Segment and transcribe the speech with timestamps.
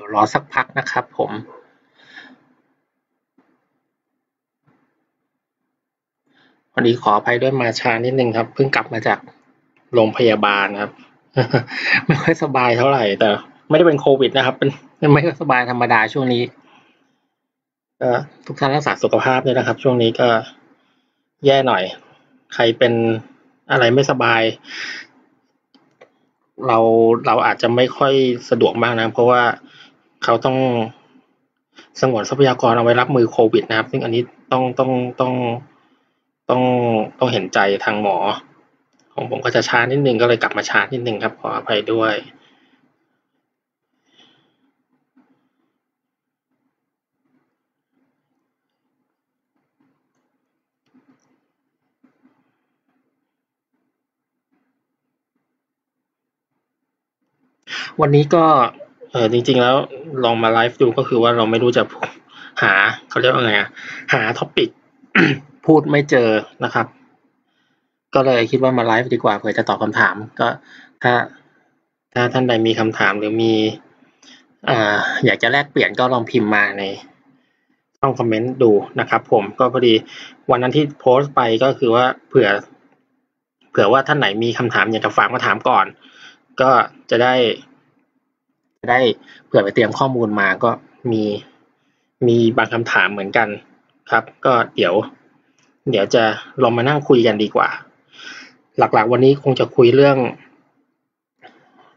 [0.00, 1.30] ดี๋ยวรอสักพักนะครับผม
[6.74, 9.18] วันนี้ขออภัยด้วยมาช้านิดนึงครับ เพิ่งกลับมาจาก
[9.94, 10.92] โรงพยาบาลครับ
[12.06, 13.28] ไม่ค่อยสบายเท่าไหร่แต่
[13.68, 14.68] ไม่ได้เป็นโควิดนะครับ เป็น
[15.14, 16.42] ไม่ค่อยสบายธรรมดาช่วงนี้
[18.00, 18.10] ก็
[18.46, 20.28] ทุกท่านรักษาสุขภาพด้วยนะครับ ช่วงนี้ก็
[21.46, 21.82] แย่หน่อย
[22.54, 22.92] ใครเป็น
[23.70, 24.42] อะไรไม่สบาย
[26.66, 26.78] เรา
[27.26, 28.14] เราอาจจะไม่ค่อย
[28.50, 29.42] สะดวกมากนะ เพราะว่า
[30.24, 30.56] เขาต้อง
[32.00, 34.90] สงวนทรัพยากรเอาไว้รับมือโควิดนะครับ ซึ่งอันนี้ต้องต้อง
[35.20, 35.32] ต้อง
[36.50, 36.62] ต้อง
[37.18, 38.16] ต้องเห็นใจทางหมอ
[39.14, 42.14] ของผมก็จะช้านิดนึงก็เลยกลับมาช้านิดนึงครับ ขออภัยด้วย
[58.00, 58.44] วันนี้ก็
[59.12, 59.76] เออจริง ๆ แล้ว
[60.24, 61.82] ลองมาไลฟ์ดูก็คือว่าเราไม่รู้จะ
[62.62, 62.72] หา
[63.08, 63.68] เขาเรียกว่าไงอะ
[64.12, 64.70] หา topic
[65.66, 66.28] พูดไม่เจอ
[66.64, 66.86] นะครับ
[68.14, 70.48] ก็เลยคิดว่ามาไลฟ์ดีกว่าเผื่อจะตอบคำถาม ก็
[71.02, 71.14] ถ้า
[72.14, 73.54] ถ้าท่านใดมีคำถามหรือมี
[74.68, 76.82] อ่าอยากจะแลกเปลี่ยนก็ลองพิมพ์มาใน
[77.98, 79.94] ช่องคอมเมนต์ดูนะครับผมก็พอดี
[80.50, 82.48] วันนั้นที่โพสต์ไปก็คือว่าเผื่อ
[83.70, 85.86] เผื่อว่าท่านไหนมีคำถามอยากจะฝากมาถามก่อน
[86.60, 86.70] ก็
[87.10, 87.34] จะได้
[88.80, 89.00] จะได้
[89.46, 90.70] เผื่อไปเตรียมข้อมูลมาก็
[91.12, 91.22] มี
[92.26, 93.48] มีบางคำถามเหมือนกัน
[94.10, 94.94] ครับ ก็เดี๋ยว
[95.90, 96.24] เดี๋ยวจะ
[96.62, 97.68] ลองมานั่งคุยกันดีกว่า
[98.78, 100.16] หลักๆ วันนี้คงจะคุยเรื่อง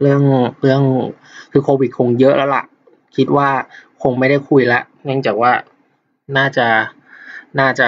[0.01, 0.21] เรื่อง
[0.61, 0.81] เรื่อง
[1.51, 2.63] คือโควิดคงเยอะแล้วละ่ะ
[3.15, 3.49] คิดว่า
[4.03, 5.51] คงไม่ได้คุยละเนื่องจากว่า
[6.37, 6.67] น่าจะ
[7.59, 7.87] น่าจะ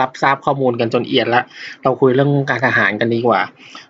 [0.00, 1.44] รับทราบข้อมูลกันจนเอียดแล้ว
[1.82, 3.40] เราคุยเรื่องการทหารกันดีกว่า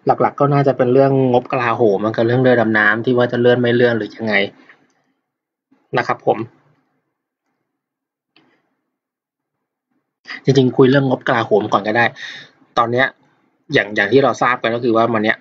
[0.07, 4.35] หลักๆ ก็น่าจะเป็นเรื่องงบกลาโหมมันกับเรื่องเรือดำน้ำที่ว่าจะเลื่อนไม่เลื่อนหรือยังไง
[5.99, 6.39] นะครับผม
[10.45, 12.05] จริงๆ คุยเรื่องงบกลาโหมก่อนก็ได้
[12.79, 13.07] ตอนเนี้ย
[13.73, 15.37] อย่างอย่างที่เราทราบกันก็คือว่ามันเนี้ย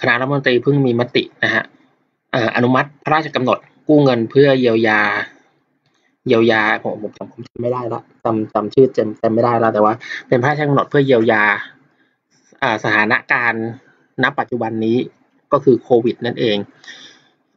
[0.00, 1.62] คณะรัฐมนตรีเพิ่งมีมตินะฮะ
[2.56, 5.00] อนุมัติพระราชกำหนดกู้เงินเพื่อเยียวยา
[6.26, 9.92] เยียวยาผมผมจำผมจำไม่ได้ละจำจำชื่อจำจำไม่ได้แล้วแต่ว่า
[10.28, 11.44] เป็นพระราชกำหนดเพื่อเยียวยา
[12.84, 13.64] สถานการณ์
[14.22, 14.96] ณปัจจุบันนี้
[15.52, 16.56] ก็คือโควิดนั่นเอง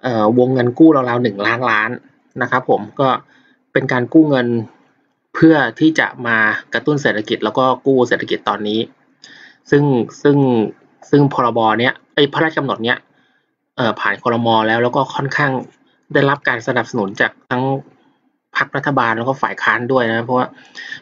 [0.03, 0.07] เอ
[0.37, 1.89] วงเงินกู้ราวๆหนึ่งล้านล้าน
[2.41, 3.09] นะครับ ผมก็
[3.73, 4.47] เป็นการกู้เงิน
[5.35, 6.37] เพื่อที่จะมา
[6.73, 8.79] กระตุ้นเศรษฐกิจแล้วก็กู้เศรษฐกิจตอนนี้
[9.71, 9.83] ซึ่ง
[10.21, 10.37] ซึ่ง
[11.09, 12.97] ซึ่งพรบเนี้ยไอ้พระราชกำหนดเนี้ย
[13.99, 15.51] ผ่านคอรมอแล้วแล้วก็ค่อนข้าง
[16.13, 17.63] ได้รับการสนับสนุนจากทั้ง
[18.57, 20.47] พรรครัฐบาลแล้วก็ฝ่ายค้านด้วยนะเพราะว่า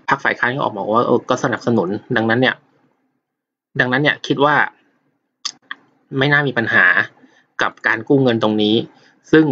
[0.10, 2.56] พรรคฝ่ายค้านก็ออกมาว่าเออก็สนับสนุนดังนั้นเนี่ย
[3.80, 4.56] ดังนั้นเนี่ยคิดว่า
[6.18, 6.86] ไม่น่ามีปัญหา
[7.62, 8.76] กับการกู้เงินตรงนี้
[9.32, 9.46] ซึ่ง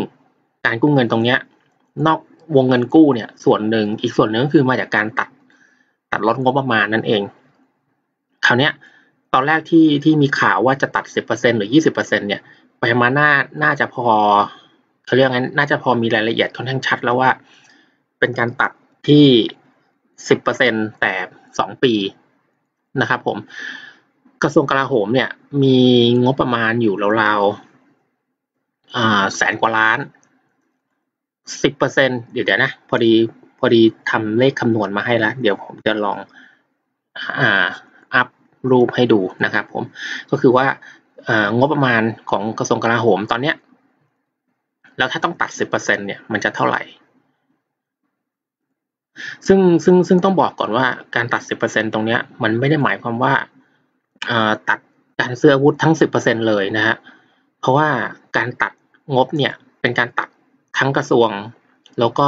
[0.66, 1.38] การกู้เงินตรงเนี้ย
[2.06, 2.20] นอก
[2.56, 5.30] วงเงินกู้เนี่ย ส่วนหนึ่งอีกส่วนหนึ่งก็คือมาจากการตัด
[6.12, 7.22] ตัดลดงบประมาณนั่นเอง
[8.46, 8.74] คราวเนี้ย
[9.34, 12.42] ตอนแรกที่ที่มีข่าวว่าจะตัดสิบเปอร์เซ็นหรือยี่สิบเปอร์เซ็นเนี่ย
[12.80, 13.30] ไปมาน่า
[13.64, 14.06] น่าจะพอ
[15.06, 17.30] เขาเรียกงั้นน่าจะพอมีรายละเอียดค่อนข้างชัดแล้วว่า
[18.24, 18.72] เป็นการตัด
[19.08, 19.26] ที่
[20.30, 21.14] สิบเปอร์เซ็นแต่
[21.60, 21.94] สองปี
[23.02, 23.38] นะครับผม
[24.44, 25.30] กระทรวงกลาโหมเนี่ย
[25.64, 25.80] มี
[26.24, 30.00] งบประมาณอยู่ราวๆแสนกว่าล้าน
[31.62, 33.14] สิบเปอร์เซ็นเดี๋ยวนะ พอดี
[33.60, 36.18] พอดีทำเลขคำนวณมาให้แล้ว เดี๋ยวผมจะลอง
[37.40, 37.66] อ่า
[38.14, 38.28] อัพ
[38.72, 39.84] รูปให้ดูนะครับผม
[40.32, 40.66] ก็คือว่า
[41.58, 43.56] งบประมาณของกระทรวงกลาโหมตอนเนี้ย
[44.98, 46.82] แล้วถ้าต้องตัดสิบเปอร์เซ็นเนี่ยมันจะเท่าไหร่
[49.48, 53.34] ซึ่งซึ่งซึ่งต้องบอกก่อนว่าการตัดสิบเปอร์เซ็นตรงเนี้ยมันไม่ได้หมายความว่า
[54.70, 54.80] ตัด
[55.22, 56.96] การซื้ออาวุธทั้งสิบเปอร์เซ็นเลยนะฮะ
[57.60, 57.88] เพราะว่า
[58.38, 58.72] การตัด
[59.16, 60.30] งบเนี่ยเป็นการตัด
[60.78, 61.30] ทั้งกระทรวง
[62.00, 62.28] แล้วก็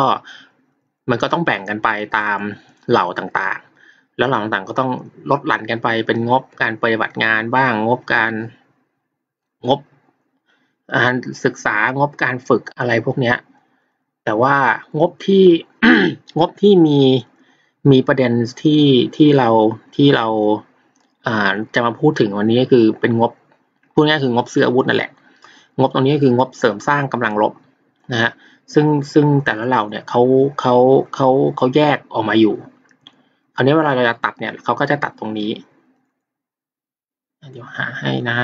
[1.10, 2.40] มันก็ต้องแบ่งกันไปตาม
[2.90, 4.92] เหล่าต่างๆ แล้วเหล่าต่างๆก็ต้อง
[5.32, 8.32] ลดหลั่นกันไปเป็นงบการปฏิบัติงานบ้างงบการ
[9.68, 9.80] งบ
[10.96, 11.14] การ
[11.46, 13.36] ศึกษางบการฝึกอะไรพวกเนี้ย
[14.26, 14.56] แต่ว่า
[15.00, 15.46] งบที่
[16.40, 17.00] งบที่มี
[17.92, 18.32] มีประเด็น
[18.64, 18.84] ที่
[19.18, 19.50] ที่เรา
[19.96, 20.28] ที่เรา
[21.28, 23.32] อ่าจะมาพูดถึงวันนี้ก็คือเป็นงบ
[23.94, 25.12] พูดง่ายคืองบซื้ออาวุธนั่นแหละ
[25.80, 27.54] งบตรงนี้คืองบเสริมสร้างกำลังรบ
[28.12, 28.32] นะฮะ
[28.74, 30.22] ซึ่งซึ่งแต่ละเหล่าเนี่ยเขา
[30.62, 30.76] เขา
[31.16, 32.56] เขาเขาแยกออกมาอยู่
[33.56, 35.52] คราวนี้เวลาเราจะตัดเนี่ยเขาก็จะตัดตรงนี้
[37.52, 38.38] เดี๋ยวหาให้นะ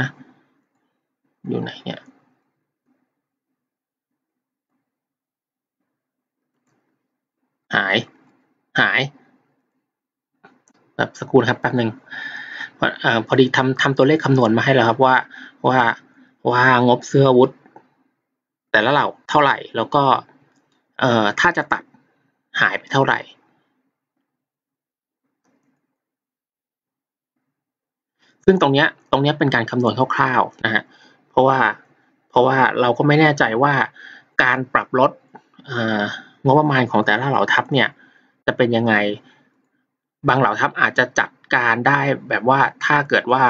[1.47, 1.99] อยู่ไหนเนี่ย
[7.75, 7.95] หาย
[8.79, 9.01] หาย
[10.95, 11.89] แบบสกูลครับแป๊บหนึ่ง
[13.03, 15.15] อพอดีทำทำตัวเลขคำนวณมาให้แล้วครับว่า
[15.67, 15.79] ว่า
[16.51, 17.51] ว่างบเสื้ออาวุธ
[18.71, 20.03] แต่ละเหล่าเท่าไหร่ แล้วก็
[20.99, 21.83] เอ่อถ้าจะตัด
[22.61, 23.19] หายไปเท่าไหร่
[28.45, 30.83] ซึ่งตรงเนี้ยตรงเนี้ยเป็นการคำนวณคร่าวๆนะฮะ
[31.29, 31.59] เพราะว่า
[32.29, 33.73] เพราะว่าเราก็ไม่แน่ใจว่า
[34.43, 35.11] การปรับลด
[36.45, 37.87] งบประมาณของแต่ละเหล่าทัพเนี่ย
[38.45, 38.93] จะเป็นยังไง
[40.27, 41.99] บางเหล่าทัพอาจจะจัดการได้
[42.29, 43.43] แบบว่าถ้าเกิดว่า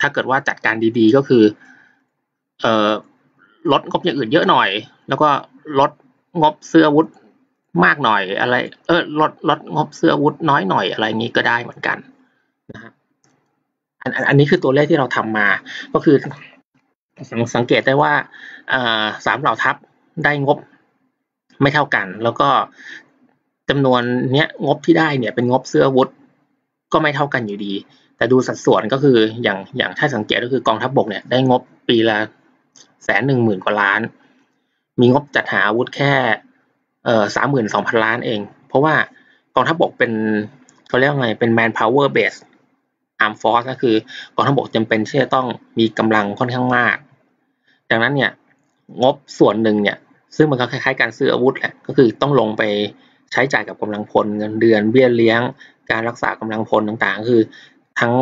[0.00, 1.44] ถ้าเกิดว่าจัดการดีๆก็คือ
[2.60, 2.90] เอ่อ
[3.72, 4.68] ลดงบอย่างอื่นเยอะหน่อย
[5.08, 5.28] แล้วก็
[5.80, 5.90] ลด
[6.42, 7.08] งบเสื้อวุธ
[7.84, 8.54] มากหน่อยอะไร
[8.86, 11.98] เออลดลดงบเสื้อวุธน้อยหน่อยอะไรงี้ก็ได้เหมือนกัน
[12.72, 12.92] นะฮะ
[14.02, 15.48] อันอันนี้คือตัวเลขที่เราทำมา
[15.94, 16.16] ก็คือ
[17.56, 18.12] สังเกตได้ว่า
[19.26, 19.76] สามเหล่าทัพ
[20.24, 20.58] ได้งบ
[21.62, 22.48] ไม่เท่ากัน แล้วก็
[23.70, 24.02] จำนวน
[24.34, 26.10] เนี้ยงบที่ได้เนี่ยเป็นงบเสื้อวุธ
[26.92, 27.74] ก็ไม่เท่ากันอยู่ดี
[28.16, 32.18] แต่ดูสัดส่วนก็คืออย่างอย่างถ้าสังเกตก็คือกองทัพบบกเนี่ยได้งบปีละ
[33.04, 34.00] แสนหนึ่งหมื่นกว่าล้าน
[35.00, 36.12] มีงบจัดหาอาวุธแค่
[37.04, 38.94] เอ่อสามหมื่นสองพันล้านเอง เพราะว่า
[39.54, 40.12] กองทัพบบกเป็น
[40.88, 42.38] เขาเรียกว่าไงเป็น man power base
[43.24, 43.94] arm force ก็คือ
[44.34, 45.46] กองทัพบกจำเป็นที่จะต้อง
[45.78, 46.96] มีกำลังค่อนข้างมาก
[47.90, 48.30] ดังนั้นเนี่ย
[49.02, 49.96] งบส่วนหนึ่งเนี่ย
[50.36, 52.62] ซึ่งมันก็คล้ายๆการซื้ออาวุธแหละก็คือต้องลงไป
[53.32, 55.40] ใช้จ่ายกับกำลังพลเงินเดือนเบี้ยเลี้ยง
[55.90, 57.40] การรักษากำลังพลต่างๆ คือ
[58.00, 58.14] ทั้ง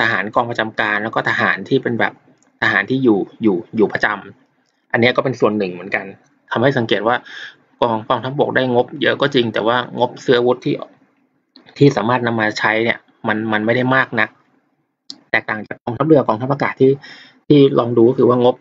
[0.00, 2.12] ทหารกองประจำการ แล้วก็ทหารที่เป็นแบบ
[2.62, 6.04] ทหารที่อยู่อยู่อยู่ประจำอันนี้ก็เป็นส่วนหนึ่งเหมือนกัน
[6.52, 7.16] ทำให้สังเกตว่า
[7.80, 10.74] กองกองทัพบกได้งบ เยอะก็จริงแต่ว่างบซื้ออาวุธที่
[11.78, 14.28] ที่สามารถนำมาใช้เนี่ยมันมันไม่ได้มากนัก
[15.30, 16.92] แตกต่างจากกองทัพเรือกองทัพอากาศที่
[17.46, 18.54] ที่ลองดูก็คือว่างบ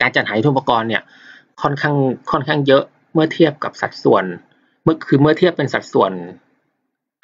[0.00, 1.02] การจัดหายุทโธปกรณ์เนี่ย
[1.62, 1.96] ค่อนข้าง
[2.30, 2.82] ค่อนข้างเยอะ
[3.14, 4.24] เมื่อเทียบกับสัดส่วน
[4.82, 6.12] เมื่อคือเมื่อเทียบเป็นสัดส่วน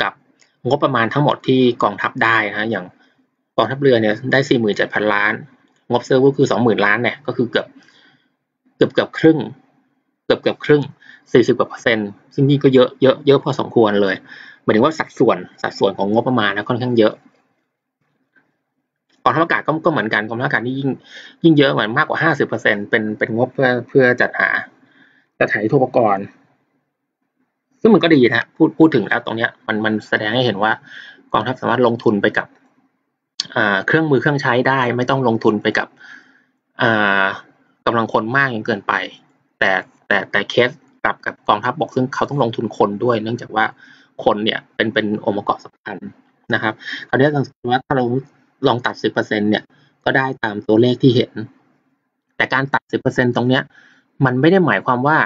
[0.03, 0.13] กับ
[0.69, 2.85] งบประมาณทั้งหมดที่กองทัพได้นะอย่าง
[3.57, 5.33] กองทัพเรือเนี่ยได้สี่หมื่นเจ็ดพันล้าน
[5.91, 7.67] งบเซอร์ก็คือสองหมื่นล้านเนี่ยก็คือเกือบ
[8.77, 9.39] เกือบเกือบครึ่ง
[10.25, 10.83] เกือบเกือบครึ่ง
[11.33, 14.17] สี่สิบกว่าเปอร์เซ็นต์ซึ่งนี่ก็เยอะเยอะเยอะพอสมควรเลย
[14.63, 17.13] หมายถึงว่าสัดส่วนสัดส่วนของงบประมาณนะค่อนข้างเยอะ
[19.25, 20.91] กองทัพอากาศก็ก็เหมือนกันกองทัพอากาศนี่ยิ่ง
[21.45, 24.49] ยิ่งเยอะเหมือนมากกว่าห้าสิบเปอร์เซ็นเป็นเป็นงบเพื่อเพื่อจัดหา
[25.39, 26.25] จัดหาทุปกรณ์
[27.81, 30.73] ซึ่งมันก็ดีนะพูดพูดถึงแล้วตรงเนี้ยมันมันแสดงให้เห็นว่า
[31.33, 32.47] กองทัพสามารถลงทุนไปกับ
[33.87, 35.89] เครื่องมือเครื่องใช้ได้ ไม่ต้องลงทุนไปกับ
[37.87, 38.93] กำลังคนมากจนเกินไป
[39.59, 39.71] แต่
[40.09, 40.71] แต่แต่เคส
[41.05, 43.65] กับกับกองทัพบกซึ่งเขาต้องลงทุนคนด้วย เนื่องจากว่า
[44.25, 45.97] คนเนี่ยเป็นเป็นองค์ประกอบสำคัญ
[46.55, 46.75] นะครับ
[47.09, 48.05] คราวนี้สังเกตว่าถ้าเรา
[48.67, 49.13] ลองตัดสิบ
[49.51, 49.65] เนี่ย
[50.05, 51.33] ก็ได้ตามตัวเลขที่เห็น
[52.37, 53.63] แต่การตัดสิบเปอร์เซ็นตรงเนี้ย
[54.25, 55.19] มันไม่ได้หมายความว่า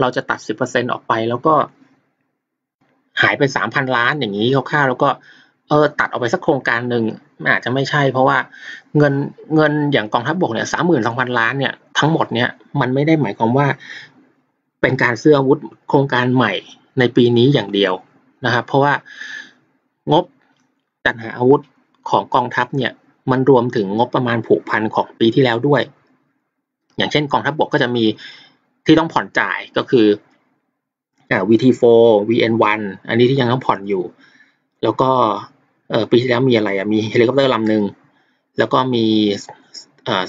[0.00, 1.54] เราจะตัดสิบเปออกไปแล้วก็
[3.22, 5.08] หายไปสามพันล้านอย่างนี้คร่าวๆแล้วก็
[5.68, 7.04] เออตัดออกไปสักโครงการหนึ่ง
[7.48, 8.38] อาจจะไม่ใช่ เพราะว่า
[8.96, 9.14] เงิน
[9.54, 12.48] เงินอย่างกองทัพบกเนี่ยสามหมื่นสองพันล้านเนี่ยทั้งหมดเนี่ย
[12.80, 13.66] มันไม่ได้หมายความว่า
[14.80, 16.52] เป็นการซื้ออาวุธโครงการใหม่
[16.98, 17.92] ในปีนี้อย่างเดียว
[18.44, 18.92] นะครับ เพราะว่า
[20.12, 20.24] งบ
[21.04, 21.60] จัดหาอาวุธ
[22.10, 22.92] ของกองทัพเนี่ย
[23.30, 25.82] มันรวมถึงงบประมาณผูกพันของปีที่แล้วด้วย
[26.96, 28.04] อย่างเช่นกองทัพบกก็จะมี
[28.86, 30.06] ที่ต้องผ่อนจ่ายก็คือ
[31.48, 31.84] VT4
[32.28, 34.04] VN1 อันนี้ที่ยังต้องผ่อนอยู่
[34.82, 35.10] แล้วก็
[36.10, 37.84] ปีที่แล้วมีอะไรมีเฮลิคอปเตอร์ลำหนึ่ง
[38.58, 39.04] แล้วก็มี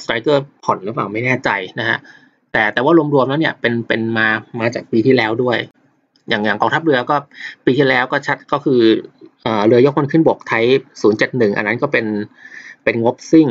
[0.01, 1.49] Stryker ผ่อนหรือเปล่าไม่แน่ใจ
[1.79, 1.97] นะฮะ
[2.51, 4.27] แต่แต่ว่ารวมๆแล้วเนี่ยเป็นเป็นมา
[4.59, 5.57] มาจากปีที่แล้วด้วย
[6.31, 7.15] อย่างอย่างกองทัพเรือก็
[7.65, 8.81] ปีที่แล้วก็ชัดก็คือ
[9.67, 10.85] เรือยกพลขึ้นบก Type
[11.19, 12.05] 071 อันนั้นก็เป็น
[12.83, 13.47] เป็นงบซิ่ง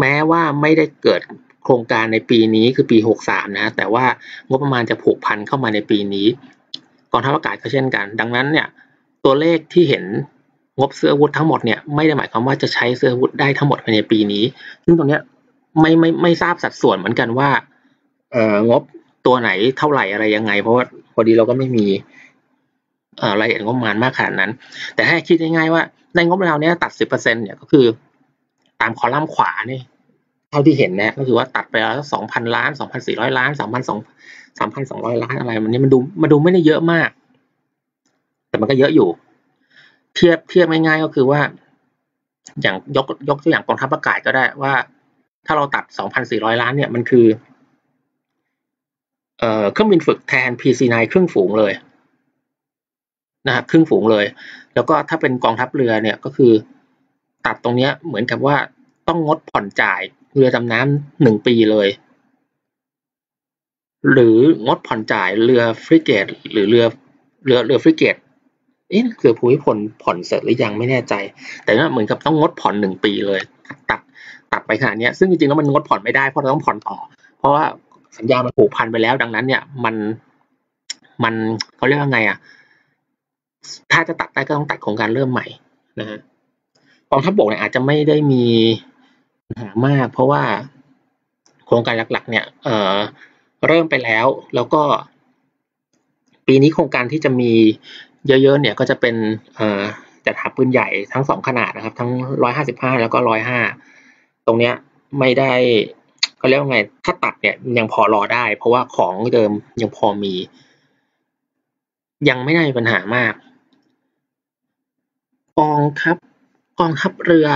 [0.00, 1.22] แม้ว่าไม่ได้เกิด
[1.64, 4.04] โครงการในปีนี้คือปี 63 นะ แต่ว่า
[4.48, 6.26] งบประมาณจะผูกพันเข้ามาในปีนี้
[7.12, 8.66] กองทัพอากาศก็เช่นกัน ดังนั้นเนี่ย
[9.24, 10.04] ตัวเลขที่เห็น
[10.78, 14.44] งบเสื้อวุธทั้งหมดเนี่ยไม่ได้หมายความว่าจะใช้เสื้อวุธได้ทั้งหมดภายในปีนี้
[14.84, 15.22] ซึ่งตรงเนี้ย
[15.80, 17.50] ไม่ไม่ไม่ทราบสัดส่วนเหมือนกันว่า
[18.32, 18.82] เอ่องบ
[19.26, 21.86] ตัวไหนเท่าไหร่อะไรยังไง เพราะว่าพอดีเราก็ไม่มี
[23.30, 24.50] รายละเอียดงบประมาณมากขนาดนั้น
[24.94, 25.82] แต่ให้คิดง่ายๆว่า
[26.14, 27.84] ในงบเราเนี้ยตัดสิบเปอร์เซ็นเนี่ยก็คือ
[28.80, 29.80] ตามคอลัมน์ขวานี่
[30.50, 33.98] เท่าที่เห็นนะก็คือว่าตัดไปแล้วสองพันล้านสองพันสี่ร้อยล้านสามพันสอง
[34.58, 37.08] สามพันสองร้อยล้านอะไรมันนี่มันดูมันดูไม่ได้เยอะมาก
[38.48, 39.08] แต่มันก็เยอะอยู่
[40.14, 41.40] เทียบเทียบง่ายๆก็คือว่า
[42.62, 44.74] อย่างยกยกตัวอย่างกองทัพอากาศก็ได้ว่า
[45.46, 47.26] ถ้าเราตัดสองพันสี่ร้อยล้านเนี่ยมันคือ
[49.72, 51.72] เครื่องบินฝึกแทน PC9 ครื่งฝูงเลย
[53.46, 54.26] นะครึ่งฝูงเลย
[54.74, 56.52] แล้วก็ถ้าเป็นกองทัพเรือเนี่ยก็คือ
[57.46, 58.56] ตัดตรงเนี้ยเหมือนกับว่า
[59.08, 60.00] ต้องงดผ่อนจ่าย
[60.34, 61.88] เรือดำน้ำหนึ่งปีเลย
[64.12, 66.84] หรืองดผ่อนจ่ายเรือฟริเกต หรือเรือ
[67.46, 68.16] เรือเรือฟริเกต
[68.90, 71.14] เอ๊ะเรือภูมิพลผ่อนเสร็จหรือยังไม่แน่ใจ
[71.64, 73.40] แต่ว่าเหมือนกับต้องงดผ่อนหนึ่งปีเลย
[73.90, 74.00] ตัด
[74.52, 76.96] ตัดไปขนาดนี้ซึ่งจริงๆแล้วมันงดผ่อนไม่ได้เพราะเราต้องผ่อนต่อ
[77.38, 77.64] เพราะว่า
[78.18, 79.94] สัญญามันผูกพันไปแล้ว ดังนั้นเนี่ยมัน
[81.24, 81.34] มัน
[81.76, 82.38] เขาเรียกว่าไงอะ
[83.92, 85.46] ถ้าจะตัดได้ก็ต้องตัดโครงการเริ่มใหม่
[86.00, 86.18] นะฮะ
[87.10, 88.44] กองทัพบกเนี่ยอาจจะไม่ได้มี
[89.46, 90.42] ปัญหามาก เพราะว่า
[91.66, 92.94] โครงการหลัก ๆ เนี่ย เอ่อ
[93.66, 94.82] เริ่มไปแล้ว แล้วก็
[96.46, 97.52] ปีนี้โครงการที่จะมี
[98.26, 99.14] เยอะๆเนี่ยก็จะเป็น
[99.56, 99.82] เอ่อ
[100.26, 102.10] จัดหาปืนใหญ่ทั้งสองขนาดนะครับ ทั้ง
[102.42, 103.58] ร้อยห้าสิบห้าแล้วก็ร้อยห้า
[104.46, 104.74] ตรงเนี้ย
[105.18, 105.52] ไม่ได้
[106.44, 109.50] ก็เรียกว่าไง ถ้าตัดเนี่ยยังพอรอได้ เพราะว่าของเดิม
[109.82, 110.34] ยังพอมี
[112.28, 113.34] ยังไม่ได้มีปัญหามาก
[115.60, 116.16] กองทัพ
[116.80, 117.48] กองทัพเรือ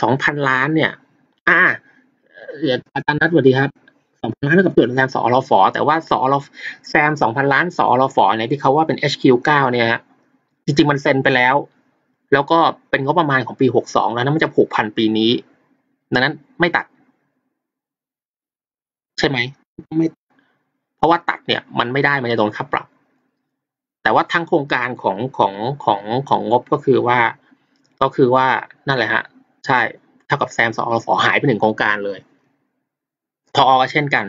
[0.00, 0.92] สองพันล้านเนี่ย
[1.48, 1.60] อ่า
[2.62, 3.70] เดี๋ยวอาจารย์นัทสวัสดีครับ
[4.22, 6.34] สองพันล้านกับเปิดแซมสอรฟแต่ว่าสอร
[6.88, 9.86] แซมสองพันล้านสอรฟเนี่ยที่เขาว่าเป็น HQ9 เนี่ย
[10.64, 11.54] จริงๆ มันเซ็นไปแล้ว
[12.32, 12.58] แล้วก็
[12.90, 15.30] เป็นงบประมาณของปีหกสองแล้วนั้นมันจะผูกพันปีนี้
[16.12, 16.84] ดังนั้นไม่ตัด
[19.18, 19.38] ใช่ไหม
[19.98, 20.08] ไม่
[20.96, 22.86] เพราะว่าตัดเนี่ยมันไม่ได้มันจะโดนค่าปรับ
[24.02, 27.18] แต่ว่าทั้งโครงการของของของของงบก็คือว่า
[28.02, 28.46] ก็คือว่า
[28.88, 29.24] นั่นแหละฮะ
[29.66, 29.78] ใช่
[30.26, 32.18] เท่ากับแซมสอรฟหายไปหนึ่งโครงการเลย
[33.56, 34.24] ทอก็เช่นกัน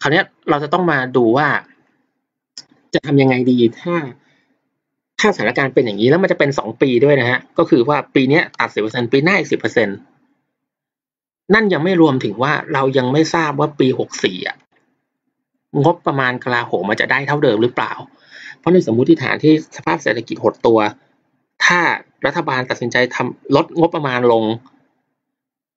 [0.00, 1.46] คราวนี้เราจะต้องมาดูว่า
[2.94, 3.94] จะทำยังไงดีถ้า
[5.20, 9.96] ถ้าสถานการณ์เป็นอย่างนี้แล้วมันจะเป็นสองปีด้วยนะฮะ ก็คือว่าปีนี้ตัดสิบเปอร์เซ็นปีหน้าอีกสิบเปอร์เซ็นต์
[11.54, 14.56] นั่นยังไม่รวมถึงว่าเรายังไม่ทราบว่าปีหกสี่อะ
[15.84, 17.92] งบประมาณกลาโหมมันจะได้เท่าเดิมหรือเปล่า
[18.58, 20.78] เพราะในสมมติฐานที่สภาพเศรษฐกิจหดตัว
[21.64, 21.80] ถ้า
[22.26, 24.44] รัฐบาลตัดสินใจทำลดงบประมาณลง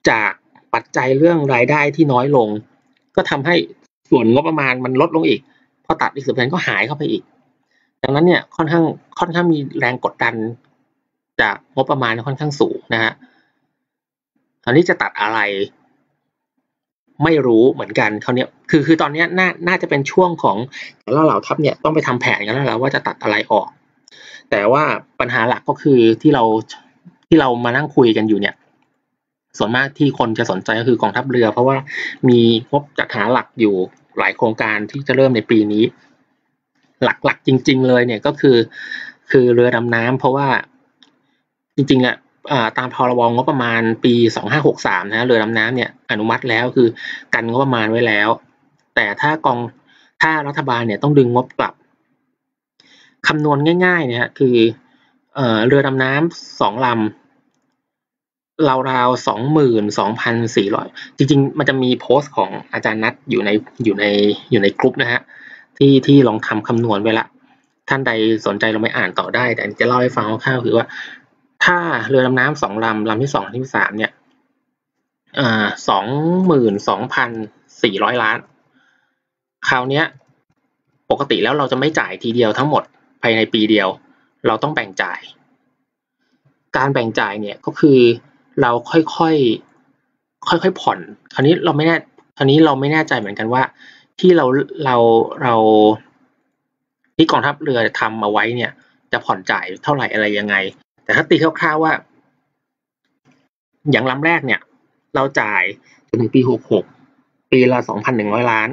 [0.09, 0.31] จาก
[0.73, 2.47] ปัจจัยเรื่องรายได้ที่น้อยลง
[3.15, 3.55] ก็ทำให้
[4.09, 5.41] ส่วนงบประมาณมันลดลงอีก
[5.85, 7.23] พอตัดอีกสิบเปอร์เซ็นก็หายเข้าไปอีก
[8.03, 8.85] ดังนั้นเนี่ยค่อนข้าง
[9.19, 10.35] ค่อนข้างมีแรงกดดัน
[11.41, 13.13] จากงบประมาณค่อนข้างสูงนะฮะ
[14.65, 15.39] ตอนนี้จะตัดอะไร
[17.23, 20.57] ไม่รู้เหมือนกันเขาเนี่ยคือคือตอนนี้น่าน่าจะเป็นช่วงของ
[21.13, 23.67] แล้วเหล่าทัพเนี่ยต้องไปทำแผนกันแล้วแล้วว่าจะตัดอะไรออก
[24.51, 24.83] แต่ว่า
[25.19, 26.43] ปัญหาหลักก็คือที่เรา
[27.27, 28.55] ที่เรามานั่งคุยกันอยู่เนี่ย
[29.57, 31.77] ส่วนมากที่คนจะสนใจก็คือกองทัพเรือ เพราะว่า
[32.29, 32.39] มี
[32.71, 33.75] งบจัดหาหลักอยู่
[34.17, 35.83] หลายโครงการที่จะเริ่มในปีนี้
[37.03, 38.57] หลักๆจริง ๆ เลยเนี่ยก็คือ
[39.31, 40.47] คือเรือดำน้ำเพราะว่า
[41.75, 42.15] จริงๆอะ
[42.77, 46.87] ตามพรบงบประมาณปีสองห้าหกสามนะเรือดำน้ำเนี่ยอนุมัติแล้วคือ
[47.33, 48.29] กันงบประมาณไว้แล้ว
[48.95, 49.59] แต่ถ้ากอง
[50.21, 51.73] ถ้ารัฐบาลเนี่ยต้องดึงงบกลับ
[53.27, 54.55] คำนวณง่ายๆเนี่ยคือ
[55.35, 56.99] เออเรือดำน้ำสองลำ
[58.89, 60.87] ราวๆสองหมื่นสองพันสี่ร้อย
[61.17, 63.49] จริง ๆ มันจะมีโพสต์ของอาจารย์นัทอยู่ใน
[63.83, 64.05] อยู่ใน
[64.51, 65.21] อยู่ในกลุ่มนะฮะ
[65.77, 67.27] ที่ที่ลองทำคำนวณไว้ละ
[67.89, 68.11] ท่านใด
[68.45, 70.85] สนใจเราไม่อ่านต่อได้ แต่จะเล่าให้ฟังคร่าวๆคือว่า
[71.65, 71.77] ถ้า
[72.09, 74.11] เรือดำน้ำสองลำลำที่สองที่สามเนี่ย
[75.89, 76.05] สอง
[76.47, 77.29] หมื่นสองพัน
[77.83, 78.37] สี่ร้อยล้าน
[79.67, 80.03] คราวนี้
[81.11, 82.83] ปกติแล้วเราจะไม่จ่ายทีเดียวทั้งหมด
[83.21, 83.89] ภายในปีเดียว
[84.47, 85.19] เราต้องแบ่งจ่าย
[86.77, 87.99] การแบ่งจ่ายเนี่ยก็คือ
[88.61, 90.99] เราค่อยๆค่อยๆผ่อน
[91.33, 91.95] คราวนี้เราไม่แน่
[92.37, 93.61] คราวนี้เราไม่แน่ใจเหมือนกันว่า
[94.19, 94.45] ที่เรา
[94.85, 94.95] เรา
[95.41, 95.55] เรา
[97.15, 98.71] ที่กองทัพเรือทำมาไว้เนี่ย
[99.11, 100.55] จะผ่อนจ่ายเท่าไหร่อะไรยังไง
[101.05, 101.93] แต่ถ้าตีคร่าวๆว่า
[103.91, 104.61] อย่างลำแรกเนี่ย
[105.15, 105.63] เราจ่าย
[106.09, 106.85] จนถึงปีหกหก
[107.51, 108.69] ปีละสองพันหนึ่งร้อยล้าน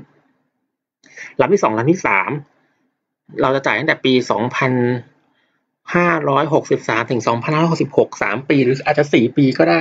[1.40, 2.30] ลำที่สองลำที่สาม
[3.42, 4.72] เราจะจ่ายตั้งแต่ปีสองพัน
[5.94, 9.80] ห้าร้อยหกสิบสามถึงสองพันห้าร้อยหกสิบหกสามปีหรืออาจจะสี่ปีก็ได้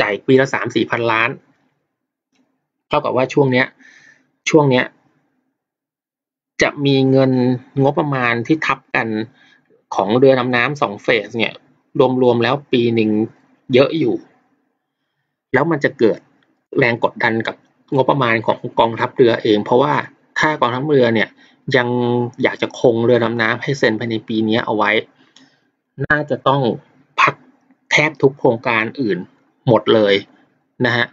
[0.00, 1.30] จ่ายปีละสามสี่พันล้าน
[2.88, 3.66] เท่ากับว่าช่วงเนี้ย
[4.50, 4.84] ช่วงเนี้ย
[6.62, 7.32] จะมีเงิน
[7.82, 9.08] งบประมาณที่ทับกัน
[9.94, 11.52] ของเรือดำน้ำสองเฟสเนี่ย
[12.22, 13.10] รวมๆแล้วปีหนึ่ง
[13.74, 14.14] เยอะอยู่
[15.54, 16.18] แล้วมันจะเกิด
[16.78, 17.56] แรงกดดันกับ
[17.94, 19.94] งบประมาณของกองทัพเรือเอง เพราะว่า
[20.38, 21.28] ถ้ากองทัพเรือเนี่ย
[21.76, 21.88] ยัง
[22.42, 24.90] อยากจะคงเรือดำน้ำให้เซ็นภายในปีนี้เอาไว้
[26.06, 26.62] น่าจะต้อง
[27.20, 27.34] พัก
[27.90, 29.18] แทบทุกโครงการอื่น
[29.68, 30.14] หมดเลย
[30.84, 31.06] นะฮะ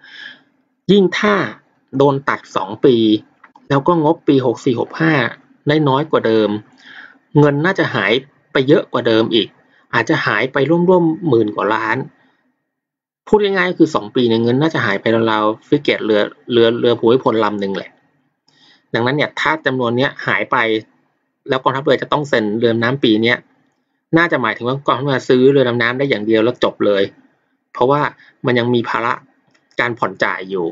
[0.92, 1.36] ยิ่งถ้า
[1.98, 2.96] โดนตัดสองปี
[3.70, 5.14] แล้วก็งบปีหกสี่หกห้า
[5.68, 6.50] ได้น้อยกว่าเดิม
[7.40, 8.12] เงินน่าจะหาย
[8.53, 9.48] ไปเยอะกว่าเดิมอีก
[9.93, 11.98] อาจจะหายไปร่วมๆหมื่นกว่าล้าน
[13.27, 17.91] พูดง่ายๆคือสองปีเนี่ยเงินน่าจะหายไปราวๆฟิกเกตเรือเรือเรือภูมิพลลำหนึ่งแหละ
[18.93, 20.58] ดังนั้นเนี่ยถ้าจำนวนเนี้ยหายไป
[21.50, 23.38] แล้วกองทัพเรือจะต้องเซ็นเรือดำน้ำปีเนี้ย
[24.17, 27.03] น่าจะหมายถึงว่ากองทัพเรือซื้อเรือดำน้ำได้อย่างเดียวแล้วจบเลย
[27.74, 28.01] เพราะว่า
[28.46, 29.13] มันยังมีภาระ
[29.79, 30.65] การผ่อนจ่ายอยู่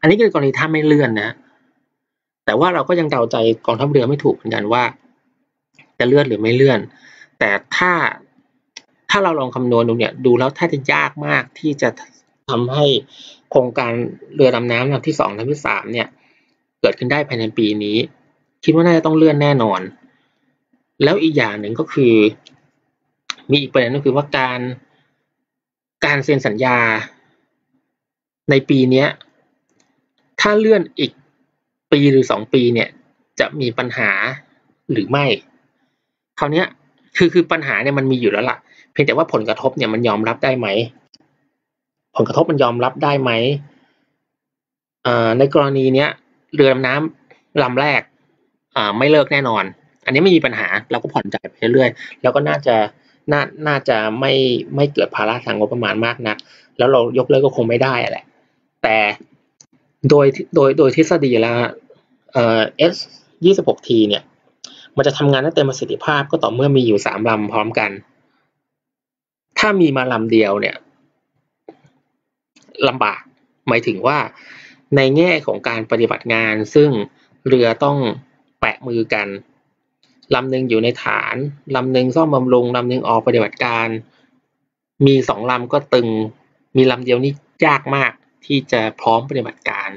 [0.00, 1.30] อันนี้คือกรณีถ้าไม่เลื่อนนะ
[2.44, 4.82] แต่ว่าเราก็ยังเดาใจกองทัพเรือไม่ถูกเหมือนกันว่า
[6.02, 6.80] จะเลื่อนหรือไม่เลื่อน
[7.38, 7.92] แต่ถ้า
[9.10, 11.88] ถ้าเราลองคำนวณดูเนี่ย ดูแล้วถ้าจะยากมากที่จะ
[12.50, 12.86] ทำให้
[13.50, 13.92] โครงการ
[14.34, 16.08] เรือดำน้ำลำที่สองลำที่สามเนี่ย
[16.80, 17.96] เกิดขึ้นได้ภายในปีนี้
[18.64, 19.80] คิดว่าน่าจะต้องเลื่อนแน่นอน
[21.02, 22.14] แล้วอีกอย่างหนึ่งก็คือ
[23.50, 24.60] มีอีกประเด็นก็คือว่าการ
[26.04, 26.78] การเซ็นสัญญา
[28.50, 29.04] ในปีนี้
[30.40, 31.12] ถ้าเลื่อนอีก
[31.92, 32.88] ปีหรือสองปีเนี่ย
[33.40, 34.10] จะมีปัญหา
[34.92, 35.26] หรือไม่
[36.38, 36.62] คราวนี้
[37.16, 38.58] คือคือปัญหาเนี่ยมันมีอยู่แล้วล่ะ
[38.92, 40.68] เพียงแต่ว่าผลกระทบเนี่ยมันยอมรับได้ไหม
[42.16, 43.30] ผลกระทบมันยอมรับได้ไหม
[45.38, 46.08] ในกรณีเนี้ย
[46.54, 48.02] เรือดำน้ำลำแรก
[48.98, 49.64] ไม่เลิกแน่นอน
[50.04, 51.90] อันนี้ไม่มีปัญหาเราก็ผ่อนจ่ายไปเรื่อย
[52.22, 52.76] แล้วก็น่าจะ
[53.32, 54.32] น่าน่าจะไม่
[54.76, 56.36] ไม่เกิดภาระทางงบประมาณมากนัก
[56.78, 58.24] แล้วเรายกเลิกก็คงไม่ได้แหละ
[58.82, 58.96] แต่
[60.10, 61.56] โดยโดยโดยทฤษฎีแล้ว
[62.32, 62.60] เอ่อ
[62.92, 62.94] S
[63.44, 64.22] ยี่สิบหกทีเนี่ย
[64.96, 67.90] มันจะทำงานได้เต็มประสิทธิภาพก็ต่อเมื่อมีอยู่สามลำพร้อมกัน
[69.58, 70.76] ถ้ามีมาลำเดียวเนี่ย
[72.88, 73.22] ลำบาก
[73.68, 74.18] หมายถึงว่า
[74.96, 76.90] ในแง่ของการปฏิบัติงาน ซึ่ง
[77.48, 77.98] เรือต้อง
[78.60, 79.28] แปะมือกัน
[80.34, 81.34] ลำหนึ่งอยู่ในฐาน
[81.76, 83.86] ลำหนึ่งซ่อมบำรุงลำหนึ่งออกปฏิบัติการ
[85.06, 86.08] มีสองลำก็ตึง
[86.76, 87.32] มีลำเดียวนี่
[87.66, 88.12] ยากมาก
[88.46, 89.88] ที่จะพร้อมปฏิบัติการ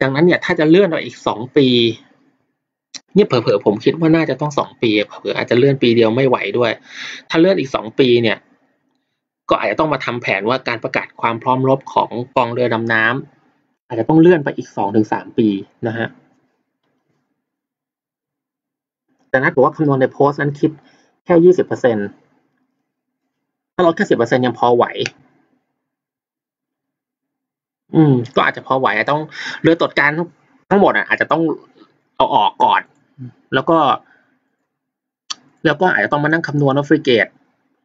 [0.00, 1.68] ดังนั้นเนี่ยถ้าจะเลื่อนไปอีกสองปี
[3.14, 6.72] เนี่ยเผลอๆผมคิดว่าน่าจะต้องสองปีเผลออาจจะเลื่อนปีเดียวไม่ไหวด้วย
[7.30, 8.38] ถ้าเลื่อนอีกสองปีเนี่ย
[9.50, 15.48] ก็อาจจะต้องมาทำแผนว่าการประกาศความพร้อมรบของกองเรือดำน้ำอาจจะต้องเลื่อนไปอีกสองถึงสามปี
[15.86, 16.08] นะฮะ
[19.30, 20.70] แต่นัดบอกว่าคำนวณในโพสต์นั้นคิด
[21.24, 21.96] แค่ยี่สิบเปอร์เซ็น
[23.74, 24.84] ถ้าลดแค่สิบเปอร์เซ็นยังพอไหว
[27.94, 29.20] อืม ก็อาจจะพอไหวต้อง
[29.62, 30.10] เรือตรวจการ
[30.70, 31.42] ทั้งหมดอะอาจจะต้อง
[32.16, 32.80] เอาออกก่อน
[33.54, 33.78] แล้วก็
[35.66, 37.26] แล้วก็อาจจะต้องมานั่งคำนวณว่าฟริเกต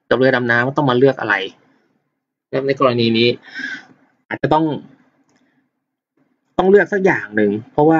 [0.09, 1.35] กับเรือดำน้ำต้องมาเลือกอะไร
[2.67, 3.29] ในกรณีนี้
[4.29, 4.65] อาจจะต้อง
[6.57, 7.99] ต้องเลือกสักอย่างหนึ่ง เพราะว่า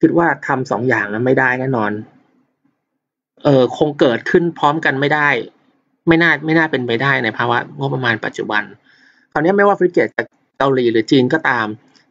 [0.00, 1.92] คิดว่าทำสองอย่างนั้นไม่ได้แน่นอน
[3.44, 5.28] เออคงเกิดขึ้นพร้อมกันไม่ได้
[6.08, 8.62] ไม่น่าไม่น่าเป็นไปได้ในภาวะงบประมาณปัจจุบัน
[9.32, 10.26] คราวนี้ไม่ว่าฟริเกตจาก
[10.58, 11.66] เกาหลีหรือจีนก็ตาม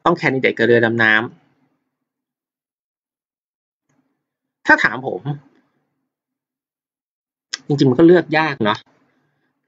[0.06, 1.39] ต้องแคนดิเดตกับเรือดำน้ำ
[4.70, 5.22] ถ้าถามผม
[7.68, 8.78] จริงๆมันก็เลือกยากเนาะ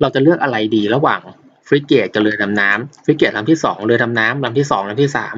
[0.01, 1.21] เราจะเลือกอะไรดีระหว่าง
[1.67, 5.35] ฟริเกตกับเรือดำน้ำฟริเกตลำที่สองเรือดำน้ำลำที่สองลำที่สาม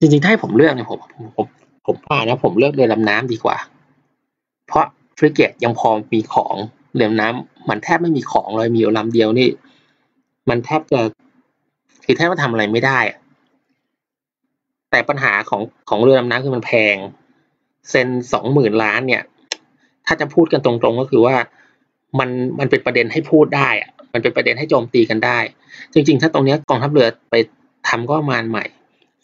[0.00, 0.98] จริงๆถ้าให้ผมเลือกเนี่ยผม
[1.36, 1.46] ผม
[1.86, 3.56] ผมว่านะผมเลือกเรือดำน้ำดีกว่า
[4.66, 4.84] เพราะ
[5.18, 6.54] ฟริเกตยังพอมีของ
[6.94, 9.48] เรือน้ำมันแทบไม่มีของเลยมีอยู่ลำเดียวนี่
[10.48, 11.00] มันแทบจะ
[12.04, 12.98] คือแทบจะทำอะไรไม่ได้
[14.90, 16.96] แต่ปัญหาของของเรือดำน้ำคือมันแพง
[17.90, 19.22] เซ็นสองหมื่นล้านเนี่ย
[20.06, 21.36] ถ้าจะพูดกันตรงๆก็คือว่า
[22.18, 25.38] มันมันเป็นประเด็นให้พูดได้อะมันเป็นประเด็นให้โจมตีกันได้
[25.92, 27.34] จริง ๆ ถ้าตรงนี้กองทัพเรือไป
[27.88, 28.64] ทำก็มาณใหม่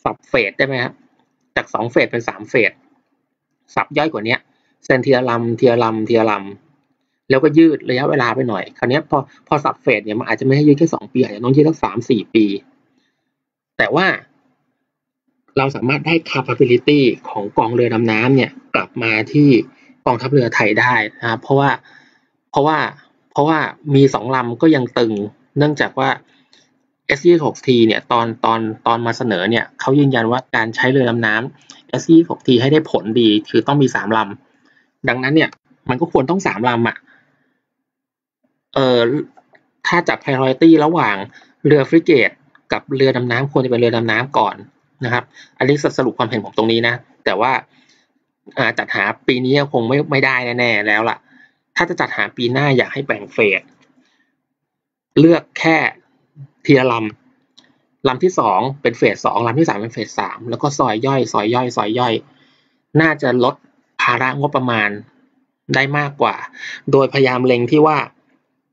[0.05, 0.93] สับเฟสได้ไหมครับ
[1.57, 2.73] จากสองเฟสเป็นสามเฟส
[3.75, 4.37] ซอยย่อยกว่านี้
[4.85, 12.45] เป็นทีละลำทีละลำทีละลำแล้วก็ยืดระยะเวลาไปหน่อย คราวนี้พอพอสับ phase เนี่ยมันอาจจะไม่ให้ยืดแค่สองปีอาจจะต้องยืดสักสามสี่ปี
[13.79, 14.07] แต่ว่า
[15.59, 19.49] เราสามารถได้ capability ของกองเรือดำน้ำเนี่ยกลับมาที่
[20.07, 21.71] กองทัพเรือไทยได้นะครับเพราะว่า
[22.51, 22.79] เพราะว่า
[23.33, 23.59] เพราะว่า
[23.95, 25.13] มีสองลำก็ยังตึง
[25.59, 26.11] เนื่องจากว่า
[27.19, 35.51] s 2 6 t เนี่ยตอนตอนตอนมาเสนอเนี่ยเขายืนยันว่าการใช้เรือดำน้ำ s 2 6 t ให้ได้ผลดีคือต้องมีสามลำดังนั้นเนี่ย
[35.89, 36.97] มันก็ควรต้องสามลำอะ
[38.75, 38.99] เออ
[39.87, 41.17] ถ้าจับ priority ระหว่าง
[41.67, 42.31] เรือฟริเกต
[42.73, 44.57] กับเรือดำน้ำควรจะเป็นเรือดำน้ำก่อน
[45.05, 45.25] นะครับ
[45.59, 47.53] อันนี้สรุปความเห็นผมตรงนี้นะ แต่ว่า
[48.79, 51.19] จัดหาปีนี้คงไม่ไม่ได้แน่ๆแล้วล่ะ
[51.77, 53.63] ถ้าจะจัดหาปีหน้าอยากให้แบ่งเฟส
[55.19, 55.77] เลือกแค่
[56.63, 62.15] เทียลำลำที่สองเป็นเฟสสองลำที่สามเป็นเฟสสามแล้วก็ซอยย่อย ซอยย่อย ซอยย่อย
[63.01, 63.55] น่าจะลด
[64.03, 64.91] ภาระงบประมาณ
[65.75, 66.35] ได้มากกว่า
[66.93, 67.99] โดยพยายามเล็งที่ว่า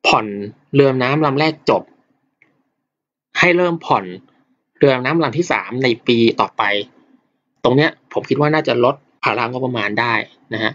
[0.08, 0.28] ผ่อน
[0.74, 1.84] เรือน้ำลำแรกจบ
[3.40, 4.06] ให้เริ่มผ่อน
[4.84, 6.64] รือน้ำลำที่สามในปีต่อไป
[7.64, 10.14] ตรงเนี้ยผมคิดว่าน่าจะลดภาระงบประมาณได้
[10.54, 10.72] นะฮะ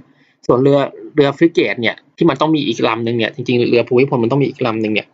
[0.47, 0.79] ส่วนเรือ
[1.15, 5.09] เรือฟริเกตเนี่ยที่มันต้องมีอีกลำหนึ่งเนี่ยจริงๆเรือภูมิพลมันต้องมีอีกลำหนึ่งเนี่ย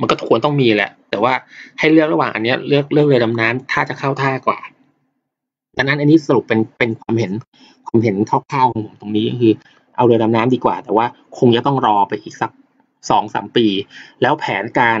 [0.00, 1.32] มันก็ควรต้องมีแหละ แต่ว่า
[1.78, 4.58] ให้เลือกระหว่างอันนี้เลือกเลือกเรือดำน้ำถ้าจะเข้าท่ากว่า
[5.76, 7.32] ดังนั้นอันนี้สรุปเป็นเป็นความเห็น
[7.86, 9.52] ความเห็นคร่าวๆของผมตรงนี้คือ
[9.96, 11.06] เอาเรือดำน้ำดีกว่า แต่ว่า
[11.38, 12.50] คงจะต้องรอไปอีกสัก
[13.10, 13.66] สองสามปี
[14.22, 15.00] แล้วแผนการ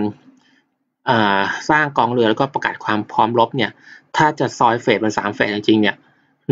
[1.70, 3.70] สร้างกองเรือแล้วก็ประกาศความพร้อมรบเนี่ย
[4.16, 5.96] ถ้าจะซอยเฟสเป็นสามเฟสจริงๆเนี่ย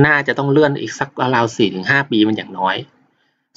[0.07, 2.77] น่าจะต้องเลื่อนอีกสักราวสี่ถึงห้าปีมันอย่างน้อย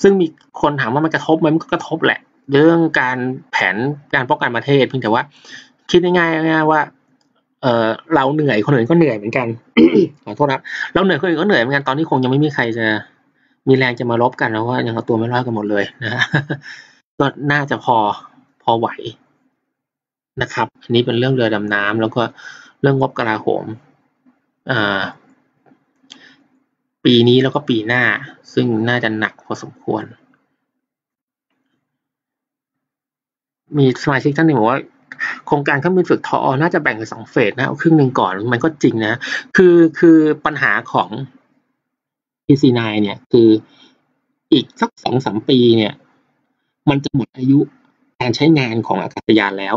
[0.01, 0.27] ซึ่งมี
[0.61, 2.19] คนถามว่ามันกระทบไหมมันก็กระทบแหละ
[2.51, 3.17] เรื่องการ
[3.51, 3.75] แผน
[4.13, 5.23] การป้องกันประเทศเพียงแต่ว่า
[5.89, 6.81] คิดง่ายๆว่า
[7.61, 9.47] เออเราเหนื่อยคนอื่นก็เหนื่อยเหมือนกัน
[10.25, 10.61] ขอโทษครับ
[10.93, 12.85] เราเหนื่อยคนอื่นก็เหนื่อยเหมือนกันตอนนี้คงยังไม่มีใครจะ
[13.67, 16.23] มีแรงจะมาลบกันแล้วว่ายังเอาตัวไม่รอดกันหมดเลยนะ
[17.19, 17.97] ก็น่าจะพอ
[18.63, 18.87] พอไหว
[20.41, 22.21] นะครับ อันนี้เป็นเรื่องเรือดำน้ำแล้วก็
[22.81, 23.65] เรื่องงบกลาโหม
[24.71, 25.01] อ่า
[27.05, 28.03] ปีนี้แล้วก็ปีหน้า
[28.53, 30.03] ซึ่งน่าจะหนักพอสมควร
[33.77, 34.79] มีสมาชิกท่านหนึ่งบอกว่า
[35.45, 39.13] โครงการเครื่องบินฝึกทอน่าจะแบ่งเป็นสองเฟสนะเอาครึ่งหนึ่งก่อนมันก็จริงนะ
[39.55, 41.09] คือคือปัญหาของ
[42.45, 43.49] PC9 เนี่ย คือ
[44.53, 45.93] อีกสักสองสามปีเนี่ย
[46.89, 47.59] มันจะหมดอายุ
[48.21, 49.75] การใช้งานของอากาศยานแล้ว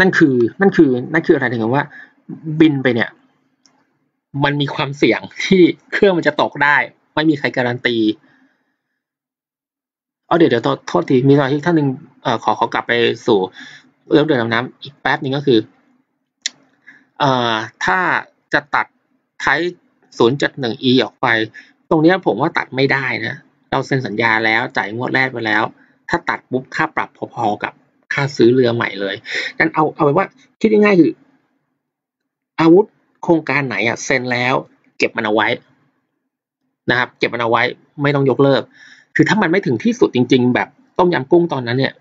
[0.00, 1.84] นั่นคือ นั่นคือ นั่นคืออะไรถึงว่า
[2.60, 3.10] บินไปเนี่ย
[4.44, 6.76] มันมีความเสี่ยงที่เครื่องมันจะตกได้
[7.14, 7.96] ไม่มีใครการันตี
[10.26, 11.88] เอาเดี๋ยวเดี๋ยวโทษทีมีสมาชิกท่านหนึ่ง
[12.22, 12.92] เอ่อขอขอกลับไป
[13.26, 13.38] สู่
[14.10, 15.58] เรื่องเดินน้ำอีกแป๊บหนึ่งก็คือ
[17.18, 17.98] เอ่อถ้า
[18.52, 18.86] จะตัด
[19.40, 19.46] ไท
[20.18, 21.26] ศูนย์จุดหนึ่ง e ออกไป
[21.90, 23.36] ตรงนี้ผมว่าตัดไม่ได้นะ
[23.70, 25.62] เราเซ็นสัญญาแล้วจ่ายงวดแรกไปแล้ว
[26.08, 27.72] ถ้าตัดปุ๊บค่าปรับพอๆกับ
[28.14, 29.14] ค่าซื้อเรือใหม่เลย
[29.58, 30.26] นั่นเอาเอาไว้ว่า
[30.60, 31.10] คิดง่ายๆคือ
[32.60, 32.86] อาวุธ
[33.22, 34.54] โครงการไหนอะเซ็นแล้ว
[34.98, 35.48] เก็บมันเอาไว้
[36.90, 37.62] นะครับ เก็บมันเอาไว้
[38.02, 38.62] ไม่ต้องยกเลิก
[39.16, 40.68] คือถ้ามันไม่ถึงที่สุดจริง ๆ แบบ
[40.98, 41.92] ต้มยำกุ้งตอนนั้นเนี่ย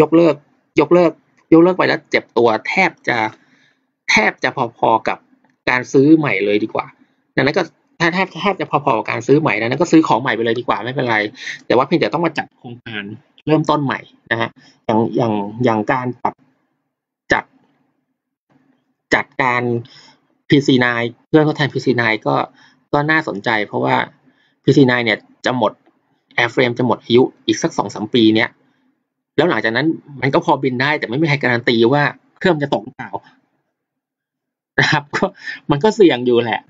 [0.00, 0.34] ยกเลิก
[0.80, 1.12] ยกเลิก
[1.52, 3.18] ยกเลิกไปแล้วเจ็บตัวแทบจะ
[4.10, 5.18] แทบจะพอๆกับ
[5.70, 6.86] การซื้อใหม่เลยดีกว่า
[7.36, 7.62] ดังนั้นก็
[8.00, 11.16] ถ้าแทบแทบจะพอๆกับการซื้อใหม่นั้นก็ซื้อของใหม่ไปเลยดีกว่าไม่เป็นไร
[11.66, 13.04] แต่ว่าเพียงแต่ต้องมาจัดโครงการ
[13.46, 14.00] เริ่มต้นใหม่
[14.32, 14.50] นะฮะ
[14.86, 15.32] อย่างอย่าง
[15.64, 16.34] อย่างการปรับ
[17.32, 17.44] จัด
[19.14, 19.62] จัดการ
[20.48, 20.86] PC9
[21.28, 22.34] เพื่อทดแทน PC9 ก็
[22.92, 23.94] ก็น่าสนใจ เพราะว่า
[24.64, 25.72] PC9 เนี่ยจะหมด
[26.36, 28.50] Airframe จะหมดอายุอีกสักสองสามปีเนี้ย
[29.36, 29.86] แล้วหลังจากนั้น
[30.20, 32.02] มันก็พอบินได้ แต่ไม่มีใครการันตีว่า
[32.38, 33.10] เครื่องจะตกเปล่า
[34.78, 35.24] นะครับ ก็
[35.70, 36.60] มันก็เสี่ยงอยู่แหละ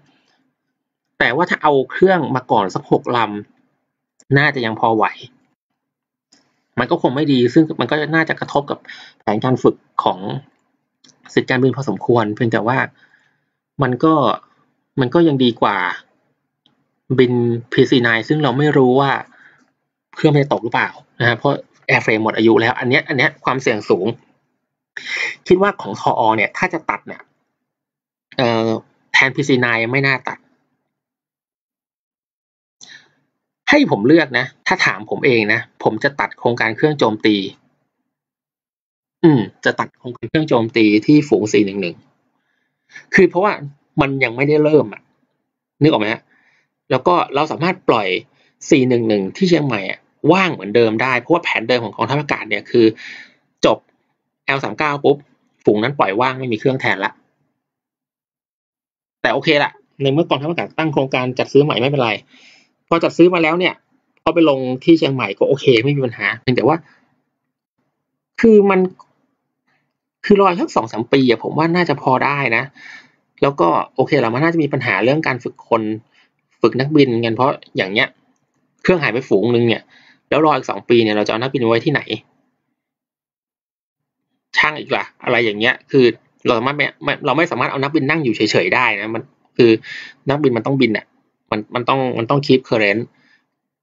[1.18, 5.04] แต่ว่าถ้าเอาเครื่องมาก่อนสักหกลำน่าจะยังพอไหว
[6.80, 8.78] มันก็คงไม่ดี ซึ่งมันก็น่าจะกระทบกับ
[9.20, 10.18] แผนการฝึกของ
[11.34, 12.78] สิทธิการบินพอสมควร เพียงแต่ว่า
[13.82, 14.14] มันก็
[15.00, 15.76] มันก็ยังดีกว่า
[17.18, 17.32] บิน
[17.72, 19.10] PC9 ซึ่งเราไม่รู้ว่า
[20.16, 20.90] เครื่องจะตกหรือเปล่า
[21.20, 21.54] นะฮะเพราะ
[21.88, 24.06] Airframe หมดอายุแล้ว อันเนี้ยอันเนี้ยความเสี่ยงสูง
[25.48, 27.22] คิดว่าของทออเนี่ย ถ้าจะตัดเนี่ย
[29.12, 30.38] แทน PC9 ไม่น่าตัด
[33.70, 37.36] ให้ผมเลือกนะ ถ้าถามผมเองนะ ผมจะตัดโครงการเครื่องโจมตี
[39.24, 41.42] อืม จะตัดโครงการเครื่องโจมตีที่ฝูง
[42.28, 43.52] 411คือเพราะว่า
[44.00, 45.02] มันยังไม่ได้เริ่มอะ
[45.82, 46.22] นึกออกไหมฮะ
[46.90, 48.08] แล้วก็เราสามารถปล่อย
[48.72, 49.98] 411 ที่เชียงใหม่อะ
[50.32, 52.86] ว่างเหมือนเดิมได้ เพราะว่าแผนเดิมของกองทัพอากาศเนี่ยคือ
[53.64, 53.78] จบ
[54.56, 55.16] L39 ปุ๊บ
[55.64, 57.12] ฝูงนั้นปล่อยว่างไม่มีเครื่องแทนละ
[59.22, 62.10] แต่โอเคละในเมื่อกองทัพอากาศตั้งโครงการจัดซื้อใหม่ไม่เป็นไร
[62.90, 63.74] พอจัดซื้อมาแล้วเนี่ย
[64.22, 66.76] พอไปลงที่เชียงใหม่ก็โอเค ไม่มีปัญหาเพียงแต่ว่า
[68.40, 68.80] คือมัน
[70.26, 72.64] คือรอยสักสองสามปีอะผมว่าน่าจะพอได้นะ
[73.42, 75.82] แล้วก็โอเคเรามันน่าจะมีปัญหาเรื่องการฝึกคน
[76.62, 78.08] ฝึกนักบินกันเพราะอย่างเนี้ย
[78.82, 79.82] เครื่องหายไปฝูงหนึ่งเนี่ย
[80.28, 82.00] แล้วรออีกสองปีเนี่ยเราจะเอานักบินไว้ที่ไหน
[84.56, 86.04] ช่างอีกล่ะ อะไรอย่างเงี้ย คือ
[86.46, 86.86] เราสามารถไม่
[87.26, 89.22] เราไม่สามารถเอานักบินนั่งอยู่เฉยๆได้นะมัน
[89.56, 89.70] คือ
[90.30, 91.06] นักบินมันต้องบินอะ
[91.50, 93.06] มันมันต้องมันต้องคีบเคอร์เรนต์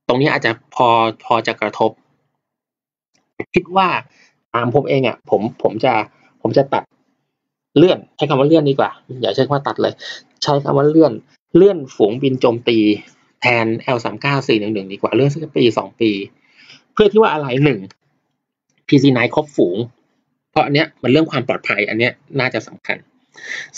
[0.08, 0.88] ตรงนี้อาจจะพอ
[1.25, 1.91] พอจะกระทบ
[3.56, 3.88] คิดว่า
[4.53, 5.93] ตามผมเองอะ ผมผมจะ
[6.41, 6.84] ผมจะตัด
[7.77, 8.89] เลื่อน ใช้คำว่าเลื่อนดีกว่า
[9.21, 9.93] อย่าใช้คำว่าตัดเลย
[10.41, 11.13] ใช้คำว่าเลื่อน
[11.56, 12.77] เลื่อนฝูงบินโจมตี
[13.41, 16.12] แทน L สามเก้าสี่หนึ่งหนึ่งดีกว่าเลื่อนสักปีสองปี
[16.93, 17.80] เพื่อที่ว่าอะไรหนึ่ง
[18.88, 19.77] PC9 ครบฝูง
[20.51, 22.97] เพราะอันเนี้ยมันเรื่องความปลอดภัย อันเนี้ยน่าจะสำคัญ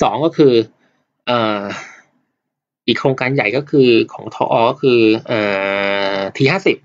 [0.02, 0.54] สองก็คือ
[1.30, 1.63] อ่า
[2.89, 5.39] อีกโครงการใหญ่ก็คือของทอก็คือเอ่
[6.15, 6.78] อทีห้าสิบ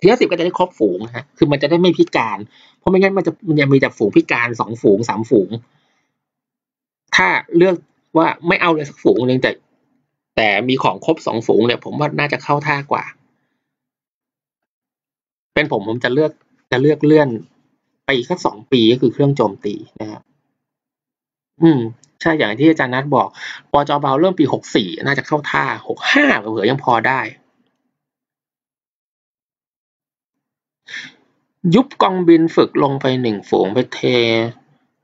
[0.00, 2.38] ทีห้าสิบก็จะได้ครบฝูงฮะคือมันจะได้ไม่พิการ
[2.78, 5.50] เพราะไม่งั้นมันจะมันจะมีแต่ฝูงพิการสองฝูงสามฝูง
[7.16, 7.74] ถ้าเลือก
[8.16, 9.50] ว่าไม่เอาเลยสักฝูงหนึ่งแต่
[10.36, 13.04] แต่มีของครบสองฝูงเนี่ยผมว่าน่าจะเข้าท่ากว่า
[15.54, 16.32] เป็นผมผมจะเลือก
[16.72, 17.28] จะเลือกเลื่อน
[18.04, 20.22] ไปอีกสักสองปีก็คือเครื่องโจมตีนะครับ
[21.62, 21.80] อืม
[22.20, 23.28] ใช่อย่างที่อาจารย์นัทบอก
[23.72, 27.20] ปจเบาเริ่มปีหกสี่น่าจะเข้าท่าหกห้าเผื่อยังพอได้
[31.74, 34.00] ยุบกองบินฝึกลงไปหนึ่งฝูงไปเท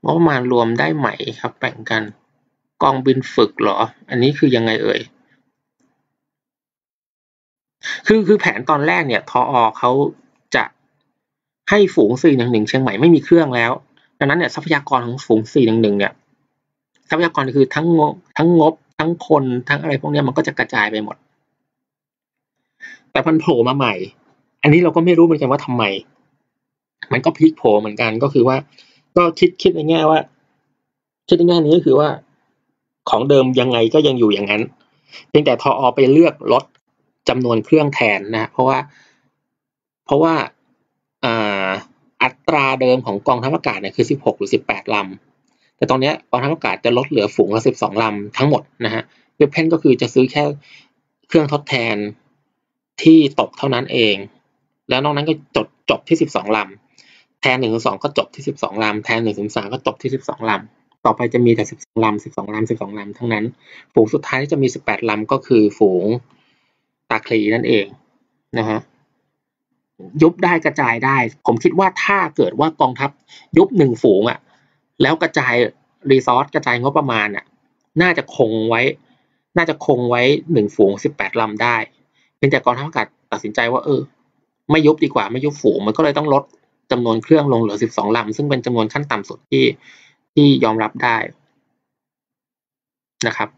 [0.03, 1.07] งบประมาณรวมได้ไหม
[1.39, 2.03] ครับ แบ่งกัน
[2.83, 3.77] กองบินฝึกเหรอ
[4.09, 5.01] อันนี้คือยังไงเอ่ย
[8.07, 9.91] คือคือแผนตอนแรกเนี่ยทออเขา
[10.55, 10.63] จะ
[11.69, 13.71] ให้ฝูง411เชียงใหม่ไม่มีเครื่องแล้ว
[14.19, 16.13] ดังนั้นเนี่ยทรัพยากรของฝูง411เนี่ย
[17.09, 21.15] ทรัพยากรคือทั้งงบทั้งงบ ทั้งคนทั้งอะไรพวกนี้มันก็จะกระจายไปหมด
[23.11, 23.93] แต่พันโผล่มาใหม่
[24.61, 25.83] อันนี้เราก็ไม่รู้เหมือนกันว่าทำไม
[27.11, 28.57] มันก็พลิกโผล่เหมือนกันก็คือว่า
[29.17, 30.19] ก็คิดคิดในแง่ว่า
[31.27, 32.09] คิดในแง่นี้ก็คือว่า
[33.09, 34.61] ของเดิมยังไงก็ยังอยู่อย่างนั้น
[35.29, 36.63] เพียงแต่ทออไปเลือกลด
[37.29, 38.77] จำนวนเครื่องแทนนะเพราะว่า
[40.05, 40.33] เพราะว่า
[42.23, 45.36] อัตราเดิมของกองทัพอากาศเนี่ยคือ 16 หรือ 18 ลำ
[45.77, 49.03] แต่ตอนนี้กองทัพอากาศจะลดเหลือฝูงละ12ลำทั้งหมดนะฮะ
[49.35, 50.43] เวบเพนก็คือจะซื้อแค่
[51.27, 51.95] เครื่องทดแทน
[53.03, 54.15] ที่ตกเท่านั้นเอง
[54.89, 63.45] แล้วนอกนั้นก็จบจบที่12ลำแทน1นึ่งสองก็จบที่12ลำแทน1นึ่งสามก็จบที่12ลำต่อไปจะมีแต่12ลำ12ลำ12ลำทั้งนั้น
[63.93, 66.05] ฝูงสุดท้ายที่จะมี18ลำก็คือฝูง
[67.09, 67.85] ตาคลีนั่นเอง
[68.57, 68.79] นะฮะ
[70.21, 73.09] ยุบได้กระจายได้ ผมคิดว่าถ้าเกิดว่ากองทัพ
[73.57, 74.39] ยุบหนึ่งฝูงอะ่ะ
[75.01, 75.55] แล้วกระจาย
[76.11, 77.45] รีซอสกระจายงบประมาณอะ่ะ
[78.01, 78.81] น่าจะคงไว้
[79.57, 80.21] น่าจะคงไว้
[80.53, 81.77] หนึ่งฝูงสิบแปดลำได้
[82.35, 84.01] เพียงแต่กองทัพอากาศตัดสินใจว่าเออ
[84.71, 86.43] ไม่ยุบดีกว่าไม่ยุบฝูงมันก็เลยต้องลด
[86.91, 89.63] จำนวนเครื่องลงเหลือสิบสองลำซึ่งเป็นจำนวนขั้นต่ำสุดที่
[90.33, 91.17] ที่ยอมรับได้
[93.27, 93.49] นะครับ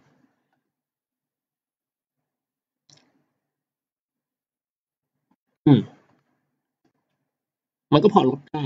[5.65, 5.79] อืม
[7.93, 8.63] มันก็พอลดได้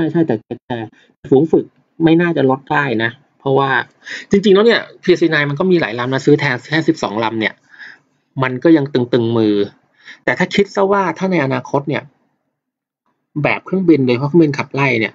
[0.00, 0.36] ช่ใช่แต่
[0.66, 0.78] แต่
[1.30, 1.64] ฝูงฝึก
[2.04, 3.10] ไม่น่าจะลดได้นะ
[3.40, 3.70] เพราะว่า
[4.30, 7.54] จริง ๆ แล้วเนี่ย PC9 มันก็มีหลายลำนะซื้อแทนแค่สิบสองลำเนี่ย
[8.42, 9.54] มันก็ยังตึงๆมือ
[10.24, 12.02] แต่ถ้าคิดซะว่าถ้าในอนาคตเนี่ย
[13.42, 15.14] แบบเครื่องบินโดยเพราะเครื่องบินขับไล่เนี่ย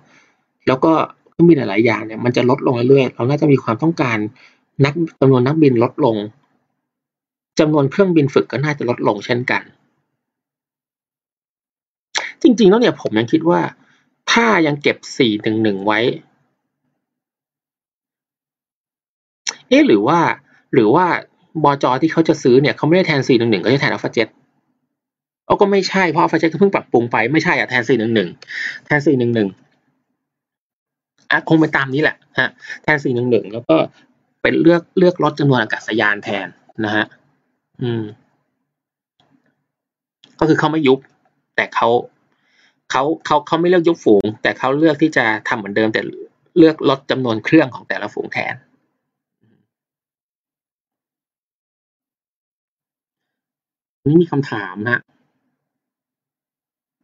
[0.68, 0.92] แล้วก็
[1.32, 4.18] เครื่องบินหลายๆอย่างเนี่ยมันจะลดลงเรื่อยๆเราน่าจะมีความต้องการ
[4.86, 6.16] นักจำนวนนักบินลดลง
[7.60, 9.62] จำนวนเครื่องบินฝึกก็น่าจะลดลงเช่นกัน
[12.42, 13.60] จริง ๆ แล้วเนี่ยผมยังคิดว่า
[14.32, 16.00] ถ้ายังเก็บสี่หนึ่งหนึ่งไว้
[19.70, 20.20] เอ๊ะหรือว่า
[20.74, 21.06] หรือว่า
[21.64, 24.28] บอจอที่เขาจะซื้อเนี่ยเขาไม่ได้แทนสี่หนึ่งหนึ่งก็จะแทนอัลฟาเจ็ต
[25.46, 28.30] เอาก็ไม่ใช่เพราะอัลฟาเจ็ตก็เพิ่งปรับปรุงไปไม่ใช่อะแทนสี่หนึ่งหนึ่ง
[28.86, 29.50] แทนสี่หนึ่งหนึ่ง
[31.32, 32.50] อะคงเป็นตามนี้แหละฮะ
[32.84, 33.76] แทนสี่หนึ่งหนึ่งแล้วก็
[34.42, 36.48] เป็นเลือกเลือกลดจำนวนอากาศยานแทน
[36.86, 37.06] นะฮะ
[37.82, 38.04] อืม
[40.40, 41.00] ก็คือเขาไม่ยุบ
[41.56, 41.88] แต่เขา
[42.92, 46.02] เขาเขาเขาไม่เลือกยุบฝูง แต่เขาเลือกที่จะทำเหมือนเดิม แต่
[46.58, 48.54] เลือกลดจำนวนเครื่องของแต่ละฝูงแทน
[54.08, 55.02] นี่มีคำถามฮะ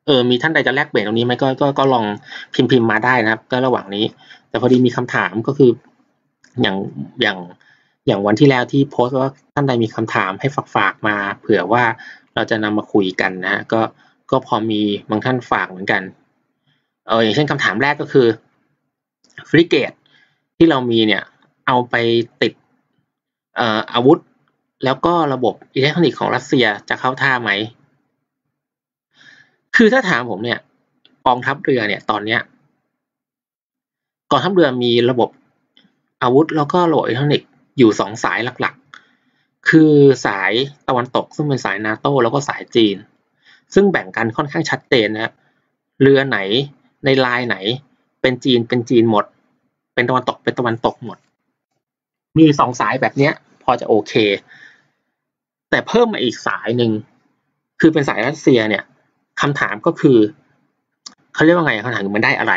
[0.06, 2.06] เออมีท่านใดจะแลกเปลี่ยนตรงนี้ไหมก็ก็ก็ลอง
[2.54, 4.06] พิมพ์พิมพ์มาได้นะครับ ก็ระหว่างนี้
[4.50, 5.72] แต่พอดีมีคำถามก็คือ
[6.62, 6.76] อย่าง
[7.22, 7.38] อย่าง
[8.08, 11.84] อย่างวันที่แล้วที่โพสต์ว่าท่านใดมีคำถามให้ฝากฝากมา เผื่อว่า
[12.36, 13.82] เราจะนำมาคุยกันนะ ก็
[14.32, 16.02] ก็พอมีบางท่านฝากเหมือนกัน
[17.08, 18.28] เอออย่างเช่นคำถามแรกก็คือ
[19.50, 19.92] ฟริเกต
[20.58, 21.24] ที่เรามีเนี่ย
[21.68, 21.96] เอาไป
[22.42, 22.54] ติด
[23.56, 24.20] เอ่ออาวุธ
[24.86, 27.52] แล้วก็ระบบอิเล็กทรอนิกส์ของรัสเซียจะเข้าท่าไหม
[29.76, 30.60] คือถ้าถามผมเนี่ย
[31.28, 32.42] กองทัพเรือเนี่ยตอนเนี้ย
[34.32, 35.30] กองทัพเรือมีระบบ
[36.24, 39.92] อาวุธ แล้วก็ระบบอิเล็กทรอนิกส์อยู่สองสายหลักๆ คือ
[40.26, 40.52] สาย
[40.88, 42.96] ตะวันตกซึ่งเป็นสายนาโต้แล้วก็สายจีน
[43.74, 45.32] ซึ่งแบ่งกันค่อนข้างชัดเจนนะ
[46.02, 46.40] เรือไหน
[47.06, 47.56] ในลายไหน
[48.22, 49.26] เป็นจีนเป็นจีนหมด
[49.94, 51.18] เป็นตะวันตกเป็นตะวันตกหมด
[52.38, 54.14] มีสองสายแบบเนี้ย พอจะโอเค
[55.70, 56.92] แต่เพิ่มมาอีกสายหนึ่ง
[57.80, 58.84] คือเป็นสายรัสเซียเนี่ย
[59.42, 60.18] คำถามก็คือ
[61.34, 62.54] เขาเรียกว่าไงคำถามมันได้อะไร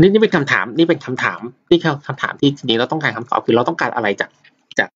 [0.00, 4.30] นี่นี่เป็นคำถามนี่เป็นคำถามที่คำถามที่ทีนี้เราต้องการคำตอบคือเราต้องการอะไรจาก
[4.78, 4.88] จาก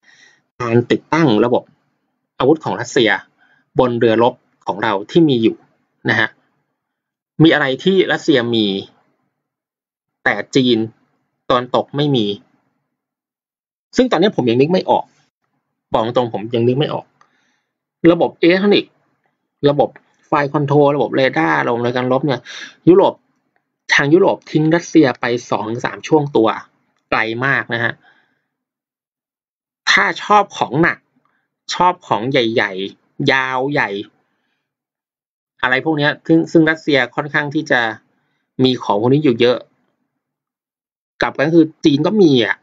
[0.61, 1.63] การติดตั้งระบบ
[2.39, 3.11] อาวุธของรัสเซีย
[3.79, 4.35] บนเรือรบ
[4.67, 5.57] ของเราที่มีอยู่
[6.11, 6.29] นะฮะ
[7.43, 8.67] มีอะไรที่รัสเซียมี
[10.25, 10.79] แต่จีน
[11.51, 12.27] ตะวันตกไม่มี
[13.97, 15.05] ซึ่งตอนนี้ผมยังนึกไม่ออก
[15.93, 17.07] บอกตรงผมยังนึกไม่ออก
[18.13, 18.93] ระบบอิเล็กทรอนิกส์
[19.71, 19.89] ระบบ
[20.27, 22.41] fire control ระบบเรดาร์ระบบในการรบเนี่ย
[22.89, 23.15] ยุโรป
[23.95, 26.49] ทางยุโรปทิ้งรัสเซียไปสองสามช่วงตัว
[27.11, 27.93] ไกลมากนะฮะ
[29.91, 30.99] ถ้าชอบของหนัก
[31.75, 32.73] ชอบของใหญ่
[33.33, 33.91] ยาวใหญ่
[35.63, 37.81] อะไรพวกนี้ซึ่งซึ่งรัสเซียค่อนข้างที่จะ
[38.65, 39.59] มีของพวกนี้อยู่เยอะ
[41.23, 42.57] กลับกันคือจีนก็มีอะ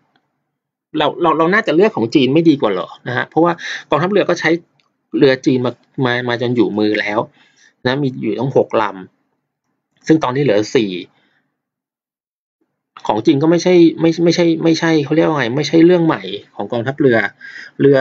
[0.98, 3.54] เราเราเราน่าจะเลือกของจีนไม่ดีกว่าเหรอนะฮะเพราะว่า
[3.90, 4.50] กองทัพเรือก็ใช้
[5.18, 5.72] เรือจีนมา
[6.06, 7.20] มามาจนอยู่มือแล้ว
[7.86, 10.92] นะ มีอยู่ต้งหกลำซึ่งตอนนี้เหลือสี่
[13.08, 16.22] ของจริงก็ไม่ใช่ไม่ไม่ใช่ ไม่ใช่เขาเรียกว่าไงไม่ใช่เรื่องใหม่
[16.56, 17.18] ของกองทัพเรือ
[17.80, 17.98] เรือ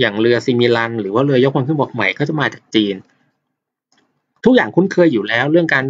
[0.00, 2.94] อย่างเรือซิมิลัน หรือว่าเรือยกพลขึ้นบกใหม่ก็จะมาจากจีน
[4.44, 5.84] ทุกอย่างคุ้นเคยอยู่แล้ว เรื่องการ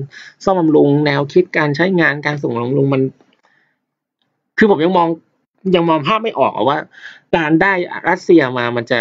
[0.45, 3.03] ซ่อมบำรุงแนวคิดการใช้งานการส่งบำรุงมัน
[4.59, 5.09] คือผมยังมอง
[5.77, 6.79] ยังมองภาพไม่ออกว่า
[7.37, 7.73] การได้
[8.09, 9.01] รัสเซียมามันจะ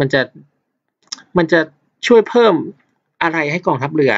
[0.00, 0.20] มันจะ
[1.36, 1.60] มันจะ
[2.06, 2.54] ช่วยเพิ่ม
[3.22, 4.12] อะไรให้กองทัพเรือ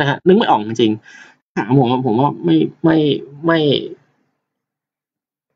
[0.00, 2.98] นะฮะนึกไม่ออกจริงๆถามผมผมว่าไม่ไม่
[3.46, 3.58] ไม่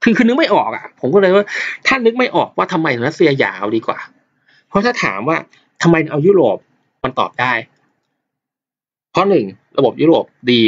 [0.02, 1.46] คือคือนึกไม่ออกอะ ผมก็เลยว่า
[1.86, 3.98] ถ้านึกไม่ออกว่าทำไมรัสเซียยาวดีกว่า
[4.76, 5.36] ราะถ้าถามว่า
[5.82, 6.56] ทำไมเอายุโรป
[7.02, 7.52] มันตอบได้
[9.10, 9.44] เพราะหนึ่ง
[9.78, 10.62] ระบบยุโรปดี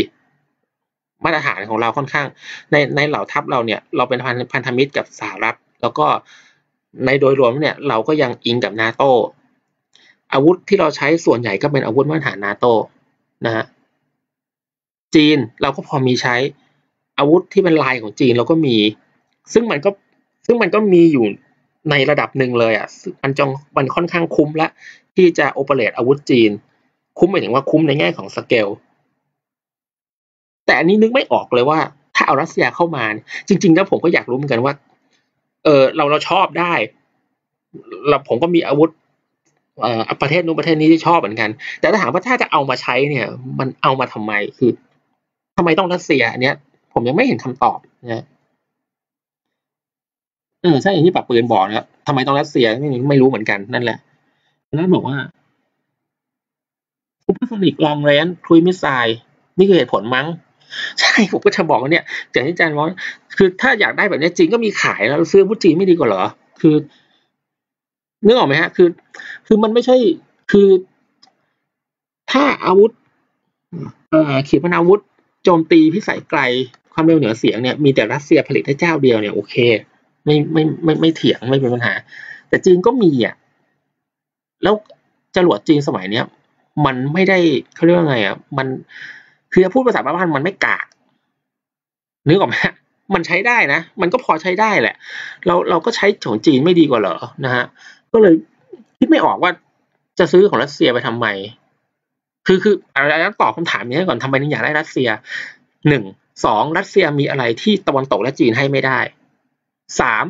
[1.25, 2.27] มาตรฐานของเราค่อนข้าง
[2.71, 6.07] ในในเหล่าทัพเราเนี่ย เราเป็นพันพันธมิตรกับสหรัฐ แล้วก็
[7.05, 9.03] ในโดยรวมเนี่ย เราก็ยังอิงกับนาโต
[10.33, 12.66] อาวุธที่เราใช้ส่วนใหญ่ก็เป็นอาวุธมาตรฐานนาโต
[13.47, 13.64] นะฮะ
[15.14, 16.37] จีนเราก็พอมีใช้
[17.18, 18.77] อาวุธที่เป็นลายของจีนเราก็มี
[19.53, 19.90] ซึ่งมันก็
[20.47, 21.25] ซึ่งมันก็มีอยู่
[21.90, 22.88] ในระดับหนึ่งเลยอะ
[23.22, 24.68] มันจงมันค่อนข้างคุ้มละ
[25.16, 26.51] ที่จะโอเปเรตอาวุธจีน
[27.18, 28.68] คุ้มหมายถึงว่าคุ้มในแง่ของสเกล
[30.66, 31.79] แต่อันนี้นึกไม่ออกเลยว่า
[32.16, 33.05] ถ้าเอารัสเซียเข้ามา
[33.48, 34.74] จริง ๆ แล้วผมก็อยากรู้เหมือนกันว่า
[35.64, 36.72] เออเราเราชอบได้
[38.09, 38.90] เราผมก็มีอาวุธ
[39.83, 43.27] เอ่อประเทศนู้นประเทศนี้ที่ชอบเหมือนกัน แต่ถ้าถามว่าถ้าจะเอามาใช้เนี่ย
[43.59, 44.70] มันเอามาทำไมคือ
[45.57, 46.55] ทำไมต้องรัสเซียอันเนี้ย
[46.92, 47.79] ผมยังไม่เห็นคำตอบ
[48.12, 48.24] นะ
[50.62, 53.99] เออใช่อย่างที่ปักปืนบอกนะครับทำไมต้องรัสเซียไม่ไม่รู้เหมือนกันนั่นแหละ
[54.75, 55.16] นั้นบอกว่า
[57.25, 59.19] supersonic long range cruise missile
[59.59, 60.27] นี่คือเหตุผลมั้ง
[61.01, 62.87] ใช่ผมก็จะบอกว่าเนี่ยอย่างที่อาจารย์ว่า
[63.37, 66.25] คือถ้าอยากได้แบบนี้จีนก็มีขายแล้วซื้อของจีนไม่ดีกว่าเหรอ
[66.61, 66.75] คือ
[68.27, 68.88] นึกออกไหมฮะ คือ
[69.47, 69.97] คือมันไม่ใช่
[70.53, 70.68] คือ
[72.31, 72.90] ถ้าอาวุธ
[74.11, 75.01] เอ่อขีปนาวุธ
[75.44, 76.40] โจมตีพิสัยไกล
[76.92, 79.55] ความเร็วเหนือเสียงเนี่ยมีแต่รัสเซียผลิตได้เจ้าเดียวเนี่ยโอเค
[80.29, 81.93] ไม่ไม่ไม่ไม่เถียงไม่เป็นปัญหา
[82.49, 83.35] แต่จีนก็มีอะ
[84.62, 84.75] แล้ว
[85.37, 86.25] จรวดจีนสมัยเนี้ย
[86.87, 87.38] มันไม่ได้
[87.75, 88.67] เขาเรียกว่าไงอะมัน
[89.53, 90.87] คือพูดภาษาบ้านมันไม่กาก
[92.29, 92.57] นึกออกไหม
[93.14, 94.97] มันใช้ได้นะ มันก็พอใช้ได้แหละ
[95.47, 97.64] เราเราก็ใช้ของจีนไม่ดีกว่าเหรอนะฮะ
[98.12, 98.35] ก็เลย
[98.99, 99.51] คิดไม่ออกว่า
[100.19, 101.27] จะซื้อของรัสเซียไปทำไม
[102.47, 105.09] คือคืออะไรต้องตอบคำถามนี้ก่อนทำไมถึงอยากได้รัสเซีย
[105.88, 106.05] หนึ่ง
[106.45, 108.99] สองรัสเซียมีอะไรที่ตะวันตกและจีนให้ไม่ได้
[110.01, 110.24] สาม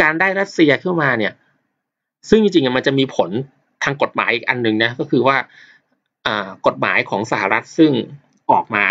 [0.00, 1.32] การได้รัสเซียขึ้นมาเนี่ย
[2.28, 3.30] ซึ่งจริงๆมันจะมีผล
[3.84, 5.36] ทางกฎหมายอีกอันหนึ่งนะก็คือว่า
[6.66, 7.92] กฎหมายของสหรัฐซึ่ง
[8.52, 8.84] ออกมา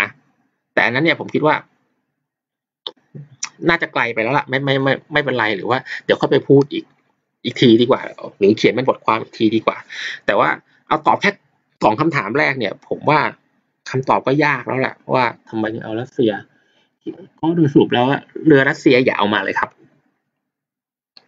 [0.74, 1.56] แต่อันนั้นเนี่ยผมคิดว่า
[3.68, 6.84] น่าจะไกลไปแล้วล่ะ ไม่ไม่ไม่ไม่เป็นไรหรือว่าเดี๋ยวค่อยไปพูดอีก
[7.44, 8.00] อีกทีดีกว่า
[8.38, 9.78] หรือเขียนเป็นบทความอีกทีดีกว่า
[10.26, 10.48] แต่ว่า
[10.88, 11.30] เอาตอบแค่
[11.82, 13.20] สองคำถามแรกเนี่ย ผมว่า
[13.90, 16.32] คำตอบก็ยากแล้วแหละว่าทำไมเอารัสเซีย
[17.38, 18.06] ก็โดยสรุปแล้ว
[18.46, 19.70] เรือรัสเซียอย่าเอามาเลยครับ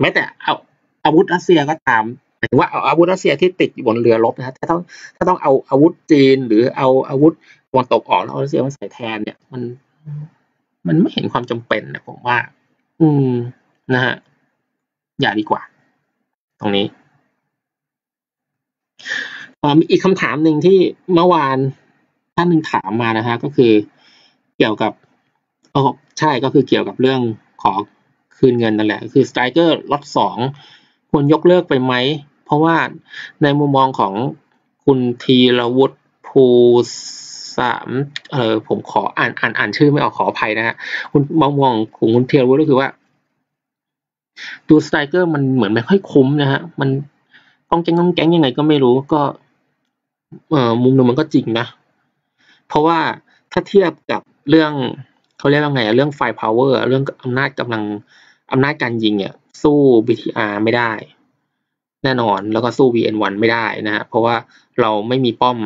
[0.01, 0.55] แม้แต่เอา
[1.05, 2.05] อาวุธรัสเซียก็ตาม
[2.39, 4.81] หมายถึงว่าเอาอาวุธรัสเซียที่ติดอยู่บนเรือรบนะถ้าต้อง
[5.17, 7.33] ถ้าต้องเอาอาวุธจีน หรือเอาอาวุธ
[7.71, 9.63] ตะวันตกออกแล้วเอารัสเซียมาใส่แทนเนี่ยมัน
[10.87, 12.39] มันไม่เห็นความจำเป็นนะผมว่า
[13.01, 13.31] อืม
[13.95, 14.15] นะฮะ
[15.21, 15.63] อย่าดีกว่า
[16.61, 16.87] ตรงนี้
[19.79, 20.79] มีอีกคำถามหนึ่งที่
[21.15, 21.57] เมื่อวาน
[22.37, 23.73] ท่านหนึ่งถามมานะฮะก็คือ
[24.57, 24.93] เกี่ยวกับ
[25.73, 25.81] โอ้
[26.19, 27.21] ใช่ก็คือเกี่ยวกับเรื่อง
[27.63, 27.79] ของ
[28.39, 30.37] คืนเงินนั่นแหละ คือ Stryker ล็อตสอง
[31.11, 31.95] ควรยกเลิกไปไหม
[32.45, 32.77] เพราะว่า
[33.43, 34.13] ในมุมมองของ
[34.85, 36.45] คุณทีรวุฒิภู
[37.59, 37.89] สาม
[38.33, 40.75] เออผมขออ่านอ่านอ่านชื่อไม่ออกขออภัยนะฮะ
[41.13, 42.89] คือมุมมองของคุณทีรวุฒิก็คือว่า
[44.69, 46.89] ตัว Stryker มันเหมือนไม่ค่อยคุ้มนะฮะ มัน
[47.71, 49.23] ก้องแก้งก้องแก้งยังไงก็ไม่รู้ก็
[50.51, 51.67] เอ่อมุมนึงมันก็จริงนะ
[52.69, 52.99] เพราะว่า
[53.53, 54.21] ถ้าเทียบกับ
[54.51, 54.73] เรื่อง
[55.39, 57.83] เขาเรียกว่าไงเรื่อง firepower เรื่องอำนาจกำลัง
[58.53, 60.93] อำนาจการยิงเนี่ยสู้ BTR ไม่ได้
[62.05, 64.37] แน่นอนแล้วก็สู้ VN1 ไม่ได้นะฮะเพราะว่า
[64.81, 65.59] เราไม่มีป้อม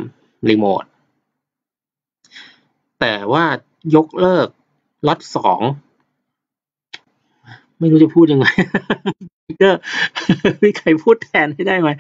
[0.50, 0.84] รีโมท
[3.00, 3.44] แต่ว่า
[3.96, 4.48] ยกเลิก
[5.06, 5.60] ล็อตสอง
[7.80, 8.46] ไม่รู้จะพูดยังไง
[9.62, 9.70] ก็
[10.62, 11.90] มีใครพูดแทนให้ได้ไหม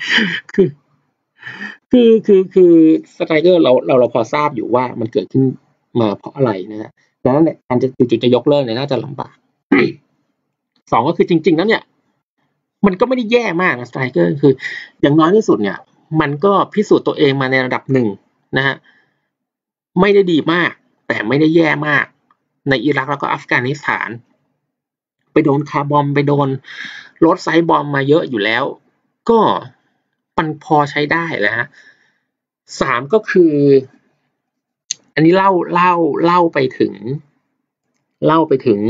[0.54, 0.68] คือ
[1.90, 2.72] คือคือคือ
[3.16, 5.42] Stryker เราเราเราพอทราบอยู่ว่ามันเกิดขึ้น
[6.00, 6.92] มาเพราะอะไรนะฮะ
[7.24, 9.36] ดังนั้นเนี่ยการจะจุดจะยกเลิกเนี่ยน่าจะลำบาก
[10.90, 11.82] สองก็คือจริง ๆ แล้วเนี่ย
[12.86, 14.52] มันก็ไม่ได้แย่มากนะ Stryker คือ
[15.00, 15.78] อย่างน้อยที่สุดเนี่ย
[16.20, 18.08] มันก็พิสูจน์ตัวเองมาในระดับหนึ่ง
[18.56, 18.74] นะฮะ
[20.00, 20.70] ไม่ได้ดีมาก
[21.06, 22.04] แต่ไม่ได้แย่มาก
[22.68, 24.08] ในอิรักแล้วก็อัฟกานิสถาน
[25.32, 26.48] ไปโดน car bomb ไปโดน
[27.24, 28.64] roadside bomb มาเยอะอยู่แล้ว
[29.30, 29.40] ก็
[30.36, 31.66] มันพอใช้ได้แล้วฮะ
[32.80, 33.54] สามก็คือ
[35.14, 36.94] อันนี้เล่าเล่าเล่าไปถึง
[38.26, 38.80] เล่าไปถึง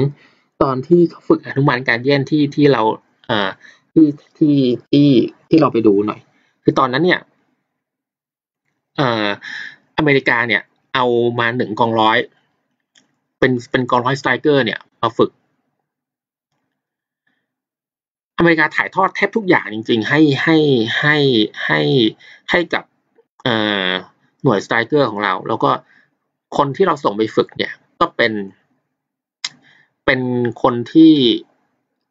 [0.63, 2.83] ตอนที่เขาฝึกอนุมานการเยี่นที่ที่เรา
[3.31, 3.51] อ่า
[3.93, 4.07] ที่
[4.39, 4.57] ที่
[4.91, 5.09] ที่
[5.49, 6.21] ที่เราไปดูหน่อย
[6.63, 7.21] คือตอนนั้นเนี่ย
[8.99, 9.29] อ่า
[9.99, 10.63] อเมริกาเนี่ย
[10.95, 11.05] เอา
[11.39, 12.19] มาหนึ่งกองร้อย
[13.39, 15.31] เป็นเป็นกองร้อยสไตรเกอร์เนี่ยมาฝึก
[18.39, 20.57] อเมริกาถ่ายทอดแทบทุกอย่างจริง ๆ ให้ให้
[21.01, 21.17] ให้
[21.67, 21.81] ให้
[22.51, 22.85] ให้กับ
[24.43, 25.71] หน่วยสไตรเกอร์ของเรา แล้วก็
[26.57, 28.33] คนที่เราส่งไปฝึกเนี่ย ก็เป็น
[30.13, 30.29] เป็น
[30.63, 31.13] คนที่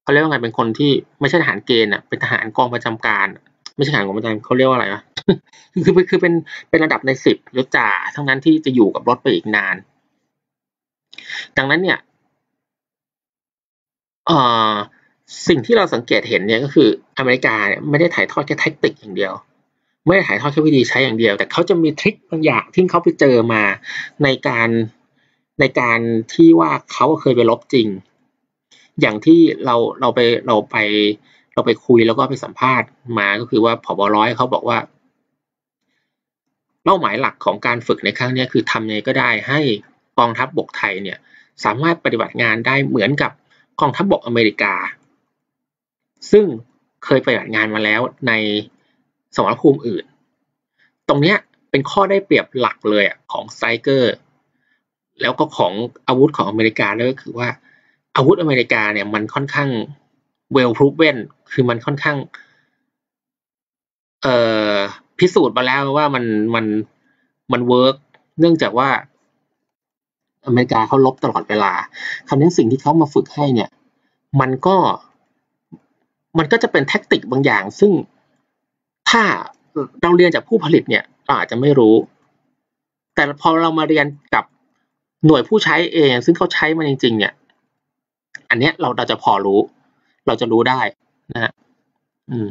[0.03, 3.27] เขาเรียกว่าไงเป็นคนที่ไม่ใช่ทหารเกณฑ์อะเป็นทหารกองประจำการ
[3.75, 5.01] ไม่ใช่ทหารกองประจำเขาเรียกว่าอะไรวะ
[5.73, 6.33] คือคือคือเป็น
[6.69, 9.75] เป็นระดับในสิบยศจ่าทั้งนั้นที่จะอยู่กับรถไปอีกนาน
[11.57, 11.99] ดังนั้นเนี่ย
[14.27, 14.39] เอ่
[14.71, 14.73] อ
[15.47, 16.87] สิ่งที่เราสังเกตเห็นเนี่ยก็คือ
[17.17, 19.33] อเมริกาเนี่ยไม่ได้ถ่ายทอดแค่แท็กติกอย่างเดียว
[20.05, 23.63] ไม่ได้ถ่ายทอดแค่วิธีใช้อย่างเดียว แต่เขาจะมีทริคบางอย่างที่เขาไปเจอมา
[24.23, 24.69] ในการ
[25.59, 25.99] ในการ
[26.33, 27.87] ที่ว่าเขาเคยไปลบจริง
[29.01, 30.77] อย่างที่เราเราไปเราไป
[31.53, 32.87] เราไปคุยแล้วก็ไปสัมภาษณ์
[33.17, 34.77] มาก็คือว่าผบร้อยเขาบอกว่า
[36.83, 39.59] เป้าหมายหลักของการฝึกในครั้งนี้คือทำยังไงก็ได้ให้
[40.19, 41.17] กองทัพบบกไทยเนี่ย
[41.63, 43.31] สามารถปฏิบัติงานได้เหมือนกับ
[43.81, 44.73] กองทัพบบกอเมริกา
[46.31, 46.45] ซึ่ง
[47.05, 48.33] เคยปฏิบัติงานมาแล้วใน
[49.35, 50.05] สมรภูมิอื่น
[51.07, 51.37] ตรงเนี้ย
[51.71, 54.13] เป็นข้อได้เปรียบหลักเลยของไซเกอร์
[55.21, 55.73] แล้วก็ของ
[56.07, 57.49] อาวุธของอเมริกาก็คือว่า
[58.15, 59.69] อาวุธอเมริกาเนี่ยมันค่อนข้าง
[60.53, 61.17] เวลพรูฟเวน
[61.51, 62.17] คือมันค่อนข้าง
[64.23, 64.35] เอ่
[64.73, 64.75] อ
[65.19, 66.65] พิสูจน์มาแล้วว่ามันมัน
[67.51, 67.95] มัน work
[68.39, 68.89] เนื่องจากว่า
[70.45, 71.73] อเมริกาเขารบตลอดเวลา
[72.27, 73.69] คราวนี้สิ่งที่เขามาฝึกให้เนี่ย
[74.41, 74.77] มันก็
[76.37, 77.91] มันก็จะเป็น tactic บางอย่าง ซึ่ง
[79.09, 79.23] ถ้า
[80.01, 81.95] เราเรียนจากผู้ผลิตเนี่ยเราอาจจะไม่รู้
[83.15, 84.45] แต่พอเรามาเรียนกับ
[85.25, 87.33] หน่วยผู้ใช้เองซึ่งเขาใช้มันจริง ๆ เนี่ย
[88.49, 89.59] อันเนี้ยเราเราจะพอรู้
[90.27, 90.81] เราจะรู้ได้
[91.33, 91.51] นะฮะ
[92.29, 92.47] อืม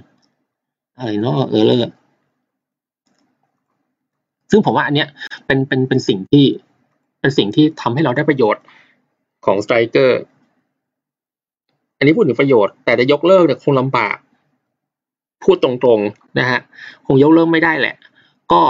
[0.99, 1.79] อะไรเนาะเออเลย
[4.51, 5.09] ซึ่งผมว่าอันเนี้ย
[5.47, 6.45] เป็นเป็นเป็นสิ่งที่
[7.21, 8.63] เป็นสิ่งที่ทำให้เราได้ประโยชน์
[9.47, 10.21] ของ Stryker
[11.99, 14.17] อันนี้พูดถึงประโยชน์แต่จะยกเลิกเนี่ยคงลำบาก
[15.45, 16.61] พูดตรงๆนะฮะ
[17.07, 17.97] คงยกเลิกไม่ได้แหละ
[18.53, 18.63] ก็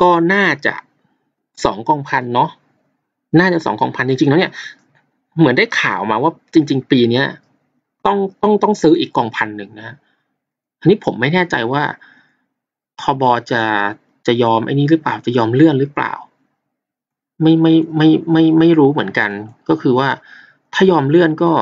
[0.00, 0.74] ก็น่าจะ
[1.64, 2.50] สองกองพันเนาะ
[3.38, 4.52] น่าจะสองกองพันจริงๆแล้วเนี่ย
[5.38, 7.26] เหมือนได้ข่าวมาว่าจริง ๆ ปีเนี้ย
[8.06, 9.96] ต้องต้องต้องซื้ออีกกองพันหนึ่งนะ
[10.80, 11.82] อันนี้ผมไม่แน่ใจว่า
[13.00, 13.22] ทบ
[13.52, 13.62] จะ
[14.26, 16.12] จะยอมไอ้นี้หรือเปล่าจะยอมเลื่อนหรือเปล่า
[17.42, 19.30] ไม่ไม่ไม่ไม่ไม่รู้เหมือนกัน
[19.68, 20.08] ก็คือว่า
[20.74, 21.52] ถ้ายอมเลื่อนก็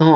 [0.00, 0.10] ก็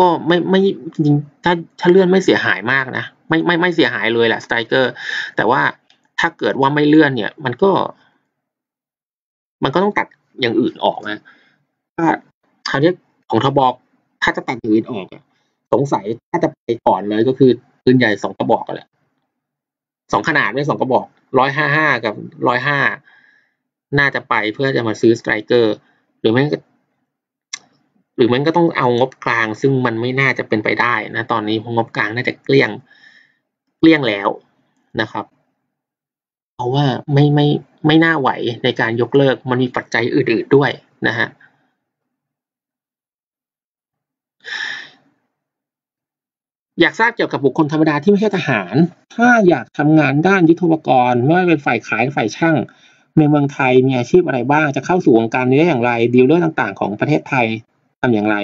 [0.00, 0.60] ก็ไม่ไม่
[0.94, 4.92] จริงถ้าถ้าเลื่อนไม่เสียหายมากนะไม่ไม่ไม่เสียหายเลยแหละ Stryker
[5.36, 5.60] แต่ว่า
[6.20, 7.70] ถ้าเกิดว่าไม่เลื่อนเนี่ย มันก็
[9.64, 10.06] มันก็ต้องตัด
[10.40, 11.18] อย่างอื่นออกนะ
[11.96, 12.06] ถ้า
[12.70, 12.92] คราวนี้
[13.30, 13.74] ของทบอก
[14.22, 15.06] ถ้าจะตัดอย่างอื่นออก
[15.72, 17.50] สงสัยถ้าจะไปก่อนเลยก็คือ
[17.84, 18.88] ปืนใหญ่สองกระบอกกันแหละ
[20.12, 21.06] สองขนาดไม่สองกระบอก
[21.38, 22.14] ร้อยห้าห้ากับ
[22.48, 22.78] ร้อยห้า
[23.98, 25.74] น่าจะไปเพื่อจะมาซื้อ Stryker
[26.20, 26.44] หรือไม่
[28.16, 32.70] หรือมันก็ต้องเอางบกลาง ซึ่งมันไม่น่าจะเป็นไปได้นะ ตอนนี้งบกลางน่าจะเกลี้ยง
[33.78, 34.28] เกลี้ยงแล้ว
[35.00, 35.24] นะครับ
[36.54, 37.46] เพราะว่าไม่ไม่
[37.86, 38.28] ไม่น่าไหว
[38.64, 40.70] ในการยกเลิกมันมีปัจจัยอื่น ๆด้วย
[41.06, 41.28] นะฮะ
[46.80, 48.74] อยากทราบเกี่ยวกับบุคคลธรรมดาที่ไม่ใช่ทหาร
[49.14, 52.56] ถ้าอยากทำงานด้านยุทธปกรณ์ไม่ว่าเป็นฝ่ายขายฝ่ายช่าง
[53.18, 57.46] ในเมืองไทยมีอาชีพอะไรบ้าง จะเข้าสู่วงการนี้ได้อย่างไร dealer ต่างๆ ของประเทศไทย
[58.00, 58.36] ทำอย่างไร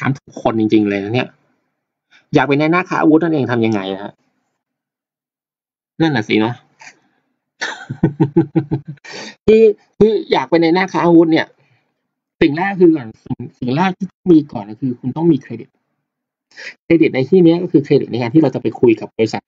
[0.00, 1.28] ถามทุกคนจริง ๆ เลยนะเนี่ย
[2.34, 4.12] อยากเป็นในหน้าค้าอาวุธนั่นเองทำยังไงฮะ
[6.00, 6.54] นั่นแหละสิเนาะ
[9.46, 9.62] คือ
[9.98, 11.46] คืออยากเป็นในหน้าค้าอาวุธเนี่ย
[12.40, 13.08] สิ่งแรกคือก่อน
[13.58, 15.68] สิ่งแรกที่มีก่อนก็คือ คุณต้องมีเครดิต
[16.84, 19.42] เครดิตในที่นี้ก็คือเครดิตในการที่เราจะไปคุยกับบริษัท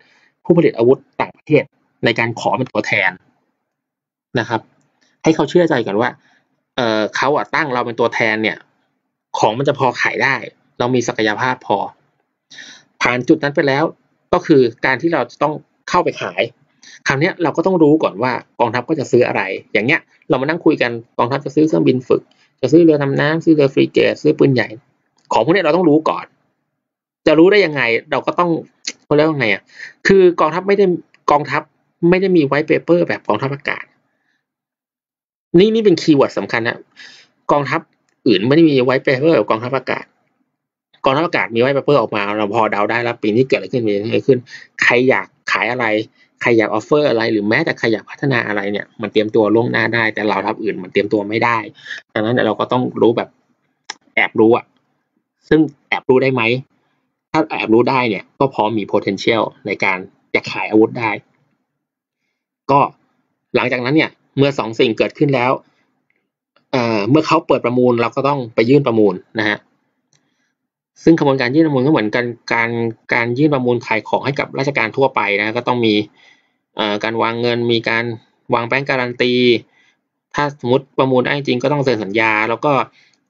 [0.44, 1.64] ผู้ผลิตอาวุธต่างประเทศ
[2.04, 3.10] ในการขอเป็นตัวแทน
[4.38, 4.60] นะครับ
[5.22, 6.10] ให้เขาเชื่อใจกันว่า
[6.76, 8.58] เออเขาอะตั้งเราเป็นตัวแทนเนี่ย
[9.38, 10.34] ของมันจะพอขายได้
[10.78, 11.78] เรามีศักยภาพพอ
[13.02, 13.84] ผ่านจุดนั้นไปแล้ว
[14.32, 15.54] ก็คือการที่เราจะต้อง
[15.88, 16.42] เข้าไปขาย
[17.06, 22.22] คราวนี้เราก็ต้องรู้ก่อนว่ากองทัพก็จะซื้ออะไร อย่างเงี้ยเรามานั่งคุยกันกองทัพจะซื้อเครื่องบินฝึก
[22.60, 24.68] จะซื้อเรือดำน้ำซื้อเรือฟรีเกตซื้อปืนใหญ่
[25.32, 26.24] ของพวกนี้เราต้องรู้ก่อน
[27.26, 28.50] จะรู้ได้ยังไงเราก็ต้อง
[29.04, 29.62] เขาเรียกว่าไงอะ
[30.06, 30.84] คือกองทัพไม่ได้
[31.30, 31.62] กองทัพ
[32.10, 33.84] ไม่ได้มี white paper แบบกองทัพอากาศ
[35.58, 36.78] นี่นี่เป็น keyword สำคัญนะ
[37.52, 37.80] กองทัพ
[38.26, 40.04] อื่นไม่ได้มี white paper แบบกองทัพอากาศ
[41.04, 44.38] กองทัพอากาศมี white paper ออกมาเราพอเดาได้แล้วปีนี้เกิดอะไรขึ้นมีอะไรขึ้น
[44.82, 45.86] ใครอยากขายอะไร
[46.40, 51.58] ใครอยาก offer อะไรหรือแม้แต่ใครอยากพัฒนาอะไรเนี่ย มันเตรียมตัวล่วงหน้าได้ แต่เราทัพอื่นมันเตรียมตัวไม่ได้
[52.14, 53.28] ดังนั้นเราก็ต้องรู้แบบ
[54.14, 54.64] แอบรู้อะ
[55.48, 56.42] ซึ่งแอบรู้ได้ไหม
[57.32, 59.98] ถ้าแอบรู้ได้เนี่ย ก็พอมี potential ในการ
[60.34, 61.10] จะขายอาวุธได้
[62.70, 62.80] ก็
[63.56, 65.52] หลังจากนั้นเนี่ย เมื่อสองสิ่งเกิดขึ้นแล้ว
[66.72, 69.58] เเมื่อเขาเปิดประมูลเราก็ต้องไปยื่นประมูลนะฮะ
[71.02, 72.70] ซึ่งกระบวนการยื่นประมูลก็เหมือนกันการ
[73.14, 75.94] การยื่นประมูลขายของให้กับราชการทั่วไปนะก็ต้องมี
[77.04, 78.04] การวางเงินมีการ
[78.54, 79.32] วางแบงก์การันตี
[80.34, 82.72] ถ้าสมมติประมูลได้จริงก็ต้องเซ็นสัญญา แล้วก็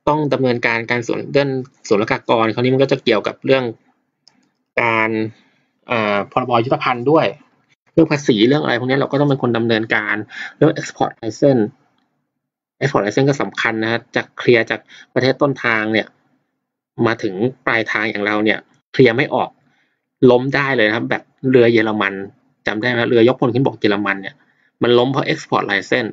[0.08, 1.48] ต้องดำเนินการการส่วนเดิน
[1.88, 3.64] ส่วนละกากรคราวนี้มันก็จะเกี่ยวกับเรื่อง
[4.82, 5.10] การ
[6.32, 7.26] พรบยุทธภัณฑ์ด้วย
[7.92, 10.16] เรื่องภาษีเรื่องอะไรพวกนี้เราก็ต้องเป็นคนดำเนินการ
[10.56, 11.64] เรื่อง export license
[12.80, 14.80] export license ก็สำคัญนะจากเคลียร์จาก
[15.14, 16.06] ประเทศต้นทางเนี่ย
[17.06, 17.34] มาถึง
[17.66, 18.58] ปลายทางอย่างเราเนี่ย
[18.92, 19.50] เคลียร์ไม่ออก
[20.30, 22.14] ล้มได้เลยนะครับ แบบเรือเยอรมัน
[22.66, 24.34] จำได้ไหมเรือยกพลขึ้นบกเยอรมันเนี่ย
[24.82, 26.06] มันล้มเพราะ export license เซน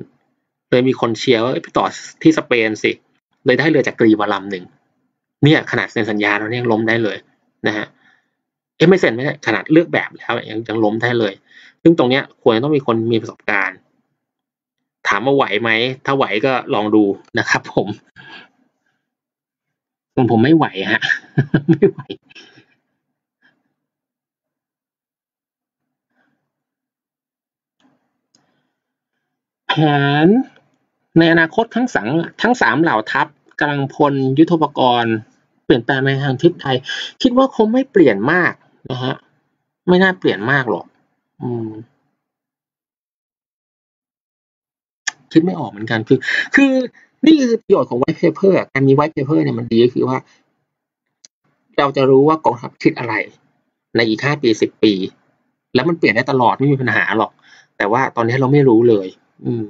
[0.70, 1.86] เลยมีคนเชียร์ว่าไปต่อ
[2.22, 2.92] ที่สเปนสิ
[3.46, 4.64] เลยได้เรือจากกรีมาลำหนึ่ง
[5.44, 7.16] เนี่ยขนาดเซ็นสัญญาเราเนี่ยล้มได้เลย
[7.66, 7.86] นะฮะ
[8.76, 11.32] เอ้ไม่เซ็นไม่ใช่ขนาดเลือกแบบแล้วยังยังล้มได้เลย
[11.82, 13.78] ซึ่งตรงเนี้ยควรต้องมีคนมีประสบการณ์
[15.08, 15.70] ถามว่าไหวไหม
[16.06, 17.04] ถ้าไหวก็ลองดู
[17.38, 17.88] นะครับผม
[20.18, 21.00] ผมผมไม่ไหวฮะ
[21.72, 22.00] ไม่ไหว
[29.68, 29.72] แผ
[30.24, 30.26] น
[31.18, 32.08] ในอนาคตทั้งสัง
[32.42, 33.26] ทั้งสามเหล่าทัพ
[33.60, 35.14] กำลังพลยุทธปกรณ์
[35.64, 36.76] เปลี่ยนแปลงไปทางทิศไทย
[37.22, 38.52] คิดว่าคงไม่เปลี่ยนมาก
[38.90, 39.14] นะฮะ
[39.88, 40.86] ไม่น่าเปลี่ยนมากหรอก
[41.42, 41.68] อืม
[45.32, 46.18] คิดไม่ออกเหมือนกันคือ
[46.54, 46.72] คือ
[47.26, 50.18] นี่คือประโยชน์ของไวท์เพเปอร์การมีไวท์เพเปอร์เนี่ยมันดีก็คือว่า
[51.78, 53.14] เราจะรู้ว่ากองทัพคิดอะไร
[53.96, 54.92] ในอีกห้าปีสิบปี
[55.74, 57.32] แล้วมันเปลี่ยนได้ตลอดไม่มีปัญหาหรอก
[57.76, 59.06] แต่ว่าตอนนี้เราไม่รู้เลย
[59.44, 59.64] อืม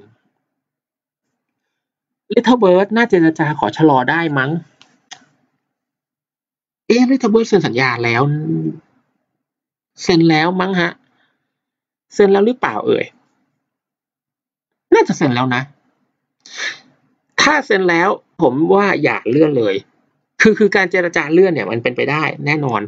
[2.33, 4.51] Little Bird น่าเจรจาขอชะลอได้มั้ง
[6.87, 8.23] เอ๊ะ Little Bird เซ็นสัญญาแล้ว
[10.03, 10.91] เซ็นแล้วมั้งฮะ
[12.15, 13.05] เซ็นแล้วหรือเปล่าเอ่ย
[14.95, 15.63] น่าจะเซ็นแล้วนะ
[17.49, 18.09] ถ้าเซ็นแล้ว
[18.43, 19.75] ผมว่าอย่าเลื่อนเลย
[20.43, 22.81] คือคือการเจรจาเลื่อนเนี่ยมันเป็นไปได้แน่นอน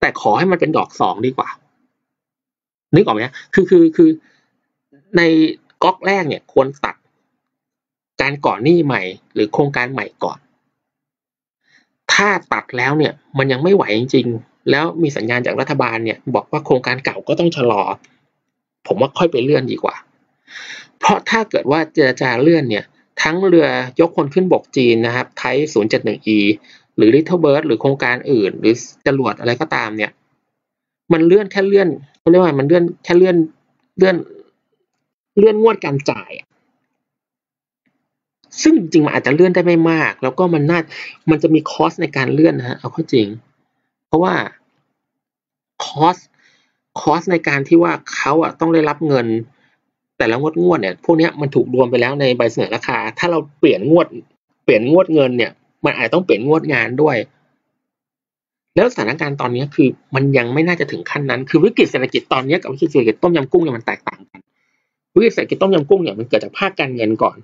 [0.00, 1.48] แต่ขอให้มันเป็นดอกสองดีกว่า
[2.94, 3.20] นึกออกไหม
[3.54, 4.10] คือคือคือ
[5.16, 5.22] ใน
[5.82, 6.96] ก๊อกแรกเนี่ยควรตัด
[8.20, 9.02] การก่อหนี้ใหม่
[9.34, 10.38] หรือโครงการใหม่ก่อน
[12.12, 17.82] ถ้าตัดแล้วเนี่ย มันยังไม่ไหวจริง ๆ แล้วมีสัญญาณจากรัฐบาลเนี่ย บอกว่าโครงการเก่าก็ต้องชะลอ
[18.86, 19.96] ผมว่าค่อยไปเลื่อนดีกว่า
[20.98, 22.84] เพราะถ้าเกิดว่าเจรจาเลื่อนเนี่ย
[23.22, 23.68] ทั้งเรือ
[24.00, 26.38] ยกคนขึ้นบกจีนนะครับไทย 071E
[26.96, 28.74] หรือ Little Bird หรือโครงการอื่น หรือ
[29.06, 30.12] จรวดอะไรก็ตามเนี่ย
[31.12, 31.88] มันเลื่อนแค่เลื่อน
[32.18, 33.36] เขาเรียกว่ามันเลื่อนแค่เลื่อน
[33.98, 34.16] เลื่อน
[35.38, 36.32] เลื่อนงวดการจ่าย
[38.62, 40.80] ซึ่งจริงมันอาจจะเลื่อนได้ไม่มาก แล้วก็มันน่า
[41.30, 43.26] มันจะมีคอสในการเลื่อนนะฮะเอาเข้าจริง
[44.06, 44.34] เพราะว่า
[45.84, 46.16] คอส
[47.00, 49.26] คอสในการที่ว่าเขาอะต้องได้รับเงิน
[50.22, 54.06] แต่ละงวดงวดเนี่ยพวกนี้มันถูกรวมไปแล้วในใบเสนอราคา ถ้าเราเปลี่ยนงวด
[54.64, 55.50] เปลี่ยนงวดเงินเนี่ย
[55.84, 57.16] มันอาจต้องเปลี่ยนงวดงานด้วย
[58.74, 64.40] แล้วสถานการณ์ตอนนี้คือมันยังไม่น่าจะถึงขั้นนั้น คือวิกฤตเศรษฐกิจตอนนี้กับวิกฤตเศรษฐกิจต้มยำกุ้งเนี่ยมันแตกต่างกัน
[65.14, 67.36] วิกฤตเศรษฐกิจต้มยำกุ้งเนี่ยมันเกิดจากภาคการเงินก่อน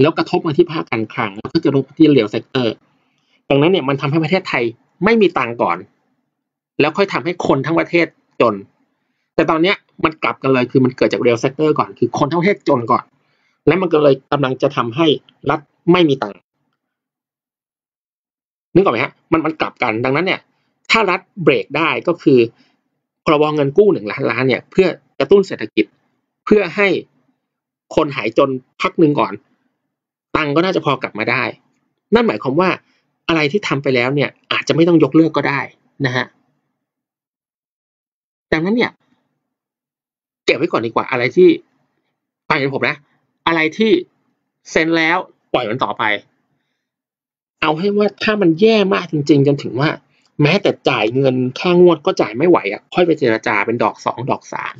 [0.00, 2.74] แล้วกระทบมาที่ภาคการคลังแล้วก็จะลงที่ real sector
[3.48, 4.64] ดังนั้นเนี่ยมันทำให้ประเทศไทย
[5.04, 5.78] ไม่มีตังก่อน
[6.80, 8.06] แล้วค่อยทำให้คนทั้งประเทศ
[8.40, 8.54] จน
[9.34, 13.04] แต่ตอนเนี้ย มันกลับกันเลยคือมันเกิดจาก real sector ก่อนคือคนทั้งประเทศจนก่อน
[13.66, 15.06] แล้วมันก็เลยกำลังจะทำให้
[15.50, 15.60] รัฐ
[15.92, 16.36] ไม่มีตังค์
[18.74, 20.40] นึกออกไหมฮะมันมันกลับกันดังนั้นเนี่ย
[20.90, 22.38] ถ้ารัฐเบรกได้ก็คือ
[23.24, 24.86] พรบเงินกู้หนึ่งล้านล้านเนี่ย เพื่อ
[25.18, 25.86] กระตุ้นเศรษฐกิจ
[26.44, 26.88] เพื่อให้
[27.96, 29.32] คนหายจนพักหนึ่งก่อน
[30.36, 31.42] ตังก็น่าจะพอกลับมาได้
[32.14, 32.68] นั่นหมายความว่า
[33.28, 35.60] อะไรที่ทำไปแล้วเนี่ย อาจจะไม่ต้องยกเลิกก็ได้
[36.06, 36.26] นะฮะ
[38.52, 38.90] ดังนั้นเนี่ย
[40.44, 41.48] เก็บไว้ก่อนดีกว่าอะไรที่
[42.48, 42.96] ฟังอย่างผมนะ
[43.46, 43.92] อะไรที่
[44.70, 45.18] เซ็นแล้ว
[45.52, 46.04] ปล่อยมันต่อไป
[47.62, 49.90] เอาให้ว่าถ้ามันแย่มากจริง ๆ จนถึงว่า
[50.42, 54.74] แม้แต่จ่ายเงินค่างวดก็จ่ายไม่ไหวอะค่อยไปเจราจาเป็นดอกสองดอกสาม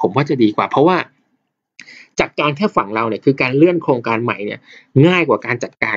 [0.00, 0.96] ผมว่าจะดีกว่า เพราะว่า
[2.20, 4.60] จัดการแค่ฝั่งเราเนี่ยคือการเลื่อนโครงการใหม่เนี่ย
[5.06, 5.96] ง่ายกว่าการจัดการ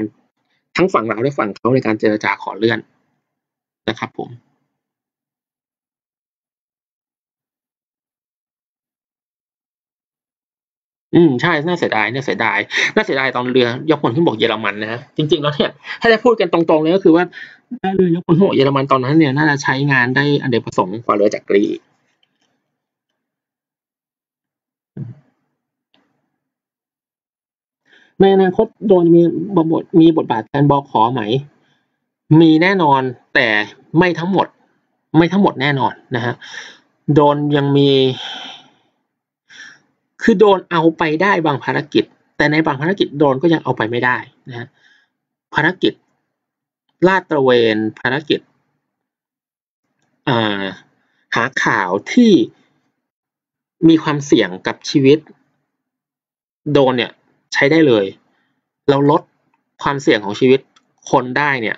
[0.76, 2.80] ทั้งฝั่งเราและฝั่งเขาในการเจรจาขอเลื่อน
[3.90, 4.30] นะครับผม
[11.16, 12.59] อืมใช่ น่าเสียดาย น่าเสียดาย
[12.95, 17.24] น่าเสียดายตอนเรือยกพลขึ้นบกเยอรมันนะฮะ จริงๆแล้วเนี่ย ถ้าจะพูดกันตรงๆเลยก็คือว่า
[17.95, 21.66] เรือยกพลขึ้นบกเยอรมันตอนนั้นเนี่ย น่าจะใช้งานได้อันเดประสงค์กว่าเรือจักรี
[28.20, 29.22] ในอนาคตโดนมี
[29.55, 31.22] บทมีบทบาทการบอขอไหม
[32.39, 33.01] มีแน่นอน
[33.36, 33.47] แต่
[33.97, 34.47] ไม่ทั้งหมด
[35.18, 36.34] ไม่ทั้งหมดแน่นอนนะฮะ
[37.16, 37.89] โดนยังมี
[40.24, 42.03] คือโดนเอาไปได้บางภารกิจ
[42.38, 44.17] แต่ในบางภารกิจโดนก็ยังเอาไปไม่ได้
[44.49, 44.67] นะ
[45.53, 45.93] ภารกิจ
[47.07, 48.39] ลาดตระเวนภารกิจ
[51.36, 52.32] หาข่าวที่
[53.89, 55.19] มีความเสี่ยงกับชีวิต
[56.74, 57.11] โดรนเนี่ย
[57.53, 58.05] ใช้ได้เลย
[58.89, 59.21] เราลด
[59.84, 60.59] ความเสี่ยงของชีวิต
[61.11, 61.78] คนได้เนี่ย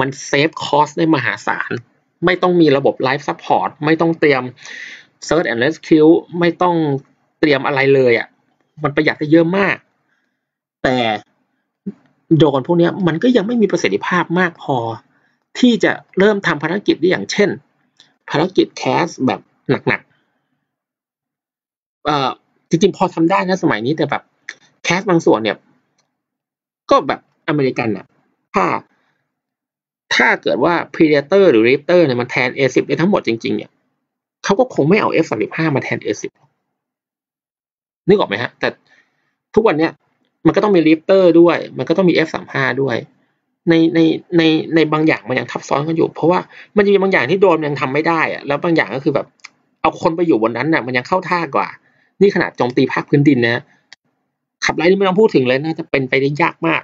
[0.00, 1.70] มัน save cost ได้มหาศาล
[2.24, 4.42] ไม่ต้องมีระบบ life support ไม่ต้องเตรียม
[5.28, 6.76] Search and Rescue ไม่ต้อง
[7.44, 8.28] เตรียมอะไรเลยอะ่ะ
[8.82, 9.76] มันประหยัดได้เยอะมาก
[10.82, 10.96] แต่
[12.38, 14.76] โดรนพวกนี้มันก็ยังไม่มีประสิทธิภาพมากพอ
[15.58, 17.48] ที่จะเริ่มทำภารกิจได้อย่างเช่น
[18.30, 19.40] ภารกิจ CAS แบบ
[19.88, 22.30] หนักๆเอ่อ
[22.68, 24.22] จริงๆพอทำได้นะสมัยนี้แต่แบบ
[24.84, 25.56] CAS บางส่วนเนี่ย
[26.90, 28.06] ก็แบบอเมริกันอะ
[28.54, 28.64] ถ้า
[30.14, 33.70] ถ้าเกิดว่า Predator หรือ Reaper เนี่ยมันแทน A10 ได้ทั้งหมดจริงๆเนี่ย
[34.44, 36.30] เขาก็คงไม่เอา F35 มาแทน A10
[38.08, 38.68] นึกออกไหมฮะ แต่
[39.54, 39.92] ทุกวันเนี้ย
[40.46, 42.96] มันก็ต้องมี Reaper ด้วย มันก็ต้องมี F35 ด้วย
[43.68, 43.98] ในใน
[44.36, 44.42] ใน
[44.74, 46.40] ในบางอย่างมันยังทับซ้อนกันอยู่ เพราะว่า
[46.76, 49.26] มันจะมีบางอย่างที่โดนยังทำไม่ได้อะแล้วบางอย่างก็คือแบบ
[49.80, 51.68] เอาคนไปอยู่บนนั้นน่ะ มันยังเข้าท่ากว่า
[52.20, 53.62] นี่ขนาดโจมตีภาคพื้นดินนะ
[54.64, 56.82] ขับไล่นี่ไม่ต้องพูดถึงเลยน่าจะเป็นไปได้ยากมาก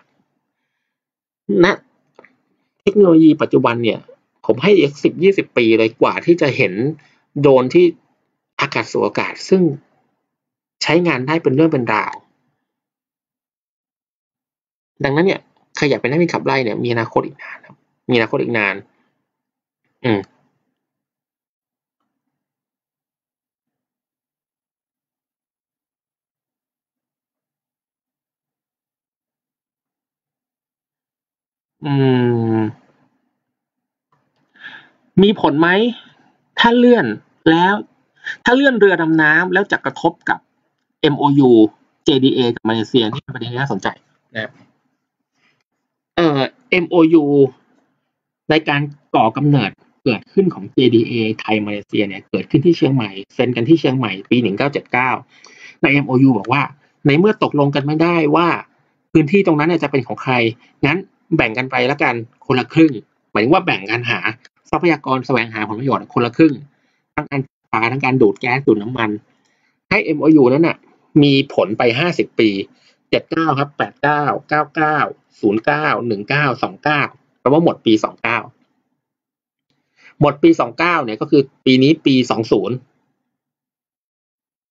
[1.64, 1.74] นะ
[2.82, 3.98] เทคโนโลยีปัจจุบันเนี่ย
[4.46, 6.72] ผมให้อีกสิบยี่สิบปีเลยกว่าที่จะเห็น
[7.42, 7.84] โดนที่
[8.60, 9.62] อากาศสู่อากาศ ซึ่ง
[10.82, 12.14] ใช้งานได้เป็นเรื่องเป็นราว
[15.04, 15.40] ดังนั้นเนี่ย
[15.76, 17.76] ใครอยากเป็นนักบินขับไล่เนี่ยมีอนาคตอีกนานครับ
[18.10, 18.74] มีอนาคตอีกนาน
[20.04, 20.20] อืม
[31.84, 31.92] อื
[32.56, 32.60] ม
[35.22, 35.68] มีผลไหม
[36.58, 37.06] ถ้าเลื่อน
[37.50, 37.74] แล้ว
[38.44, 40.38] ถ้าเลื่อนเรือดำน้ำแล้วจะกระทบกับ
[41.12, 41.50] MOU
[42.06, 43.88] JDA กับมาเลเซียนี่เป็นประเด็นที่น่าสนใจ
[44.34, 44.52] นะครับ
[46.16, 46.40] เอ่อ
[46.82, 47.24] MOU
[48.50, 48.80] ในการ
[49.14, 49.70] ก่อกำเนิด
[50.04, 54.36] เกิดขึ้นของ JDA ไทยมาเลเซียเนี่ยเกิดขึ้นที่เชียงใหม่เซ็นกันที่เชียงใหม่ปี
[55.10, 56.62] 1979 ใน MOU บอกว่า
[57.06, 58.48] ในเมื่อตกลงกันไม่ได้ว่า
[59.12, 60.34] พื้นที่ตรงนั้นจะเป็นของใคร
[60.86, 60.98] งั้น
[61.36, 62.14] แบ่งกันไปแล้วกัน
[62.46, 62.92] คนละครึ่ง
[63.30, 64.18] หมายถึงว่าแบ่งกันหา
[64.70, 66.54] ทรัพยากรแสวงหาผลประโยชน์คนละครึ่ง
[67.14, 67.40] ทั้งการ
[67.72, 69.10] ป่าทั้งการดูดแก๊สดูดน้ำมัน
[69.90, 70.76] ให้ MOU นั้นน่ะ
[71.22, 71.82] มีผลไป
[72.12, 72.50] 50ปี
[73.10, 74.98] เจ็ดเก้าครับแปดเก้าเก้าเก้า
[75.40, 77.02] ศูนย์เก้าหนึ่งเก้าสองเก้า
[77.40, 78.38] แปลว่าหมดปีสองเก้า
[80.20, 82.76] หมดปีสองเก้าเนี่ยก็คือปีนี้ปีสองศูนย์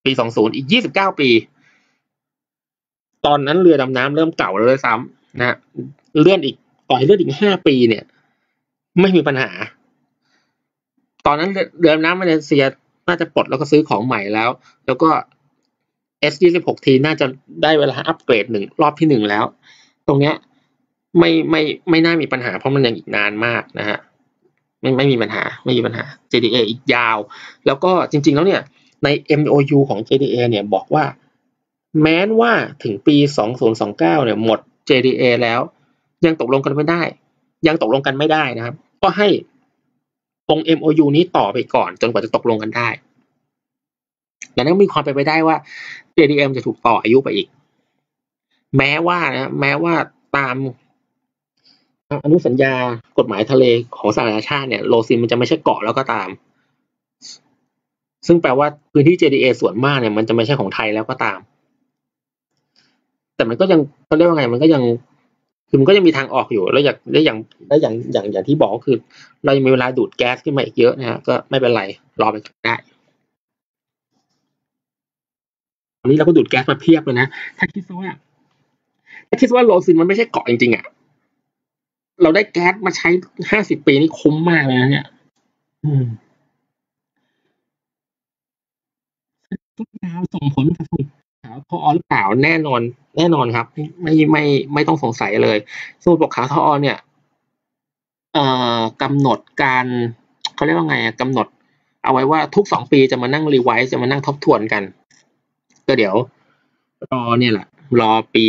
[0.05, 1.29] ปีสองศูนย์อีกยี่สิบเก้าปี
[3.25, 5.57] ตอนนั้นเรือดำน้ำเริ่มเก่าแล้วเลยซ้ำนะ
[6.19, 6.55] เลื่อนอีก
[6.89, 8.03] ต่อยเลื่อนอีกห้าปีเนี่ย
[8.99, 9.51] ไม่มีปัญหา
[11.25, 12.63] ตอนนั้นเรือดำน้ำมาเลเซีย
[13.07, 14.49] น่าจะปลดแล้วก็ซื้อของใหม่แล้ว
[14.85, 15.09] แล้วก็
[16.32, 17.26] S ยี่สิบหกทีน่าจะ
[17.63, 19.45] ได้เวลาอัปเกรดหนึ่งรอบที่หนึ่งแล้ว
[20.07, 20.36] ตรงเนี้ย
[21.20, 23.97] ไม่ไม่ไม่น่ามีปัญหาเพราะมันยังอีกนานมากนะฮะ
[24.82, 27.17] ไม่ไม่มีปัญหาไม่มีปัญหา JDA อีกยาว
[27.65, 28.61] แล้วก็จริง ๆ แล้วเนี่ย
[29.03, 29.07] ใน
[29.39, 31.05] MOU ของ JDA เนี่ยบอกว่า
[32.01, 32.53] แม้นว่า
[32.84, 33.15] ถึงปี
[33.65, 34.59] 2029 เนี่ยหมด
[34.89, 35.61] JDA แล้ว
[36.26, 37.01] ยังตกลงกันไม่ได้
[37.67, 39.28] ยังตกลงกันไม่ได้นะครับ ก็ให้
[40.49, 42.89] ตรง MOU นี้ต่อไปก่อนจนกว่าจะตกลงกันได้
[44.55, 45.55] ดังนั้นมีความเป็นไปได้ว่า
[46.17, 47.47] JDM จะถูกต่ออายุไปอีก
[48.77, 49.93] แม้ว่านะแม้ว่า
[50.37, 50.55] ตาม
[52.23, 52.73] อนุสัญญา
[53.17, 53.63] กฎหมายทะเล
[53.97, 56.29] ของสหประชาชาติเนี่ยโลซินมันจะไม่ใช่เกาะแล้วก็ตาม
[58.27, 61.39] ซึ่งแปลว่าพื้นที่ JDA ส่วนมากเนี่ยมันจะไม่ใช่ของไทยแล้วก็ตาม
[63.35, 64.83] แต่มันก็ยังเขาเรียกว่าไง มันก็ยัง
[65.69, 67.37] คือมันก็ยังมีทางออกอยู่แล้วอย่างได้อย่าง
[67.69, 68.97] ได้อย่างอย่างอย่างที่บอกก็คือ
[69.43, 71.83] เรายังมีเวลาดูดแก๊สขึ้นมาอีกเยอะนะฮะก็ไม่เป็นไร
[72.21, 72.35] รอไป
[72.65, 72.81] ได้ต
[76.02, 77.28] อนนี้เราก็ดูดแก๊สมาเพียบเลยนะ
[77.58, 78.10] ถ้าคิดว่า
[79.30, 80.86] ถ้าคิดว่าโลซินมันไม่ใช่เกาะจริงๆอะ
[82.22, 83.10] เราได้แก๊สมาใช้
[83.52, 85.06] ห้าสิบปีนี่คุ้มมากเลยนะเนี่ย
[85.84, 86.06] อืม
[89.78, 91.06] ทุกดาวส่งผลกับสมุด
[91.43, 92.82] ขาวทอหรือเปล่าแน่นอน
[93.18, 93.66] แน่นอนครับ
[94.02, 94.43] ไม่ไม่
[94.74, 95.58] ไม่ต้องสงสัยเลย
[96.04, 96.97] สมุดปกขาวทอเนี่ย
[98.34, 98.45] เอ่
[98.80, 99.86] อกำหนดการ
[100.56, 101.47] เขาเรียกว่าไงกำหนด
[102.04, 104.84] เอาไว้ว่าทุกสองปีจะมานั่งรีไวซ์จะมานั่งทบทวนกัน
[105.89, 106.15] ก็เดี๋ยว
[107.11, 107.67] รอเนี่ยแหละ
[108.01, 108.47] รอปี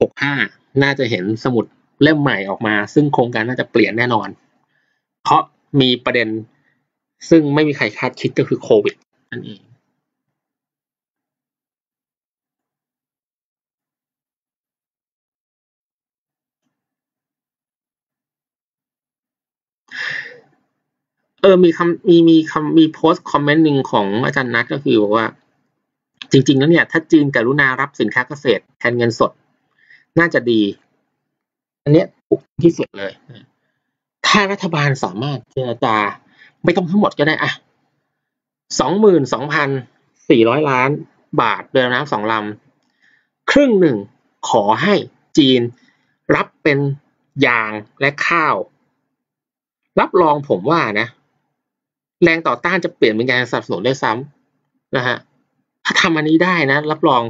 [0.00, 0.34] หกห้า
[0.82, 1.64] น่าจะเห็นสมุด
[2.02, 4.28] เล่มใหม่ออกมา ซึ่งโครงการน่าจะเปลี่ยนแน่นอน
[5.22, 5.42] เพราะ
[5.80, 6.28] มีประเด็น
[7.30, 8.94] ซึ่งไม่มีใครคาดคิดก็คือโควิด
[9.30, 9.60] นั่นเอง
[21.42, 25.26] เออ มีคำมีมีคำมีโพสต์คอมเมนต์หนึ่งของอาจารย์นัทก็คือบอกว่า
[26.32, 29.32] จริง ๆ แล้วเนี่ย ถ้าจีนกรุณารับสินค้าเกษตรแทนเงินสด
[30.18, 30.62] น่าจะดี
[31.82, 33.12] อันเนี้ยถูกที่สุดเลย
[34.26, 35.96] ถ้ารัฐบาลสามารถเจรจา
[36.64, 37.52] ไม่ต้องทั้งหมดก็ได้อะ
[38.80, 39.68] สองหมื่นสองพัน
[40.28, 40.90] สี่ร้อยล้าน
[41.40, 43.96] บาทเรือน้ำสองลำ ครึ่งหนึ่ง
[44.48, 44.94] ขอให้
[45.38, 45.60] จีน
[46.34, 46.78] รับเป็น
[47.46, 48.56] ยางและข้าว
[50.00, 51.08] รับรองผมว่านะ
[52.22, 55.16] แรงต่อต้านจะเปลี่ยนเป็นการสนับสนุนได้ซ้ำนะฮะ
[55.90, 57.22] ถ้าทำอันนี้ได้นะ รับรอง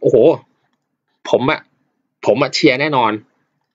[0.00, 0.16] โอ้โห
[1.28, 1.60] ผมอะ
[2.26, 3.12] ผมอะเชียร์แน่นอน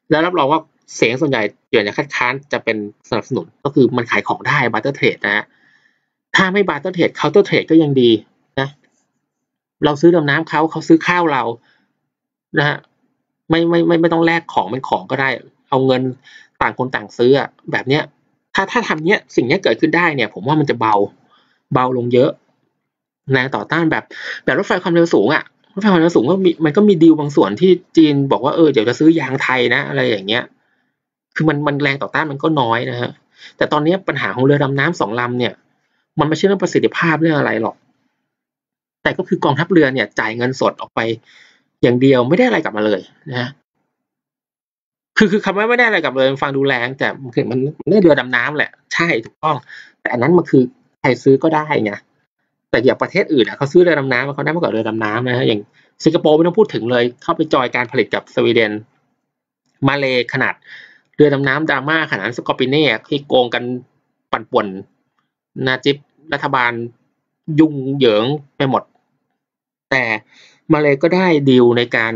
[0.09, 0.59] แล้วรับรองว่า
[0.95, 2.77] เสียงส่วนใหญ่เปลี่ยนจากคัดค้านจะเป็น
[3.09, 5.45] สนับสนุนก็คือมันขายของได้ barter trade นะฮะ
[6.35, 8.11] ถ้าไม่ barter trade counter trade ก็ยังดี
[8.59, 8.67] นะ
[9.85, 11.43] เราซื้อดำน้ำเขาเขาซื้อข้าวเรา
[12.59, 12.77] นะฮะ
[13.49, 15.29] ไม่ไม่ไม่ไม่ต้องแลกของเป็นของก็ได้
[15.69, 16.01] เอาเงิน
[16.61, 17.31] ต่างคนต่างซื้อ
[17.71, 18.03] แบบเนี้ย
[18.55, 20.95] ถ้าถ้าทำเนี้ยสิ่งเนี้ยเกิดขึ้นได้เนี่ย ผมว่ามันจะเบา
[21.73, 22.29] เบาลงเยอะ
[23.33, 24.03] แรงต่อต้านแบบ
[24.43, 30.43] แบบรถไฟความเร็วสูงอะรถไฟความเร็วสูงก็มีมันก็มีดีลบางส่วนที่จีนบอกว่าเออเดี๋ยวจะซื้อยางไทยนะ อะไรอย่างเงี้ย
[31.35, 33.11] คือมันมันแรงต่อต้านมันก็น้อยนะฮะ
[33.57, 35.53] แต่ตอนนี้ปัญหาของเรือดำน้ำสองลำเนี่ย
[36.19, 37.75] มันไม่ใช่เรื่องประสิทธิภาพเรื่องอะไรหรอก
[39.03, 40.99] แต่ก็คือกองทัพเรือเนี่ย จ่ายเงินสดออกไป
[41.81, 43.01] อย่างเดียวไม่ได้อะไรกลับมาเลย
[43.31, 43.49] นะ
[45.17, 49.55] คือคือคำว่าไม่ได้อะไรกลับเลยฟังดูแรง แต่คือมันมันได้เรือดำน้ำแหละใช่ถูกต้อง
[50.01, 50.63] แต่อันนั้นมันคือ
[50.99, 51.93] ใครซื้อก็ได้ไง
[52.71, 55.61] แต่อย่างประเทศอื่นอะเขาซื้อเรือดำน้ำเขาได้มากกว่าเรือดำน้ำนะฮะอย่าง
[56.03, 58.71] สิงคโปร์ไม่ต้องพูดถึงเลย เข้าไปจอยการผลิตกับสวีเดน
[59.87, 60.53] มาเลขนาด
[61.15, 63.63] เรือดำน้ำดราม่าขนาดสกอปิเน่ที่โกงกัน
[64.31, 64.67] ปั่นป่วน
[65.67, 65.97] นาจิบ
[66.33, 66.71] รัฐบาล
[67.59, 68.25] ยุ่งเหยิง
[68.57, 68.83] ไปหมด
[69.91, 70.03] แต่
[70.73, 72.13] มาเลก็ได้ดีลในการ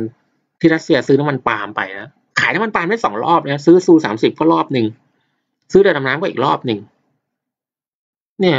[0.60, 4.86] ที่รัสเซียซื้อน้ำมันปาล์มไปนะขายน้ำมันปาล์มได้สองรอบนะซื้อซูสามสิบก็รอบหนึ่ง
[5.72, 6.80] ซื้อเรือดำน้ำก็อีกรอบหนึ่ง
[8.42, 8.58] เนี่ย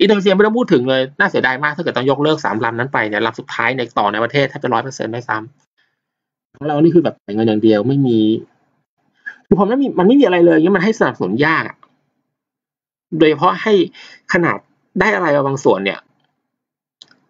[0.00, 8.20] อินโดนีเซียไม่ต้องพูดถึงเลย น่าเสียดายมากถ้าเกิดต้องยกเลิกสามลำนั้นไปเนี่ยลำสุดท้ายในต่อในประเทศถ้าเป็นร้อยเปอร์เซ็นต์ไม่ซ้ำของเรานี่คือแบบเงินอย่างเดียวไม่มี
[9.46, 11.64] คือผมไม่มีมันไม่มีอะไรเลยงี้มันให้สนับสนุนยาก
[13.18, 13.72] โดยเฉพาะให้
[14.32, 14.58] ขนาด
[15.00, 15.98] ได้อะไรบางส่วนเนี่ย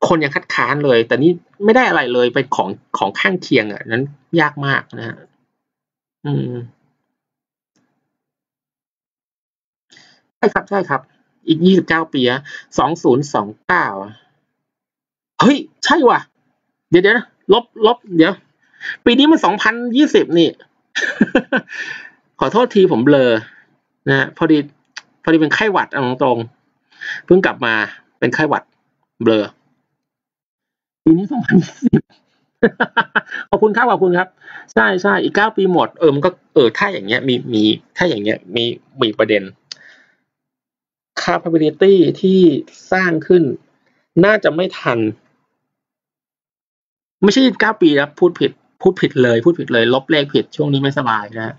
[0.08, 1.32] คนยังคัดค้านเลย แต่นี่
[1.64, 4.04] ไม่ได้อะไรเลยเป็นของของข้างเคียงอะนั้น
[4.40, 5.16] ยากมากนะฮะ
[6.26, 6.52] อืม
[10.36, 11.00] ใช่ครับใช่ครับ
[11.48, 12.40] อีกยี่สิบเก้าปีอะ
[12.78, 13.86] สองศูนย์สองเก้า
[15.40, 16.20] เฮ้ย ใช่ว่ะ
[16.90, 17.16] เดี๋ยวเดี๋ยว
[17.52, 18.34] ลบลบเดี๋ยว
[19.04, 20.48] ปีนี้มันสองพันยี่สิบนี่
[22.40, 23.32] ขอโทษทีผมเบลอ
[24.08, 24.58] นะพอดี
[25.22, 25.88] พอดีเป็นไข้หวัด
[26.22, 27.74] ตรงๆเพิ่งกลับมา
[28.18, 28.62] เป็นไข้หวัด
[29.22, 29.46] เบลอ
[31.04, 32.02] ปีนี้สองพันยี่สิบ
[33.50, 34.28] ขอบคุณครับขอบคุณครับ
[34.74, 37.62] ใช่ใช่อีกเก้าปีหมดเออมันก็เออถ้าอย่างเงี้ย มีมี
[37.96, 38.64] ถ้าอย่างเงี้ย มี
[39.02, 39.42] มีประเด็น
[41.22, 42.40] capability ที่
[42.92, 43.42] สร้างขึ้น
[44.24, 44.98] น่าจะไม่ทัน
[47.22, 48.50] ไม่ใช่เก้าปีนะพูดผิด
[48.82, 51.54] พูดผิดเลย พูดผิดเลย ลบเลขผิดช่วงนี้ไม่สบายนะ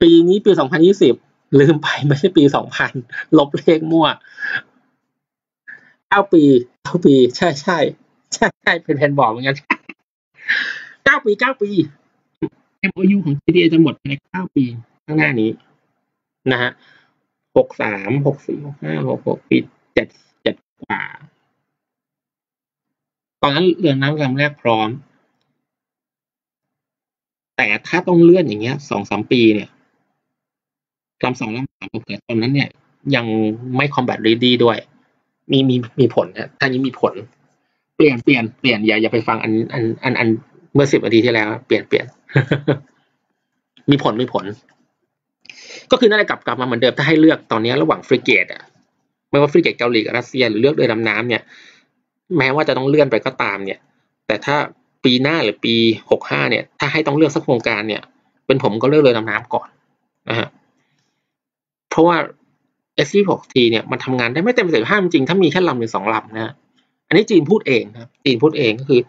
[0.00, 1.14] ปีนี้ปีสองพันยี่สิบ
[1.60, 2.92] ลืมไปไม่ใช่ปีสองพัน
[3.38, 4.06] ลบเลขมั่ว
[6.08, 6.42] เก้าปี
[6.82, 7.78] เก้าปี ใช่ใช่
[8.34, 9.56] ใช่ใช่เป็นแผนบอกเหมือนกัน
[11.04, 11.70] เก้าปีเก้าปี
[12.90, 14.64] MOU ของ GDA จะหมดในเก้าปี
[15.04, 15.50] ข้างหน้านี้
[16.52, 16.70] นะฮะ
[17.56, 19.56] หกสามหกสี่หกห้าหกหกปี
[19.94, 20.08] เจ็ด
[20.42, 21.02] เจ็ดกว่า
[23.42, 24.88] ตอนนั้นเรือน้ำลำแรกพร้อม
[27.56, 29.68] แต่ถ้าต้องเลื่อนอย่างเงี้ยสองสามปีเนี่ย
[31.24, 32.68] ลำสองลำสามเกิดตอนนั้นเนี่ย
[33.14, 33.26] ยัง
[33.76, 34.78] ไม่คอมแบทรีดีด้วย
[35.52, 37.14] มีมีมีผลนะถ้านี้มีผล
[37.96, 40.28] เปลี่ยนเปลี่ยนเปลี่ยนอย่าอย่าไปฟังอันอันอันอัน
[40.74, 42.06] เมื่อสิบนาทีที่แล้ว เปลี่ยนเปลี่ยน
[43.90, 44.44] มีผลมีผล
[45.90, 48.62] ก็คือนั่นแหละกลับกลับมาเหมือนเดิมถ้าให้เลือกตอนนี้ระหว่างฟริเกตอะ
[49.30, 51.42] ไม่ว่าฟริเกตเกาหลีกับรัสเซียหรือเลือกเรือดำน้ำเนี่ย
[52.38, 53.78] แม้ว่าจะต้องเลื่อนไปก็ตามเนี่ย
[54.26, 54.56] แต่ถ้า
[55.04, 55.74] ปีหน้าหรือปี
[56.10, 58.02] หกห้าเนี่ย ถ้าให้ต้องเลือกสักโครงการเนี่ย
[58.46, 59.68] เป็นผมก็เลือกเรือดำน้ำก่อน
[60.28, 60.48] นะฮะ
[61.90, 62.16] เพราะว่า
[63.08, 66.52] s อ6 t เนี่ยมันทำงานได้ไม่เต็มประสิทธิภาพจริงถ้ามีแค่ลำหรือสองลำนะ
[67.06, 69.00] อันนี้จีนพูดเองครับจีนพูดเองก็คือ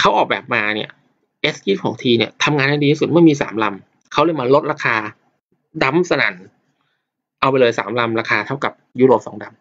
[0.00, 0.88] เขาออกแบบมาเนี่ย
[1.54, 4.96] s 6 t เนี่ยทำงานได้ดีที่สุดเมื่อมีสามลำ เขาเลยมาลดราคา
[5.82, 6.34] ดั้มสนัน
[7.40, 9.54] เอาไปเลยสามลำราคาเท่ากับยุโรปสองดัม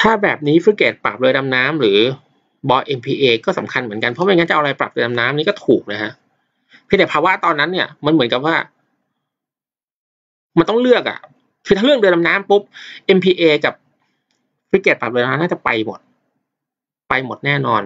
[0.00, 1.98] ถ้าแบบนี้ฟริเกตปรับเลยดำน้ำหรือ
[2.68, 6.12] บอ MPA ก็สำคัญเหมือนกัน เพราะไม่งั้นจะเอาอะไรปรับเรือดำน้ำนี่ก็ถูกนะฮะ
[6.84, 8.56] เพียงแต่ภาวะตอนนั้นเนี่ย มันเหมือนกับว่า
[10.58, 11.18] มันต้องเลือกอะ่ะ
[11.66, 12.62] คือถ้าเลือกเรือดำน้ำปุ๊บ
[13.16, 13.74] MPA กับ
[14.70, 16.00] ฟริเกตปรับเรือดำน้ำน่าจะไปหมด
[17.08, 17.82] ไปหมดแน่นอน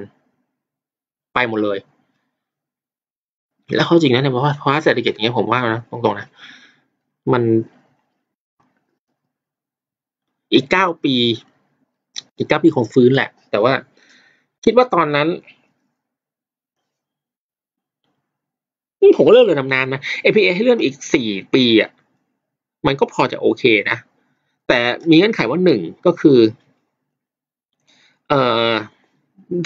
[1.35, 1.79] ไปหมดเลย
[3.75, 6.29] แล้วเขาจริงนะเนี่ยเพราะว่าเพราะเศรษฐกิจอย่างเงี้ยผมว่านะตรงๆนะ
[7.33, 7.43] มัน
[10.53, 11.15] อีกเก้าปี
[12.37, 13.73] อีกเก้าปีคงฟื้นแหละ แต่ว่า
[14.65, 15.29] คิดว่าตอนนั้น
[19.17, 21.91] ผมก็เลือกเรือดำน้ำนะ APA ให้เลื่อนอีกสี่ปีอะ
[22.87, 23.99] มันก็พอจะโอเคนะ
[24.69, 24.79] แต่
[25.11, 26.39] มีเงื่อนไขว่าหนึ่งก็คือ
[28.29, 28.41] เอ่
[28.71, 28.73] อ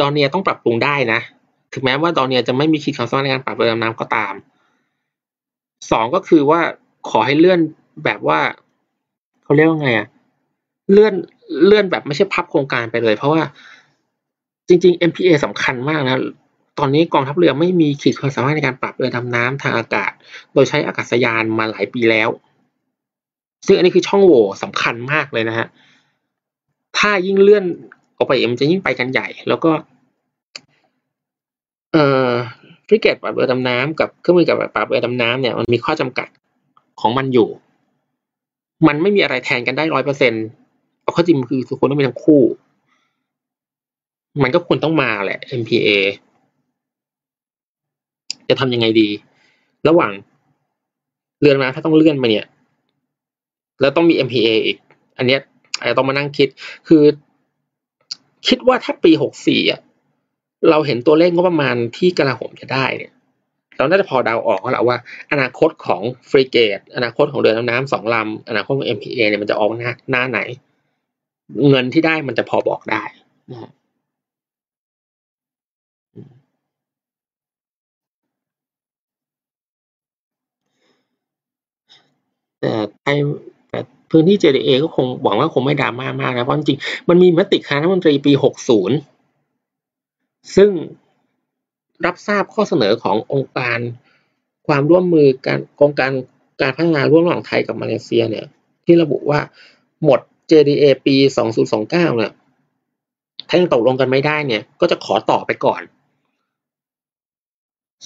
[0.00, 1.20] ดอนเนียต้องปรับปรุงได้นะ
[1.72, 4.34] ถึงแม้ว่าดอนเนียจะไม่มีขีดความสามารถในการปรับเรือดำน้ำก็ตาม
[5.90, 6.60] สองก็คือว่า
[7.10, 7.60] ขอให้เลื่อน
[8.04, 8.40] แบบว่า
[9.42, 10.08] เขาเรียกว่าไงอะ
[10.92, 11.14] เลื่อน
[11.66, 13.42] เลื่อนแบบไม่ใช่พับโครงการไปเลย เพราะว่า
[14.68, 16.18] จริง ๆ MPA สำคัญมากนะ
[16.78, 20.12] ตอนนี้กองทัพเรือไม่มีขีดความสามารถในการปรับเรือดำน้ำทางอากาศ
[20.52, 22.28] โดยใช้อากาศยานมาหลายปีแล้ว
[23.66, 25.66] ซึ่งอันนี้คือช่องโหว่สำคัญมากเลยนะฮะ
[26.98, 27.64] ถ้ายิ่งเลื่อน
[28.16, 29.70] ออกไปเอ็มจะยิ่งไปกันใหญ่ แล้วก็
[31.92, 32.30] เอ่อ
[32.86, 36.28] ฟริเกตปรับเรือดำน้ำกับเครื่องมือกับปรับเรือดำน้ำเนี่ยมันมีข้อจำกัด
[37.00, 37.48] ของมันอยู่
[38.86, 40.44] มันไม่มีอะไรแทนกันได้ร้อยเปอร์เซ็นต์
[41.02, 42.42] เอาข้อจริงคือทุกคนต้องมีทั้งคู่
[44.42, 45.88] มันก็ควรต้องมาแหละ MPA
[48.48, 49.08] จะทำยังไงดี
[49.88, 50.12] ระหว่าง
[51.40, 52.46] เรือนมาถ้าต้องเลื่อนมาเนี่ย
[53.80, 54.76] แล้วต้องมี MPA อีก
[55.18, 55.40] อันเนี้ย
[55.78, 56.48] อาจจะต้องมานั่งคิด
[56.88, 57.02] คือ
[58.48, 59.80] คิดว่าถ้าปีหกสี่อะ
[60.70, 63.12] เราเห็นตัวเลขงบประมาณที่กระหมจะได้เนี่ย
[63.76, 64.98] เราน่าจะพอเดาออกแล้วว่า
[65.32, 70.40] อนาคตของฟรีเกต อนาคตของเรือดำน้ำสองลำอนาคตของ MPA เนี่ยมันจะออกหน้าหน้าไหน
[71.68, 73.02] เงินที่ได้มันจะพอบอกได้
[73.50, 73.70] นะ
[82.60, 83.16] แต่ไทย
[83.70, 83.80] แต่
[84.10, 89.19] พื้นที่ JDA ก็คงหวังว่าคงไม่ดราม่ามากนะ เพราะจริงมันมีมติคณะรัฐมนตรีปี 60
[90.56, 90.70] ซึ่ง
[92.04, 93.78] รับทราบข้อเสนอขององค์การ
[94.66, 96.12] ความร่วมมือการกองการ
[96.60, 98.46] การพัฒนาร่วมระหว่างไทยกับมาเลเซียเนี่ย
[98.84, 99.40] ที่ระบุว่า
[100.04, 100.20] หมด
[100.50, 101.16] JDA ปี
[101.66, 102.32] 2029 เนี่ย
[103.48, 105.82] ถ้ายังตกลงกันไม่ได้เนี่ย ก็จะขอต่อไปก่อน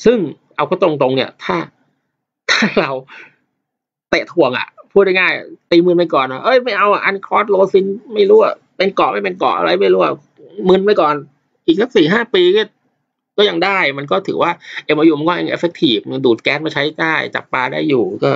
[0.05, 0.19] ซึ่ง
[0.57, 1.57] เอาก็ตรงๆเนี่ย ถ้า
[2.51, 2.91] ถ้าเรา
[4.11, 10.15] เตะถ่วงอะ พูดง่ายๆตีมือไปก่อนอะเอ้ยไม่เอา UNCLOS โลซินไม่รู้อะเป็นเกาะไม่เป็นเกาะอะไรไม่รู้อะ
[10.69, 11.15] มึนไปก่อน
[11.67, 12.63] อีกสักสี่ห้าปีก็
[13.37, 14.51] ก็ยังได้ มันก็ถือว่า
[14.85, 18.33] MOU มันก็ยัง effective มันดูดแก๊สมาใช้ได้จับปลาได้อยู่ก็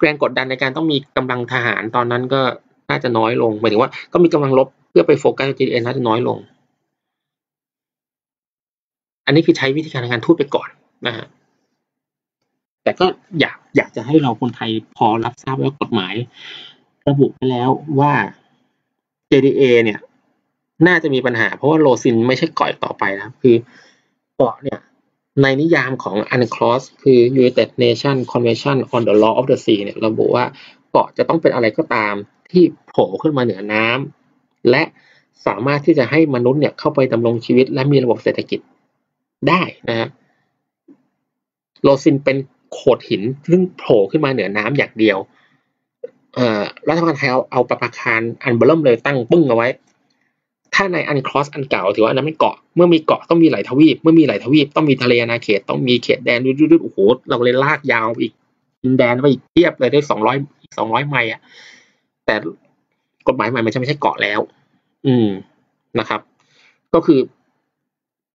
[0.00, 2.40] แรงกดดันในการต้องมีกำลังทหารตอนนั้นก็
[2.90, 6.38] น่าจะน้อยลงหมายถึงว่าก็มีกำลังรบเพื่อไป focus JDA น่าจะน้อยลง
[9.26, 10.68] อันนี้คือใช้วิธีการทางการทูตไปก่อน
[11.06, 11.26] นะฮะ
[12.82, 13.06] แต่ก็
[13.40, 16.14] อยากอยากจะให้เราคนไทยพอรับทราบว่ากฎหมาย
[17.08, 17.70] ระบุไปแล้ว
[18.00, 18.12] ว่า
[19.30, 20.00] JDA เนี่ย
[20.86, 23.56] น่าจะมีปัญหา เพราะว่าโลซินไม่ใช่เกาะต่อไปนะคือ
[24.36, 24.80] เกาะเนี่ย
[25.42, 30.44] ในนิยามของ UNCLOS คือ United Nations Convention on the Law of the Sea เนี่ยระบุว่า
[30.90, 32.14] เกาะจะต้องเป็นอะไรก็ตาม
[32.52, 34.82] ที่โผล่ขึ้นมาเหนือน้ำและ
[35.46, 38.60] สามารถที่จะให้มนุษย์เนี่ยเข้าไปดำรงชีวิต และมีระบบเศรษฐกิจ
[39.48, 40.08] ได้นะฮะ
[41.82, 42.36] โลซินเป็น
[42.72, 45.18] โขดหินซึ่งโผล่ขึ้นมาเหนือน้ำอย่างเดียว
[46.34, 49.68] เอ่อรัฐบาลไทยเอาเอาประภาคารอันเบ้อเริ่มเลยตั้งปึ้งเอาไว้
[50.74, 56.98] ถ้าใน UNCLOS อันเก่าถือว่าอันนั้นไม่เกาะ เมื่อมีเกาะต้องมีไหล่ทวีป เมื่อมีไหล่ทวีปต้องมีทะเลอาณาเขตต้องมีเขตแดนดุดๆโอ้โห
[57.28, 58.32] เราเลยลากยาวอีก
[58.82, 60.36] ดินแดนไปอีกเทียบเลยได้สองร้อย
[60.78, 61.40] สองร้อยไมล์อะ
[62.26, 62.34] แต่
[63.28, 64.40] กฎหมายใหม่มันจะไม่ใช่เกาะแล้ว
[65.06, 65.28] อืม
[65.98, 66.20] นะครับ
[66.94, 67.18] ก็คือ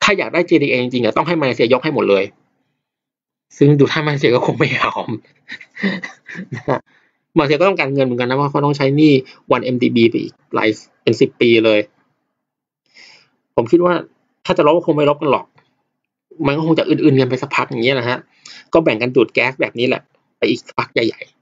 [0.03, 2.23] ถ้าอยากได้ JDA จริงๆต้องให้มาเลเซียยกให้หมดเลย
[3.57, 5.09] ซึ่งดูท่ามาเลเซียก็คงไม่ยอม
[7.37, 9.13] มาเลเซียก็ต้องการเงินเหมือนกันนะว่าเขาต้องใช้นี้
[9.51, 10.69] วัน MDB ไปอีกหลาย
[11.03, 11.79] เป็นสิบปีเลย
[13.55, 13.93] ผมคิดว่า
[14.45, 15.45] ถ้าจะลบก็คงไม่ลบกันหรอก
[16.45, 18.17] มันก็คงจะอื่นๆกันไปสักพักอย่างเงี้ยนะฮะ
[18.73, 20.01] ก็แบ่งกันดูดแก๊สแบบนี้แหละ
[20.37, 21.35] ไปอีกพักใหญ่ๆ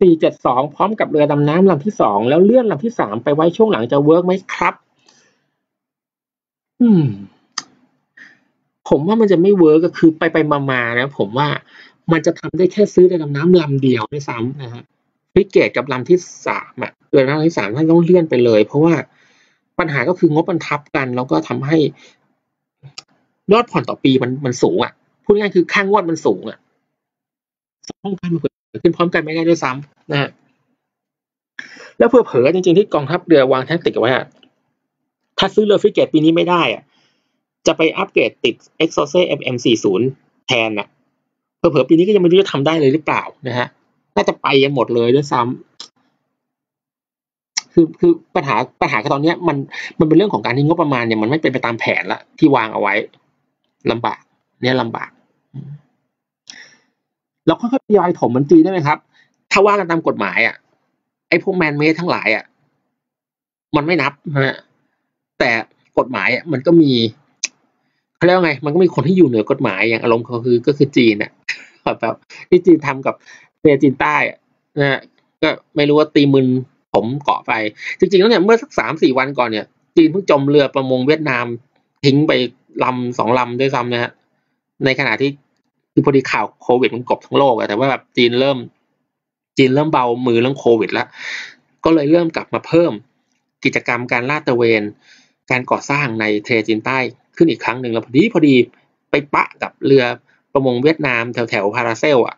[0.00, 4.74] สี่เจ็ดสองพร้อมกับเรือดำน้ำลำที่สองแล้วเลื่อนลำที่สามไปไว้ช่วงหลังจะ work ไหมครับ
[6.80, 7.04] อืม
[8.88, 10.36] ผมว่ามันจะไม่ work ก็คือไปไป
[10.70, 11.48] มาๆนะผมว่า
[12.12, 14.84] มันจะทำได้แค่ซื้อเรือดำน้ำลำเดียวด้วยซ้ำนะฮะ
[15.34, 18.94] ฟริเกตกับลำที่สามอะเรือดำน้ำที่สามท่านต้องเลื่อนไปเลย เพราะว่า
[19.78, 21.78] ปัญหาก็คืองบมันทับกัน แล้วก็ทำให้
[23.52, 24.92] ยอดผ่อนต่อปีมันมันสูงอะ
[25.24, 26.58] พูดง่ายคือค่างวดมันสูงอะ
[28.00, 30.30] พร้อมกันมันเกิดขึ้นพร้อมกันไม่ได้ด้วยซ้ำนะฮะ
[31.98, 34.26] แล้วเผื่อๆจริงๆที่กองทัพเรือวางแทคติกไว้อะ
[35.38, 36.82] ถ้าซื้อเรือฟริเกตปีนี้ไม่ได้อะ
[37.66, 38.54] จะไปอัปเกรดติด
[38.84, 39.86] e x o c e MM40
[40.46, 40.88] แทนน่ะ
[41.58, 43.68] เผื่อปีนี้ก็ยังไม่รู้จะทำได้เลยหรือเปล่านะฮะ
[44.16, 45.50] น่าจะไปกันหมดเลยด้วยซ้ำ
[47.72, 49.56] คือคือปัญหาปัญหาตอนนี้มัน
[49.98, 52.94] มันเป็นเรื่องของการที่งบประมาณเนี่ยมันไม่เป็นไปตามแผนละที่วางเอาไว้
[53.90, 54.20] ลำบาก
[54.62, 55.10] เนี่ยลำบาก
[57.46, 58.98] แล้วค่อยๆทยอยถมแบบจีนได้ไหมครับ
[59.52, 60.56] ถ้าว่ากันตามกฎหมายอะ
[61.28, 62.44] ไอ้พวก man-made ทั้งหลายอะ
[63.76, 64.56] มันไม่นับนะฮะ
[65.38, 65.50] แต่
[65.98, 66.92] กฎหมายอะมันก็มี
[68.16, 71.30] เขาเรียกว่าไง มันก็มีคนที่อยู่เหนือกฎหมายอย่างอารมณ์เขาคือก็คือจีนอะ
[72.00, 72.14] แบบ
[72.48, 73.14] ที่จีนทำกับ
[73.60, 74.16] เซียจีนใต้
[74.78, 75.00] นะฮะ
[75.42, 76.46] ก็ไม่รู้ว่าตีมึน
[76.92, 77.52] ผมเกาะไป
[77.98, 81.46] จริงๆแล้วเนี่ยเมื่อสักสามสี่วันก่อนเนี่ยจีนเพิ่งจมเรือประมงเวียดนาม
[82.04, 82.32] ทิ้งไป
[82.84, 84.10] ลำสองลำด้วยซ้ำนะฮะ
[84.84, 85.30] ในขณะที่
[85.92, 88.58] คือพอดีข่าวโควิดมันกบทั้งโลกอะแต่ว่าแบบจีนเริ่ม
[89.58, 91.06] จีนเริ่มเบามือเรื่องโควิดแล้ว
[91.84, 92.92] ก็เลยเริ่มกลับมาเพิ่ม
[93.64, 94.82] กิจกรรมการลาดตระเวน
[95.50, 96.98] การก่อสร้างในเทเลจีนใต้
[97.36, 98.54] ขึ้นอีกครั้งหนึ่งแล้วพอดีพอดี
[99.10, 100.04] ไปปะกับเรือ
[100.52, 102.36] ประมงเวียดนามแถวแถวพาราเซลอะ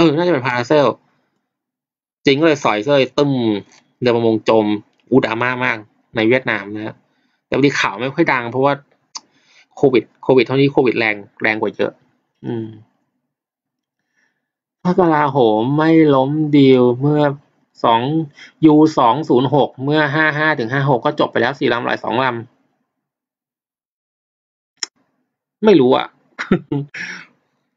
[0.00, 0.86] ออ น่าจะเป็นพาราเซล
[2.26, 3.32] จริงก็เลยสอยเซยตึ้ม
[4.00, 4.64] เรือประมงจม
[5.10, 5.78] อูดามามาก
[6.16, 6.94] ในเวียดนามนะ
[7.46, 8.72] แต่พอดีข่าวไม่ค่อยดัง เพราะว่า
[9.76, 11.92] โควิด โควิดเท่านี้โควิดแรงแรงกว่าเยอะ
[12.46, 12.66] อืม
[14.84, 17.22] พระกลาโหมไม่ล้มดีลเมื่อ
[17.84, 18.00] สอง
[18.66, 22.44] ยูสองศูนย์หกเมื่อห้าห้าถึงห้าหกก็จบไปแล้วสี่ลำหลายสองลำ
[25.64, 26.06] ไม่รู้อะ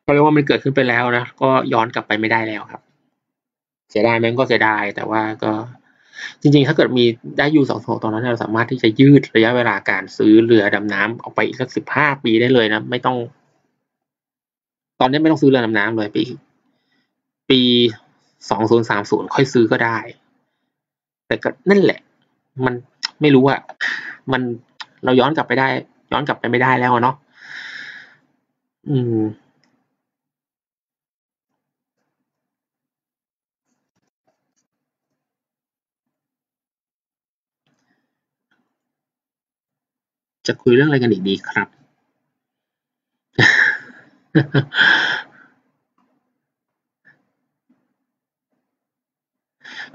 [0.04, 2.82] เพราะว่ามันเกิดขึ้นไปแล้วนะ ก็ย้อนกลับไปไม่ได้แล้วครับ
[3.92, 5.52] เสียดายมันก็เสียดาย แต่ว่าก็
[6.42, 7.06] จริงๆ ถ้าเกิดมี
[7.38, 13.18] ได้ยูสองตอนนั้นเราสามารถที่จะยืดระยะเวลาการซื้อเรือดำน้ำออกไปอีกสักสิบห้าปีได้เลยนะ ไม่ต้อง
[15.00, 16.24] ตอนนี้ไม่ต้องซื้อเรือดำน้ำเลยปี
[17.50, 17.62] ปี
[18.50, 19.98] สองศูนย์สามศูนย์ค่อยซื้อก็ได้
[21.28, 22.00] แต่ก็นั่นแหละ
[22.66, 22.74] มัน
[23.22, 23.60] ไม่รู้อะ
[24.32, 24.42] มัน
[25.04, 25.68] เราย้อนกลับไปได้
[26.12, 27.16] ย้อนกลับไปไม่ได้แล้วเนาะ
[28.90, 29.20] อืม
[40.48, 41.68] จะคุยเรื่องอะไรกันอีกดีครับ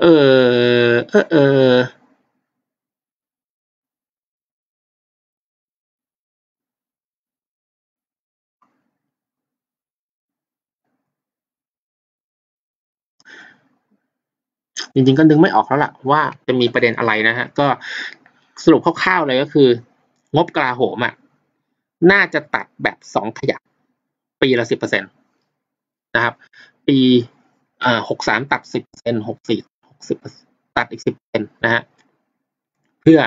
[0.01, 1.76] เออเออเออ
[14.94, 17.66] จริงๆก็นึกไม่ออกแล้วล่ะว่าจะมีประเด็นอะไรนะฮะ ก็
[18.64, 19.68] สรุปคร่าวๆเลยก็คือ
[20.37, 21.14] งบกลาโหมอะ
[22.11, 23.61] น่าจะตัดแบบสองขยัก
[24.43, 25.07] ปีละสิบเปอร์เซ็นต
[26.14, 26.35] นะครับ
[26.89, 26.99] ปี
[27.85, 30.16] อ่าหกสามตัดสิบเปอร์เซ็นหกสี่หกสิบ
[30.76, 31.83] ตัดอีกสิบเป็นนะฮะ
[33.03, 33.18] เพื่อ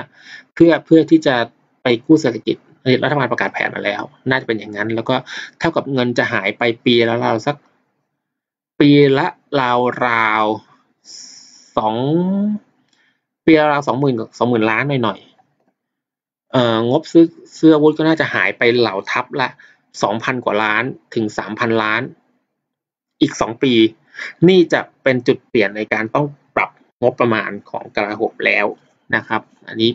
[0.54, 1.34] เพื่อเพื่อที่จะ
[1.82, 2.56] ไปกู้เศรษฐกิจ
[3.04, 5.14] รัฐบาลประกาศแผนมาแล้ว น่าจะเป็นอย่างนั้น แล้วก็
[5.58, 7.56] เท่ากับเงินจะหายไปปีละราวสัก
[8.80, 9.26] ปีละ
[9.60, 10.44] ราวราว
[11.76, 11.96] สอง
[13.46, 15.31] ปีละราวสองหมื่นสองหมื่นล้านหน่อยๆ
[16.52, 17.24] เอ่องบซื้อ
[17.54, 19.48] เสื้อวุธก็น่าจะหายไปเหล่าทับละ
[20.02, 20.84] สองพันกว่าล้าน
[21.14, 22.02] ถึงสามพันล้าน
[23.22, 23.72] อีกสองปี
[24.48, 26.26] นี่จะเป็นจุดเปลี่ยนในการต้อง
[26.56, 26.70] ปรับ
[27.02, 28.66] งบประมาณของกลาโหมแล้ว
[29.14, 29.90] นะครับ อันนี้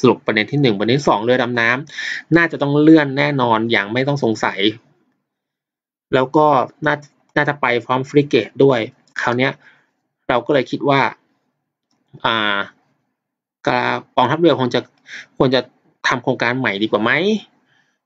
[0.00, 4.60] สรุปประเด็นที่หนึ่งประเด็นที่สองเรือดำน้ำน่าจะต้องเลื่อนแน่นอนอย่างไม่ต้องสงสัย
[6.14, 6.46] แล้วก็
[6.86, 6.96] น่า
[7.36, 8.80] น่าจะไปพร้อมฟริเกตด้วย
[9.20, 9.48] คราวนี้
[10.28, 11.00] เราก็เลยคิดว่า
[12.24, 12.56] อ่า
[14.16, 14.80] กองทัพเรือคงจะ
[15.36, 15.60] ควรจะ
[16.08, 17.10] ทำโครงการใหม่ดีกว่าไหม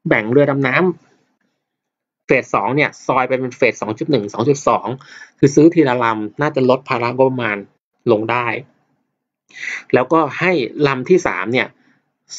[0.08, 4.86] แบ่งเรือดำน้ำเฟสสองเนี่ย ซอยไปเป็นเฟสสองจุดหนึ่งสองจุดสอง
[5.38, 7.56] คือซื้อทีละลำน่าจะลดภาระงบประมาณ
[8.12, 8.46] ลงได้
[9.94, 10.52] แล้วก็ให้
[10.86, 11.68] ลำที่สามเนี่ย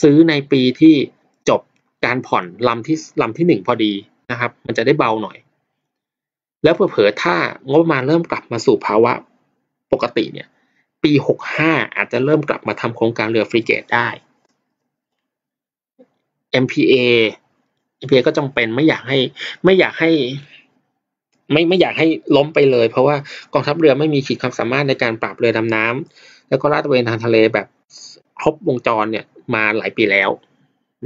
[0.02, 0.96] ซื้อในปีที่
[1.50, 1.62] จบ
[2.06, 3.94] การผ่อนลำที่ลำที่หนึ่งพอดี
[4.32, 5.38] นะครับ มันจะได้เบาหน่อย
[6.64, 7.36] แล้วเผื่อถ้า
[7.70, 9.14] งบประมาณเริ่มกลับมาสู่ภาวะ
[9.92, 10.48] ปกติเนี่ย
[11.04, 14.08] ปีหกห้าอาจจะเริ่มกลับมาทำโครงการเรือฟรีเกตได้
[16.64, 16.96] MPA
[18.06, 19.20] MPA ก็จำเป็นไม่อยากให้
[19.64, 20.12] ไม่อยากให้
[21.52, 23.16] ไม่ไม่อยากให้ล้มไปเลย เพราะว่า
[23.54, 27.68] กองทัพเรือไม่มีขีดความสามารถในการปราบเรือดำน้ำแล้วก็ลาดตระเวนทางทะเลแบบ
[28.40, 30.30] ครบวงจรเนี่ยมาหลายปีแล้ว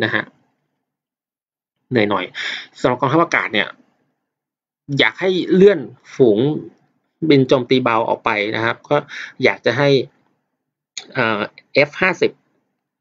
[0.04, 0.24] นะฮะ
[1.90, 2.26] เหนื่อยหน่อย
[2.80, 3.68] สำหรับกองทัพอากาศเนี่ย
[5.00, 5.80] อยากให้เลื่อน
[6.16, 6.40] ฝูง
[7.30, 8.98] บินโจมตีเบาออกไปนะครับ ก็
[9.44, 9.90] อยากจะให้
[11.14, 11.42] เอ่อ
[11.88, 12.32] F ห้าสิบ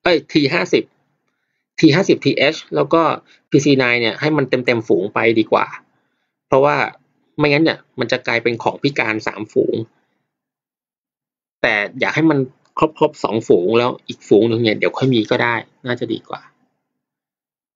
[0.03, 0.85] เอ้ย T ห้าสิบ
[1.79, 3.03] T ห้าสิบ TH แล้วก็
[3.51, 5.67] PC9 เนี่ยให้มันเต็มเต็มฝูงไปดีกว่า
[6.47, 6.77] เพราะว่า
[7.39, 9.75] ไม่งั้นเนี่ยมันจะกลายเป็นของพิการสามฝูง
[11.63, 12.39] แต่อยากให้มัน
[12.79, 15.55] ครบครบสองฝูงแล้วอีกฝูงหนึ่งเนี่ยเดี๋ยวค่อยมีก็ได้
[15.87, 16.41] น่าจะดีกว่า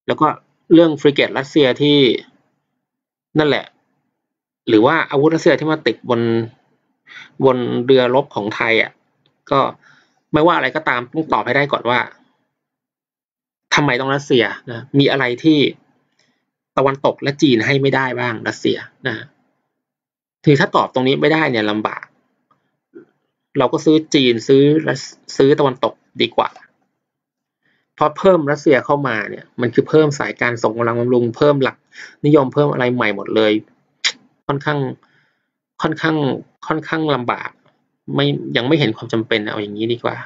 [0.07, 0.27] แล้วก็
[0.75, 1.99] เรื่องฟริเกตรัสเซียที่
[3.39, 3.65] นั่นแหละ
[4.69, 6.21] หรือว่าอาวุธรัสเซียที่มาติดบน
[7.45, 8.93] บนเรือรบของไทยอะ
[9.51, 9.61] ก็
[10.33, 12.01] ไม่ว่าอะไรก็ตามต้องตอบให้ได้ก่อนว่า
[13.75, 15.59] ทำไมต้องรัสเซียนะมีอะไรที่
[16.77, 18.77] ตะวันตกและจีนให้ไม่ได้บ้างรัสเซีย
[19.09, 19.17] นะ
[20.45, 22.05] ถือถ้าตอบตรงนี้ไม่ได้เนี่ยลำบาก
[23.59, 24.63] เราก็ซื้อจีนซื้อ
[25.37, 26.51] ซื้อตะวันตกดีกว่า
[27.95, 31.77] เพราะเพิ่มรัสเซียเข้ามาเนี่ยมันคือเพิ่มสายการส่งกำลังบำรุงเพิ่มหลัก
[32.27, 33.53] นิยมเพิ่มอะไรใหม่หมดเลย
[34.49, 34.79] ค่อนข้าง
[35.83, 36.17] ค่อนข้าง
[36.67, 37.51] ค่อนข้างลำบาก
[38.15, 38.27] ไม่
[38.57, 40.17] ยังไม่เห็นความจำเป็นเอาอย่างนี้ดีกว่า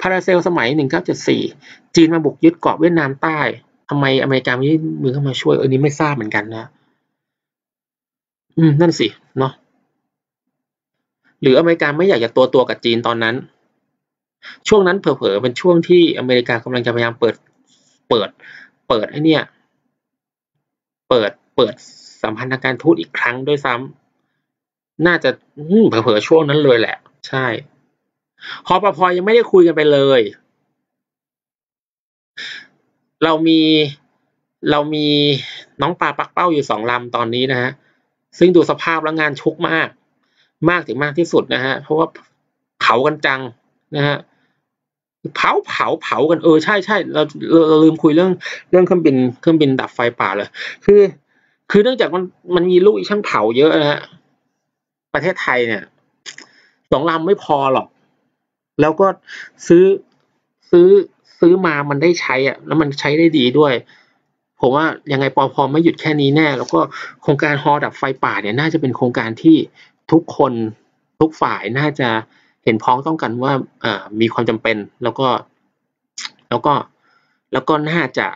[0.00, 1.42] พาราเซลสมัยหนึ่งเก้าเจ็ดสี่
[1.94, 3.38] จีนมาบุกยึดเกาะเวียดนามใต้
[3.88, 6.66] ทำไมอเมริกาไม่ยื่นมือเข้ามาช่วยเออนี้ไม่ทราบเหมือนกันนะ
[8.56, 9.52] อืม นั่นสิ เนาะ
[11.40, 13.36] หรืออเมริกาไม่อยากจะตัวตัวกับจีนตอนนั้น
[14.68, 17.34] ช่วงนั้นเผลอๆเป็นช่วงที่อเมริกากำลังจะพยายามเปิด
[18.08, 18.28] เปิด
[18.88, 19.38] เปิดไอ้นี่
[21.12, 21.74] เปิดเปิด
[22.22, 25.30] สัมพันธ์การทูตอีกครั้งด้วยซ้ำน่าจะ
[25.88, 26.96] เผลอๆช่วงนั้นเลยแหละ
[27.28, 27.46] ใช่
[28.66, 30.20] คอปพอยังไม่ได้คุยกันไปเลย
[33.24, 33.60] เรามี
[34.70, 35.08] เรามี
[35.80, 37.70] น้องปลาปักเป้าอยู่สองลำตอนนี้นะฮะ
[38.38, 39.88] ซึ่งดูสภาพแล้วงานชุกมาก
[40.70, 42.06] มากถึงมากที่สุดนะฮะ เพราะว่า
[42.80, 43.40] เผากันจัง
[43.96, 44.16] นะฮะ
[45.36, 47.22] เผาเผาเผากันเออใช่ใช่เรา
[47.68, 48.30] เราลืมคุยเรื่อง
[48.70, 50.48] เรื่องเครื่องบินเครื่องบินดับไฟป่าเลย
[50.84, 51.00] คือ
[51.70, 52.22] คือเนื่องจากมัน
[52.54, 54.00] มันมีลูกอีช่างเผาเยอะนะฮะ
[55.14, 55.82] ประเทศไทยเนี่ย
[56.90, 57.86] สองลำไม่พอหรอก
[58.80, 59.06] แล้วก็
[59.68, 59.84] ซื้อ
[60.70, 60.88] ซื้อ
[61.38, 63.74] ซื้อมามันได้ใช้อะ แล้วมันใช้ได้ดีด้วย
[64.60, 66.80] ผมว่ายังไงปอพอไม่หยุดแค่นี้แน่ แล้วก็
[67.22, 69.56] โครงการฮอดับไฟป่าเนี่ยน่าจะเป็นโครงการที่
[70.12, 70.52] ทุกคน
[71.20, 72.08] ทุกฝ่ายน่าจะ
[72.64, 73.52] เห็นพ้องต้องกันว่า
[73.84, 75.28] อ่ามีความจำเป็นแล้วก็
[76.48, 76.74] แล้วก็
[77.52, 78.26] แล้วก็น่าจะ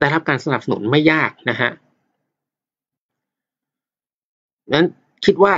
[0.00, 1.70] ได้รับการสนับสนุนไม่ยากนะฮะ
[4.74, 4.86] นั้น
[5.24, 5.54] คิดว่า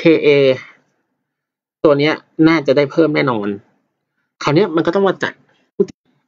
[0.00, 0.28] KA
[1.84, 2.14] ตัวเนี้ย
[2.48, 3.48] น่าจะได้เพิ่มแน่นอน
[4.42, 5.32] คราวนี้มันก็ต้องมาจัด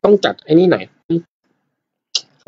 [0.04, 0.84] ต้องจัดไอ้นี่หน่อย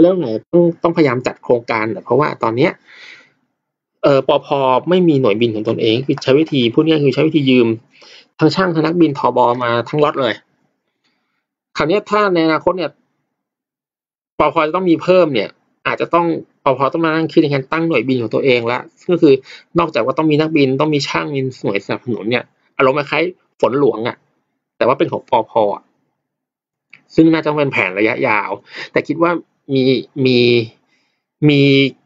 [0.01, 2.73] เรื่องไหนต้องต้องพยายามจัดโครงการเพราะว่าตอนเนี้ย
[4.03, 4.59] เออปอพอ
[4.89, 7.69] ไม่มีหน่วยบินของตนเอง คือใช้วิธีพูดง่ายคือใช้วิธียืม
[8.41, 10.35] ทั้งช่างทั้งนักบินทอบอมาทั้งรถเลย
[11.77, 12.91] คราวนี้ถ้าในอนาคตเนี่ย
[14.39, 15.49] ปอพจะต้องมีเพิ่มเนี่ย
[15.87, 16.27] อาจจะต้อง
[16.65, 18.79] ปอพต้องมานั่งคิดในการตั้งหน่วยบินของตัวเองละ
[19.11, 19.35] ก็คือ
[19.79, 22.45] นอกจากว่าต้องมีนักบินต้องมีช่างมีหน่วยสนับสนุนเนี่ย
[22.79, 23.25] อารมณ์คล้าย
[23.61, 24.17] ฝนหลวงอะ่ะ
[24.77, 25.63] แต่ว่าเป็นของปอพอ
[27.15, 28.51] ซึ่งน่าจะเป็นแผนระยะยาว
[28.93, 29.31] แต่คิดว่า
[29.75, 29.83] มี
[30.27, 30.39] มี
[31.49, 31.61] มี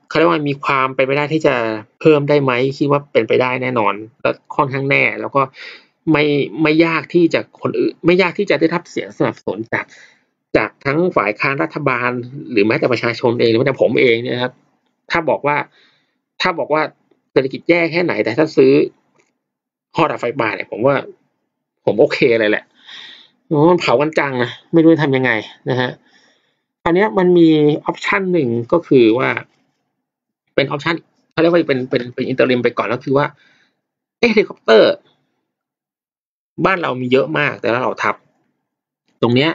[0.09, 1.55] เขาเรียกว่ามีความเป็นไปได้ที่จะ
[2.01, 5.43] เพิ่มได้ไหมคิดว่าเป็นไปได้แน่นอนและค่อนข้างแน่ แล้วก็
[6.13, 6.25] ไม่
[6.63, 9.85] ไม่ยากที่จะคนอื่นไม่ยากที่จะได้รับเสียงสนับสนุนจาก
[10.57, 12.11] จากทั้งฝ่ายค้านรัฐบาล
[12.51, 14.53] หรือแม้แต่ประชาชนเองหรือแม้แต่ผมเองเนี่ยครับ
[15.11, 15.57] ถ้าบอกว่า
[16.41, 16.83] ถ้าบอกว่า
[17.33, 18.73] เศรษฐกิจแย่แค่ไหน แต่ถ้าซื้อ
[19.97, 20.95] ฮอดับไฟป่าเนี่ยผมว่า
[21.85, 22.65] ผมโอเคเลยแหละ
[23.71, 25.31] มันเผากันจังนะไม่รู้จะทำยังไง
[25.71, 25.91] นะฮะ
[26.85, 27.49] ตอนนี้มันมี
[27.87, 29.29] option หนึ่งก็คือว่า
[30.55, 30.95] เป็น option
[31.33, 33.27] เขาเรียกว่าเป็นเป็นเป็น interim ไปก่อนแล้วคือว่า
[34.19, 34.93] เฮลิคอปเตอร์
[36.65, 38.17] บ้านเรามีเยอะมาก แต่เราทับ
[39.23, 39.51] ตรงเนี้ย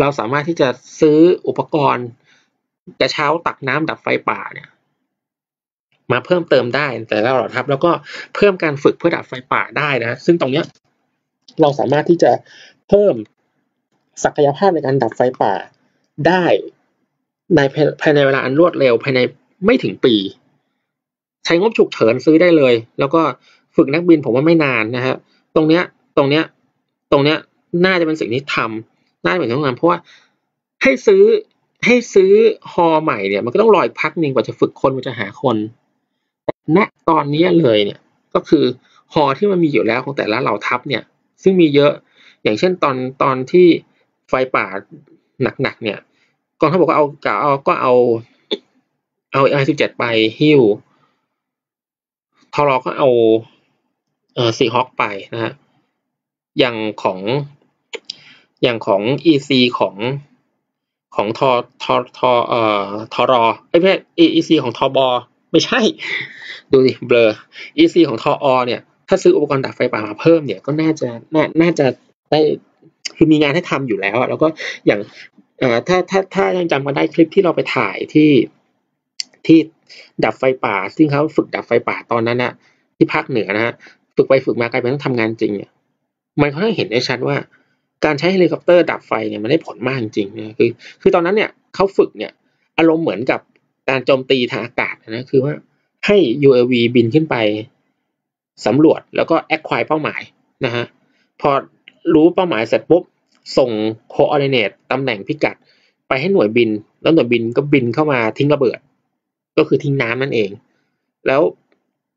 [0.00, 0.68] เราสามารถที่จะ
[1.00, 1.18] ซื้อ
[1.48, 2.06] อุปกรณ์
[3.00, 4.68] กระเช้าตักน้ำดับไฟป่าเนี่ย
[6.12, 7.90] มาเพิ่มเติมได้แต่ละหลอดทับ แล้วก็
[8.34, 10.64] เพิ่มการฝึกเพื่อดับไฟป่าได้นะ ซึ่งตรงเนี้ย
[11.60, 12.30] เราสามารถที่จะ
[12.88, 13.14] เพิ่ม
[14.24, 15.52] ศักยภาพในการดับไฟป่า
[16.28, 16.44] ได้
[17.56, 17.60] ใน
[18.00, 19.20] ภายในเวลาอันรวดเร็วภายใน
[19.66, 20.14] ไม่ถึงปี
[21.44, 23.22] ใช้งบฉุกเฉินซื้อได้เลย แล้วก็
[23.76, 25.16] ฝึกนักบินผมว่าไม่นานนะฮะ
[25.56, 25.84] ตรงเนี้ย
[26.16, 26.44] ตรงเนี้ย
[27.12, 27.38] ตรงเนี้ย
[27.84, 29.98] น่าจะเป็นสิ่งที่ทำน่าจะเป็นสิ่งที่ทำเพราะว่า
[30.82, 31.22] ให้ซื้อ
[31.86, 32.32] ให้ซื้อ
[32.72, 35.56] ฮอใหม่เนี่ยมันก็ต้องรออีกพักหนึ่งกว่าจะฝึกคนกว่าจะหาคน
[36.76, 36.78] ณ
[37.08, 38.00] ตอนนี้เลยเนี่ย
[38.34, 38.64] ก็คือ
[39.12, 41.02] หอที่มันมีอยู่แล้วของแต่ละเหล่าทัพเนี่ย
[41.42, 41.92] ซึ่งมีเยอะ
[42.42, 43.66] อย่างเช่นตอนตอนที่
[44.28, 44.66] ไฟป่า
[45.62, 45.98] หนักๆเนี่ย
[46.60, 47.94] กองทัพบอกว่าเอากเอาก็เอา
[49.32, 50.04] เอาไอสิบเจ็ดไป
[50.38, 50.60] ฮิ้ว
[52.54, 53.08] ทอรอก็เอา
[54.34, 55.52] เอ่อซีฮอคไปนะฮะ
[56.58, 57.18] อย่างของ
[58.62, 59.96] อย่างของอีซีของ
[61.16, 61.50] ของทอ
[61.82, 65.06] ทอทอเอ่อทอรอไอ้ไม่ใช่อีซีของทอบอ
[65.50, 65.80] ไม่ใช่
[66.72, 67.28] ดูดิเบลอ
[67.82, 71.86] EC ของทออเนี่ย ถ้าซื้ออุปกรณ์ดับไฟป่ามาเพิ่มเนี่ยก็น่าจะน่าน่าจะ
[72.30, 72.40] ได้
[73.16, 74.48] คือมีงานให้ทำอยู่แล้วแล้วก็
[74.86, 75.00] อย่าง
[75.58, 78.30] เอ่อถ้าถ้าถ้ายังจำกันได้คลิปที่เราไปถ่ายที่
[79.46, 79.58] ที่
[80.24, 82.52] ดับไฟป่าซึ่งเขาฝึกดับไฟป่าตอนนั้นนะ
[82.96, 83.74] ที่ภาคเหนือนะฮะ
[84.16, 85.71] ฝึกไปฝึกมากลายเป็นต้องทำงานจริงเนี่ย
[86.40, 87.36] มันเขาเห็นได้ชัดว่า
[88.04, 90.70] การใช้เฮลิคอปเตอร์ดับไฟเนี่ยมันได้ผลมากจริงๆนะคือ
[91.02, 92.32] คือตอนนั้นเนี่ยเขาฝึกเนี่ย
[92.78, 93.40] อารมณ์เหมือนกับ
[93.88, 95.52] การโจมตีทางอากาศนะคือว่า
[96.06, 96.16] ให้
[96.48, 97.36] UAV บินขึ้นไป
[98.66, 100.22] สำรวจแล้วก็ acquire เป้าหมาย
[100.64, 100.84] นะฮะ
[101.40, 101.50] พอ
[102.14, 103.02] รู้เป้าหมายเสร็จปุ๊บ
[103.58, 103.70] ส่ง
[104.10, 105.56] coordinate ตำแหน่งพิกัด
[106.08, 106.70] ไปให้หน่วยบิน
[107.02, 108.78] แล้วหน่วยบินก็บินเข้ามาทิ้งระเบิด
[109.58, 110.50] ก็คือทิ้งน้ำนั่นเอง
[111.26, 111.42] แล้ว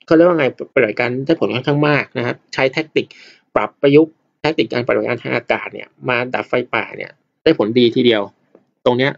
[0.06, 3.08] เขาเรียกว่าไงปฏิบัติการได้ผลค่อนข้างมากนะครับใช้ tactic
[3.56, 7.12] ปรับประยุกต์ tactic การปฏิบัติการทางอากาศเนี่ยมาดับไฟป่าเนี่ย
[7.44, 8.22] ได้ผลดีทีเดียว
[8.86, 9.12] ตรงเนี้ย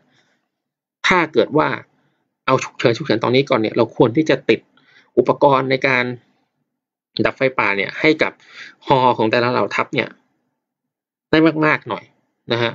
[1.07, 1.67] ถ้าเกิดว่า
[2.45, 4.59] เอาฉุกเฉินฉุกเฉินตอนนี้ก่อนเนี่ยเราควรที่จะติด
[5.17, 6.03] อุปกรณ์ในการ
[7.25, 8.31] ดับไฟป่าเนี่ย ให้กับ
[8.85, 10.09] ฮอของแต่ละเหล่าทัพเนี่ย
[11.31, 12.03] ได้มากๆหน่อย
[12.51, 12.73] นะฮะ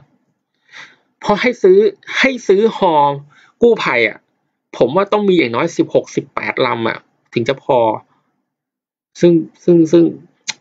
[1.22, 1.78] พอให้ซื้อ
[2.18, 2.94] ให้ซื้อฮอ
[3.62, 4.18] กู้ภัยอะ
[4.78, 6.98] ผมว่าต้องมีอย่างน้อยสิบหกสิบแปดลำอะ
[7.34, 7.78] ถึงจะพอ
[9.20, 9.32] ซึ่ง
[9.64, 10.04] ซึ่งซึ่ง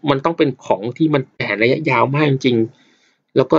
[0.09, 2.57] มันต้องเป็นของที่มันแผนระยะยาวมากจริง
[3.37, 3.57] แล้วก็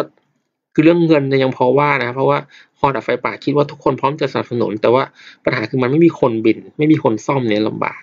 [0.75, 2.39] คือเรื่องเงินยังพอว่านะ เพราะว่า
[2.79, 5.03] ฮอดับไฟป่าคิดว่าทุกคนพร้อมจะสนับสนุน แต่ว่า
[5.45, 8.01] ปัญหาคือมันไม่มีคนบิน ไม่มีคนซ่อมเนี่ยลำบาก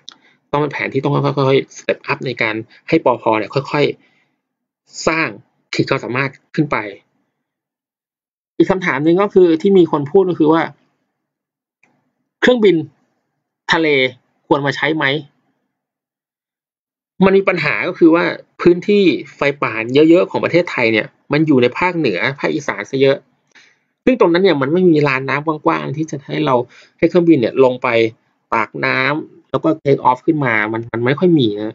[0.52, 2.54] ต้องเป็นแผนที่ต้องค่อยๆ step up ในการ
[2.88, 3.84] ให้ปอพอเนี่ยค่อย
[4.44, 5.28] ๆ สร้าง
[5.74, 6.76] ขีดความสามารถขึ้นไป
[8.56, 10.62] อีกคำถามหนึ่งก็คือที่มีคนพูดก็คือว่า
[12.40, 12.76] เครื่องบิน
[13.72, 13.88] ทะเล
[14.46, 15.04] ควรมาใช้ไหม
[17.24, 18.24] มันมีปัญหาก็คือว่า
[18.60, 19.04] พื้นที่
[19.36, 19.72] ไฟป่า
[20.10, 23.16] เยอะๆของประเทศไทยเนี่ย มันอยู่ในภาคเหนือภาคอีสานซะเยอะ
[24.04, 26.54] ซึ่งตรงนั้นเนี่ยมันไม่มีลานน้ำกว้างๆที่จะให้เรา
[26.98, 27.88] ให้เครื่องบินเนี่ยลงไป
[28.54, 31.74] ตักน้ำแล้วก็ take off ขึ้นมามันมันไม่ค่อยมีนะ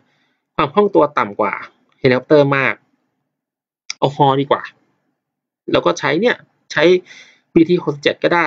[0.56, 1.54] ความคล่องตัวต่ำกว่า
[2.00, 2.74] เฮลิคอปเตอร์มาก
[3.98, 4.64] เอาฮอดีกว่า
[5.72, 6.36] แล้วก็ใช้เนี่ย
[6.72, 6.84] ใช้
[7.54, 8.46] BT 67ก็ได้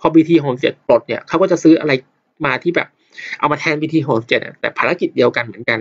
[0.00, 0.30] พอ BT
[0.60, 1.92] 67ปลดเนี่ยเขาก็จะซื้ออะไร
[2.46, 2.88] มาที่แบบ
[3.38, 3.94] เอามาแทน BT
[4.28, 4.28] 67
[4.60, 5.80] แต่ภารกิจเดียวกันเหมือนกัน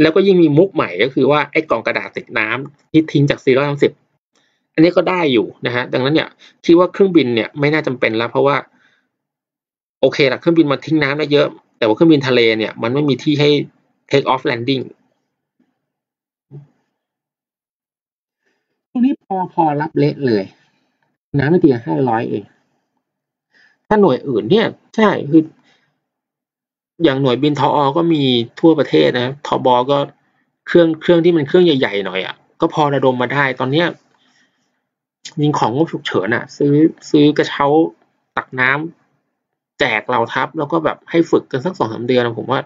[0.00, 3.38] แล้วก็ยิ่งมีมุกใหม่ก็คือว่าไอ้กล่องกระดาษติดน้ำที่ทิ้งจาก
[4.04, 6.28] 430อันนี้ก็ได้อยู่นะฮะดังนั้นเนี่ย
[6.64, 8.56] คิดว่าเครื่องบินเนี่ยไม่น่าจำเป็นแล้ว เพราะว่า
[10.00, 11.46] โอเคละเครื่องบินมันทิ้งน้ำได้เยอะ
[11.78, 13.50] แต่ว่าเครื่องบินทะเลเนี่ยมันไม่มีที่ให้
[14.10, 14.84] take off landing
[18.96, 20.44] วกนี้พอพอรับเละเลย
[21.38, 22.44] น้ำไม่เพียงห้าร้อยเอง
[23.88, 25.42] ถ้าหน่วยอื่นเนี่ย ใช่คือ
[27.04, 28.22] อย่างหน่วยบินทออก็มี
[28.60, 29.98] ทั่วประเทศนะทอบอก็
[30.66, 33.86] เครื่องเครื่องที่มันเครื่องใหญ่ๆหน่อยอะ่ะก็พอระดมมาได้ตอนเนี้ย
[35.42, 36.74] ยิงของงบฉุกเฉินอะ่ะ ซื้อ
[37.10, 37.66] ซื้อกระเช้า
[38.36, 42.60] ตักน้ำแจกเราทับแล้วก็แบบให้ฝึกกันสักสองสาเดือนผมว่า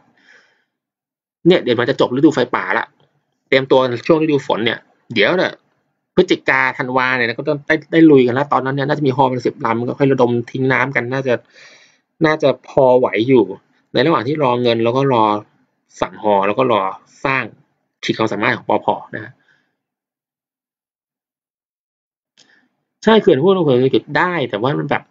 [1.47, 2.87] เนี่ยเดี๋ยวมันจะจบฤดูไฟป่าละ
[3.49, 4.79] เตรียมตัวช่วงฤดูฝนเนี่ย
[5.15, 5.53] เดี๋ยวเนี่ย
[6.15, 11.35] พฤศจิกาธันวาเนี่ยก็ต้องได้ได้ลุยกันแล้ว ตอนนั้นเนี่ยน่าจะมีฮอเป็นสิบลำก็ค่อยระดมทิ้งน้ำกันน่าจะ
[12.27, 13.45] น่าจะพอไหวอยู่
[13.93, 15.25] ในระหว่างที่รอเงินแล้วก็รอ
[16.01, 16.81] สั่งฮอแล้วก็รอ
[17.25, 17.45] สร้าง
[18.05, 19.33] ขีดความสามารถของปอพอนะ
[23.05, 25.03] ใช่เขื่อนพวกเราเขื่อนเศรษฐกิจได้แต่ว่ามันแบบ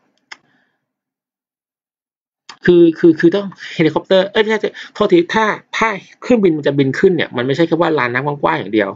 [2.65, 4.59] คือคือคือต้องเฮลิคอปเตอร์เอ้ยไม่ใช่
[4.93, 5.45] โทษทีถ้า
[5.77, 5.87] ถ้า
[6.21, 8.89] เครื่องบินมันจะบินขึ้นเนี่ยมันไม่ใช่แค่ว่าลานน้ำกว้างๆอย่างเดียว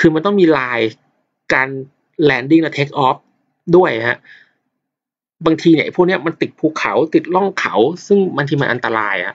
[0.00, 0.80] คือมันต้องมีลาย
[1.52, 1.68] การ
[2.24, 3.16] landing และ take off
[3.76, 4.18] ด้วยฮะ
[5.44, 7.74] บางทีเนี่ยพวกนี้มันติดภูเขาติดร่องเขา
[8.06, 9.34] ซึ่งบางทีมันอันตรายอะ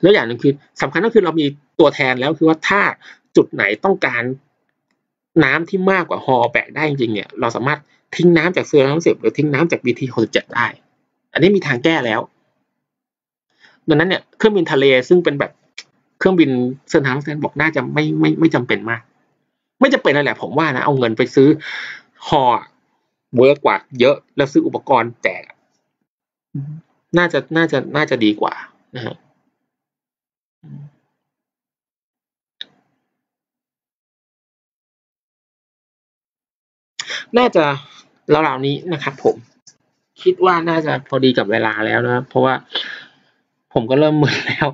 [0.00, 0.52] แล้วอย่างหนึ่งคือ
[0.82, 1.46] สำคัญก็คือเรามี
[1.80, 2.80] ตัวแทนแล้วคือว่าถ้า
[3.36, 4.22] จุดไหนต้องการ
[5.44, 7.80] น้ำที่มากกว่าฮอแบกได้จริงๆเนี่ย เราสามารถ
[8.16, 10.66] ทิ้งน้ำจากซีร้อยสามสิบหรือทิ้งน้ำจาก BT หกสิบเจ็ดได้
[11.32, 12.20] อันนี้มีทางแก้แล้ว
[13.88, 15.52] ดังนั้นเนี่ยเครื่องบินทะเลซึ่งเป็นแบบ
[16.18, 16.50] เครื่องบิน
[16.88, 19.02] เซอร์ทางเซนบอกน่าจะไม่ไม่ไม่จำเป็นมาก
[19.80, 21.48] ไม่จำเป็นอะไรแหละผมว่านะเอาเงินไปซื้อ
[22.26, 22.42] ฮอ
[23.36, 25.44] work กว่าเยอะแล้วซื้ออุปกรณ์แจก
[27.18, 28.54] น่าจะน่าจะน่าจะดีกว่า
[28.96, 29.16] นะฮะ
[37.38, 37.64] น่าจะ
[38.32, 39.36] ราวๆนี้นะครับผม
[40.22, 42.54] คิดว่าน่าจะพอดีกับเวลาแล้วนะเพราะว่า
[43.72, 44.66] ผมก็เริ่มมึนแล้ว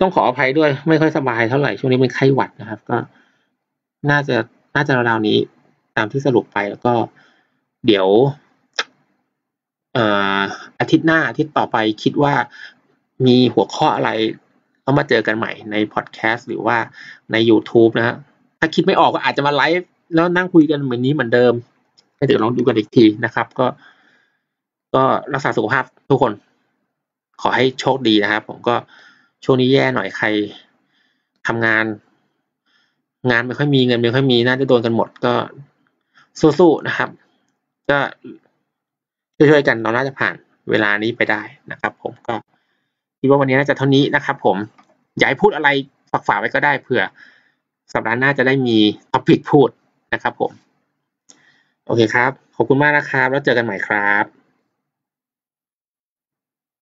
[0.00, 2.96] ต้องขออภัยด้วย ไม่ค่อยสบายเท่าไหร่ช่วงนี้เป็นไข้หวัดนะครับ ก็
[4.10, 4.36] น่าจะ
[4.76, 5.38] น่าจะราวๆนี้
[5.96, 6.92] ตามที่สรุปไปแล้วก็
[7.88, 8.08] เดี๋ยว
[9.94, 10.04] เอ่
[10.38, 10.40] อ
[10.80, 12.34] อาทิตย์หน้าอาทิตย์ต่อไปคิดว่า
[13.26, 14.10] มีหัวข้ออะไร
[14.84, 16.76] ต้องมาเจอกันใหม่ในพอดแคสต์หรือว่า
[17.32, 18.16] ใน YouTube นะฮะ
[18.58, 21.52] ถ้าคิดไม่ออกก็อาจจะมาไลฟ์แล้วนั่งคุยกันเหมือนนี้เหมือนเดิม
[22.16, 23.66] ให้เดี๋ยวลองดูกันอีกทีนะครับ ก็
[24.94, 25.02] ก็
[25.34, 26.32] รักษาสุขภาพทุกคน
[27.40, 28.74] ขอให้โชคดีนะครับ ผมก็
[29.44, 30.26] ช่วงนี้แย่หน่อยใคร
[31.46, 31.84] ทำงาน
[33.30, 35.34] งานไม่ค่อยมีเงินไม่ค่อยมีน่าจะโดนกันหมดก็
[36.58, 37.08] สู้ๆนะครับ
[37.90, 37.98] ก็
[39.36, 40.34] ช่วยๆกันเราน่าจะผ่าน
[40.70, 41.42] เวลานี้ไปได้
[41.72, 42.34] นะครับ ผมก็
[43.20, 44.56] คิดว่าวันนี้น่าจะเท่านี้นะครับ ผม
[45.18, 45.68] อยากให้พูดอะไร
[46.12, 47.02] ฝากฝากไว้ก็ได้เผื่อ
[47.92, 48.76] สัปดาห์หน้าจะได้มี
[49.12, 49.68] ท็อปิกพูด
[50.14, 50.52] นะครับ ผม
[51.86, 54.37] โอเคครับ ขอบคุณมากนะครับ แล้วเจอกันใหม่ครับ